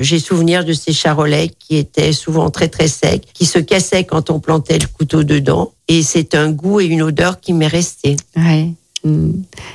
j'ai 0.00 0.18
souvenir 0.20 0.64
de 0.64 0.72
ces 0.72 0.92
charolais 0.92 1.50
qui 1.58 1.76
étaient 1.76 2.12
souvent 2.12 2.50
très 2.50 2.68
très 2.68 2.86
secs, 2.86 3.24
qui 3.34 3.46
se 3.46 3.58
cassaient 3.58 4.04
quand 4.04 4.30
on 4.30 4.38
plantait 4.38 4.78
le 4.78 4.86
couteau 4.86 5.24
dedans. 5.24 5.72
Et 5.88 6.02
c'est 6.02 6.36
un 6.36 6.50
goût 6.52 6.80
et 6.80 6.84
une 6.86 7.02
odeur 7.02 7.40
qui 7.40 7.52
m'est 7.52 7.66
resté. 7.66 8.16
Ouais. 8.36 8.68
Mm. 9.04 9.32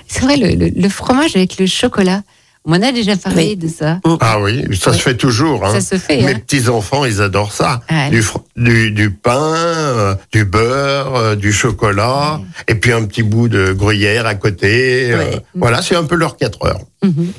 C'est 0.07 0.21
vrai, 0.21 0.37
le, 0.37 0.55
le- 0.55 0.69
le 0.73 0.89
fromage 0.89 1.35
avec 1.35 1.57
le 1.57 1.65
chocolat, 1.65 2.21
on 2.65 2.73
en 2.73 2.81
a 2.81 2.91
déjà 2.91 3.15
parlé 3.17 3.49
Oui. 3.49 3.55
de 3.57 3.67
ça. 3.67 3.99
Ah 4.19 4.39
oui, 4.39 4.63
ça 4.77 4.93
se 4.93 4.99
fait 5.01 5.15
toujours. 5.17 5.65
Hein. 5.65 5.79
Ça 5.79 5.81
se 5.81 5.97
fait, 6.01 6.21
Mes 6.21 6.31
hein. 6.33 6.39
petits-enfants, 6.39 7.05
ils 7.05 7.21
adorent 7.21 7.51
ça. 7.53 7.81
Ouais. 7.89 8.09
Du, 8.09 8.21
fr- 8.21 8.43
du, 8.55 8.91
du 8.91 9.09
pain, 9.11 9.39
euh, 9.55 10.15
du 10.31 10.45
beurre, 10.45 11.15
euh, 11.15 11.35
du 11.35 11.51
chocolat, 11.51 12.39
et 12.67 12.75
puis 12.75 12.91
un 12.91 13.03
petit 13.05 13.23
bout 13.23 13.47
de 13.49 13.73
gruyère 13.73 14.25
à 14.27 14.35
côté. 14.35 15.11
euh, 15.11 15.17
Ouais. 15.17 15.41
voilà, 15.55 15.81
c'est 15.81 15.95
un 15.95 16.03
peu 16.03 16.15
leur 16.15 16.37
4 16.37 16.65
heures. 16.65 16.81
Mhm. 17.03 17.31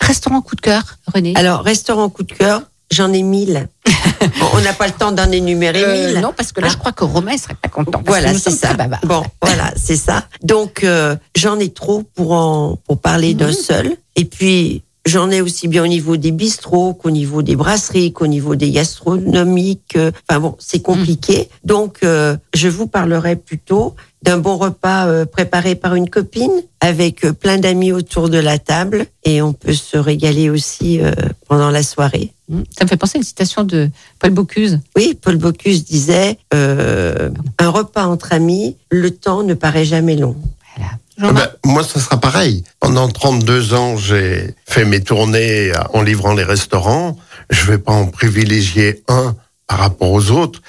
Restaurant 0.00 0.40
coup 0.40 0.56
de 0.56 0.60
cœur, 0.62 0.82
René? 1.14 1.34
Alors 1.36 1.60
restaurant 1.62 2.08
coup 2.08 2.22
de 2.22 2.32
cœur, 2.32 2.62
j'en 2.90 3.12
ai 3.12 3.22
mille. 3.22 3.68
on 4.54 4.60
n'a 4.60 4.72
pas 4.72 4.86
le 4.86 4.92
temps 4.92 5.12
d'en 5.12 5.30
énumérer 5.30 5.84
Euh, 5.84 6.06
mille. 6.12 6.20
Non, 6.20 6.32
parce 6.36 6.52
que 6.52 6.60
là, 6.60 6.66
Ah. 6.68 6.72
je 6.72 6.78
crois 6.78 6.92
que 6.92 7.04
Romain 7.04 7.36
serait 7.36 7.54
pas 7.60 7.68
content. 7.68 8.02
Voilà, 8.06 8.34
c'est 8.34 8.50
ça. 8.50 8.74
Bon, 9.04 9.22
voilà, 9.42 9.72
c'est 9.76 9.96
ça. 9.96 10.24
Donc, 10.42 10.84
euh, 10.84 11.16
j'en 11.36 11.58
ai 11.58 11.70
trop 11.70 12.02
pour 12.14 12.32
en 12.32 12.76
pour 12.86 12.98
parler 13.00 13.34
d'un 13.34 13.48
Mhm. 13.48 13.52
seul. 13.54 13.96
Et 14.16 14.24
puis, 14.24 14.82
j'en 15.06 15.30
ai 15.30 15.40
aussi 15.40 15.66
bien 15.68 15.82
au 15.84 15.86
niveau 15.88 16.16
des 16.16 16.30
bistrots 16.30 16.94
qu'au 16.94 17.10
niveau 17.10 17.42
des 17.42 17.56
brasseries, 17.56 18.12
qu'au 18.12 18.26
niveau 18.26 18.54
des 18.54 18.70
gastronomiques. 18.70 19.96
Enfin 20.28 20.40
bon, 20.40 20.56
c'est 20.58 20.82
compliqué. 20.82 21.48
Donc, 21.64 21.98
euh, 22.02 22.36
je 22.54 22.68
vous 22.68 22.86
parlerai 22.86 23.36
plutôt 23.36 23.94
d'un 24.22 24.36
bon 24.36 24.58
repas 24.58 25.06
euh, 25.06 25.24
préparé 25.24 25.74
par 25.74 25.94
une 25.94 26.10
copine 26.10 26.52
avec 26.80 27.24
euh, 27.24 27.32
plein 27.32 27.56
d'amis 27.56 27.92
autour 27.92 28.28
de 28.28 28.36
la 28.38 28.58
table 28.58 29.06
et 29.24 29.40
on 29.40 29.54
peut 29.54 29.72
se 29.72 29.96
régaler 29.96 30.50
aussi 30.50 31.00
pendant 31.48 31.70
la 31.70 31.82
soirée. 31.82 32.32
Mm. 32.50 32.62
Ça 32.76 32.84
me 32.84 32.88
fait 32.88 32.96
penser 32.96 33.16
à 33.16 33.20
une 33.20 33.24
citation 33.24 33.64
de 33.64 33.90
Paul 34.18 34.32
Bocuse. 34.32 34.80
Oui, 34.96 35.16
Paul 35.20 35.36
Bocuse 35.36 35.84
disait 35.84 36.38
euh, 36.52 37.30
un 37.58 37.68
repas 37.68 38.06
entre 38.06 38.32
amis, 38.32 38.76
le 38.90 39.10
temps 39.12 39.42
ne 39.42 39.54
paraît 39.54 39.84
jamais 39.84 40.16
long. 40.16 40.36
Voilà. 40.76 40.92
Ah 40.92 41.26
Jean-Marc, 41.26 41.52
ben, 41.64 41.70
moi, 41.72 41.84
ça 41.84 42.00
sera 42.00 42.18
pareil. 42.18 42.64
Pendant 42.80 43.08
32 43.08 43.74
ans, 43.74 43.96
j'ai 43.96 44.54
fait 44.66 44.84
mes 44.84 45.00
tournées 45.00 45.72
en 45.92 46.02
livrant 46.02 46.34
les 46.34 46.44
restaurants. 46.44 47.16
Je 47.50 47.64
vais 47.66 47.78
pas 47.78 47.92
en 47.92 48.06
privilégier 48.06 49.02
un 49.08 49.36
par 49.66 49.78
rapport 49.78 50.10
aux 50.10 50.30
autres. 50.30 50.60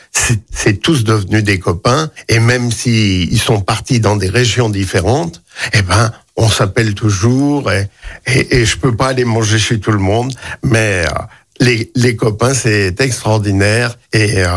C'est 0.52 0.82
tous 0.82 1.04
devenus 1.04 1.44
des 1.44 1.58
copains. 1.58 2.12
Et 2.30 2.40
même 2.40 2.72
si 2.72 3.24
ils 3.24 3.40
sont 3.40 3.62
partis 3.62 4.00
dans 4.00 4.16
des 4.16 4.30
régions 4.30 4.70
différentes, 4.70 5.42
eh 5.74 5.82
ben, 5.82 6.12
on 6.36 6.50
s'appelle 6.50 6.94
toujours. 6.94 7.72
Et, 7.72 7.88
et, 8.28 8.58
et 8.58 8.66
je 8.66 8.78
peux 8.78 8.96
pas 8.96 9.08
aller 9.08 9.26
manger 9.26 9.58
chez 9.58 9.80
tout 9.80 9.92
le 9.92 10.00
monde, 10.00 10.34
mais 10.64 11.06
euh, 11.08 11.14
les, 11.62 11.92
les 11.96 12.16
copains, 12.18 12.54
c'est 12.54 13.00
extraordinaire. 13.00 13.98
Et 14.12 14.34
euh, 14.44 14.48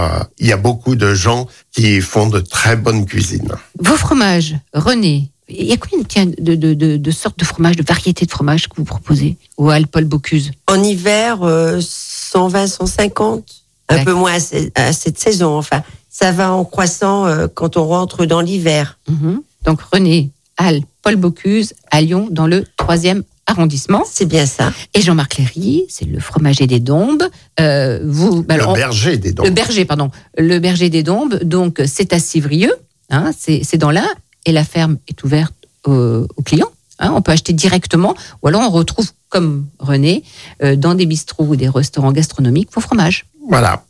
il 0.40 0.48
y 0.48 0.52
a 0.52 0.56
beaucoup 0.56 0.96
de 0.96 1.14
gens 1.14 1.46
qui 1.70 2.00
font 2.00 2.28
de 2.28 2.40
très 2.40 2.74
bonnes 2.76 3.06
cuisines. 3.06 3.52
vos 3.78 3.96
fromages, 3.96 4.56
René, 4.72 5.30
il 5.48 5.66
y 5.66 5.72
a 5.72 5.76
combien 5.76 6.02
tiens, 6.04 6.26
de, 6.26 6.54
de, 6.56 6.74
de, 6.74 6.96
de 6.96 7.10
sortes 7.12 7.38
de 7.38 7.44
fromages, 7.44 7.76
de 7.76 7.84
variétés 7.86 8.24
de 8.26 8.30
fromages 8.30 8.66
que 8.68 8.74
vous 8.76 8.84
proposez 8.84 9.36
au 9.56 9.70
Hall 9.70 9.86
Paul 9.86 10.04
Bocuse? 10.04 10.50
En 10.66 10.82
hiver, 10.82 11.42
euh, 11.42 11.80
120, 11.80 12.66
150, 12.66 13.44
un 13.90 14.04
peu 14.04 14.14
moins 14.14 14.32
à, 14.34 14.40
ce- 14.40 14.70
à 14.74 14.92
cette 14.94 15.18
saison. 15.20 15.56
Enfin, 15.58 15.82
ça 16.10 16.32
va 16.32 16.52
en 16.52 16.64
croissant 16.64 17.26
euh, 17.26 17.46
quand 17.52 17.76
on 17.76 17.84
rentre 17.86 18.24
dans 18.24 18.40
l'hiver. 18.40 18.98
Mhm. 19.08 19.42
Donc 19.66 19.80
René, 19.92 20.30
Hall 20.58 20.80
Paul 21.02 21.16
Bocuse, 21.16 21.74
à 21.90 22.00
Lyon, 22.00 22.28
dans 22.30 22.46
le 22.46 22.64
troisième 22.78 23.22
arrondissement. 23.46 24.02
C'est 24.10 24.24
bien 24.26 24.46
ça. 24.46 24.72
Et 24.94 25.00
Jean-Marc 25.02 25.36
Léry, 25.38 25.84
c'est 25.88 26.04
le 26.06 26.18
fromager 26.20 26.66
des 26.66 26.80
Dombes. 26.80 27.28
Euh, 27.60 28.00
vous, 28.04 28.42
bah, 28.42 28.54
alors, 28.54 28.72
le 28.74 28.78
berger 28.80 29.16
des 29.18 29.32
dents. 29.32 29.44
Le 29.44 29.50
berger, 29.50 29.84
pardon. 29.84 30.10
Le 30.38 30.58
berger 30.58 30.90
des 30.90 31.02
Dombes, 31.02 31.42
donc 31.44 31.82
c'est 31.86 32.12
à 32.12 32.18
Civrieux, 32.18 32.74
hein, 33.10 33.30
c'est 33.38 33.76
dans 33.76 33.90
l'Ain, 33.90 34.08
et 34.46 34.52
la 34.52 34.64
ferme 34.64 34.98
est 35.08 35.22
ouverte 35.24 35.54
aux, 35.86 36.26
aux 36.36 36.42
clients. 36.42 36.70
hein. 36.98 37.12
on 37.14 37.22
peut 37.22 37.32
acheter 37.32 37.52
directement, 37.52 38.14
ou 38.42 38.48
alors 38.48 38.62
on 38.62 38.70
retrouve, 38.70 39.10
comme 39.28 39.66
René, 39.78 40.22
euh, 40.62 40.76
dans 40.76 40.94
des 40.94 41.06
bistrots 41.06 41.44
ou 41.44 41.56
des 41.56 41.68
restaurants 41.68 42.12
gastronomiques, 42.12 42.70
vos 42.74 42.80
fromages. 42.80 43.26
Voilà. 43.48 43.84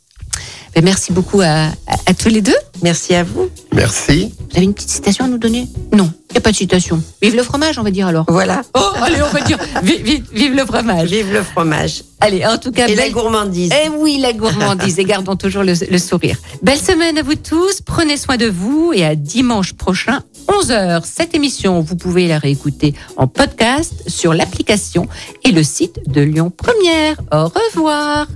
Ben, 0.75 0.83
merci 0.83 1.13
beaucoup 1.13 1.39
à, 1.41 1.45
à- 1.67 1.71
à 2.07 2.13
tous 2.13 2.27
les 2.29 2.41
deux. 2.41 2.55
Merci 2.83 3.13
à 3.15 3.23
vous. 3.23 3.49
Merci. 3.75 4.33
Vous 4.39 4.55
avez 4.57 4.63
une 4.65 4.73
petite 4.73 4.89
citation 4.89 5.25
à 5.25 5.27
nous 5.27 5.37
donner? 5.37 5.67
Non, 5.91 6.09
il 6.29 6.33
n'y 6.33 6.37
a 6.37 6.41
pas 6.41 6.51
de 6.51 6.55
citation. 6.55 7.01
Vive 7.21 7.35
le 7.35 7.43
fromage, 7.43 7.77
on 7.77 7.83
va 7.83 7.91
dire 7.91 8.07
alors. 8.07 8.25
Voilà. 8.29 8.61
Oh, 8.73 8.79
allez, 9.01 9.21
on 9.21 9.27
va 9.29 9.41
dire 9.41 9.57
vive, 9.83 10.01
vive- 10.01 10.23
vive 10.31 10.53
le 10.55 10.65
fromage. 10.65 11.09
Vive 11.09 11.33
le 11.33 11.43
fromage. 11.43 12.03
Allez, 12.21 12.45
en 12.45 12.57
tout 12.57 12.71
cas, 12.71 12.87
Et 12.87 12.95
la 12.95 13.09
gourmandise. 13.09 13.71
Eh 13.85 13.89
oui, 13.89 14.17
la 14.21 14.31
gourmandise, 14.31 14.97
et 14.97 15.03
gardons 15.03 15.35
toujours 15.35 15.63
le, 15.63 15.73
le 15.89 15.97
sourire. 15.97 16.37
Belle 16.63 16.79
semaine 16.79 17.17
à 17.17 17.21
vous 17.21 17.35
tous, 17.35 17.81
prenez 17.85 18.15
soin 18.17 18.37
de 18.37 18.47
vous 18.47 18.93
et 18.95 19.03
à 19.05 19.15
dimanche 19.15 19.73
prochain, 19.73 20.21
11h. 20.47 21.01
Cette 21.05 21.35
émission, 21.35 21.81
vous 21.81 21.95
pouvez 21.95 22.27
la 22.27 22.39
réécouter 22.39 22.93
en 23.17 23.27
podcast 23.27 24.03
sur 24.07 24.33
l'application 24.33 25.07
et 25.43 25.51
le 25.51 25.63
site 25.63 25.99
de 26.07 26.21
Lyon 26.21 26.51
Première. 26.55 27.17
Au 27.31 27.45
revoir. 27.47 28.27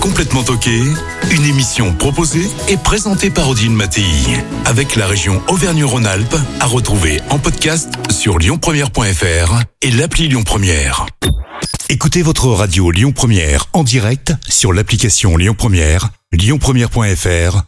Complètement 0.00 0.42
toqué, 0.42 0.80
une 1.30 1.44
émission 1.44 1.92
proposée 1.94 2.48
et 2.68 2.76
présentée 2.76 3.30
par 3.30 3.48
Odile 3.48 3.72
Mattei. 3.72 4.02
Avec 4.64 4.96
la 4.96 5.06
région 5.06 5.42
Auvergne-Rhône-Alpes, 5.48 6.36
à 6.60 6.66
retrouver 6.66 7.20
en 7.30 7.38
podcast 7.38 7.88
sur 8.10 8.38
lyonpremière.fr 8.38 9.62
et 9.82 9.90
l'appli 9.90 10.28
Lyon 10.28 10.44
Première. 10.44 11.06
Écoutez 11.90 12.22
votre 12.22 12.48
radio 12.48 12.90
Lyon 12.90 13.12
Première 13.12 13.66
en 13.72 13.82
direct 13.82 14.32
sur 14.48 14.72
l'application 14.72 15.36
Lyon 15.36 15.54
Première, 15.56 16.10
lyonpremière.fr 16.32 17.67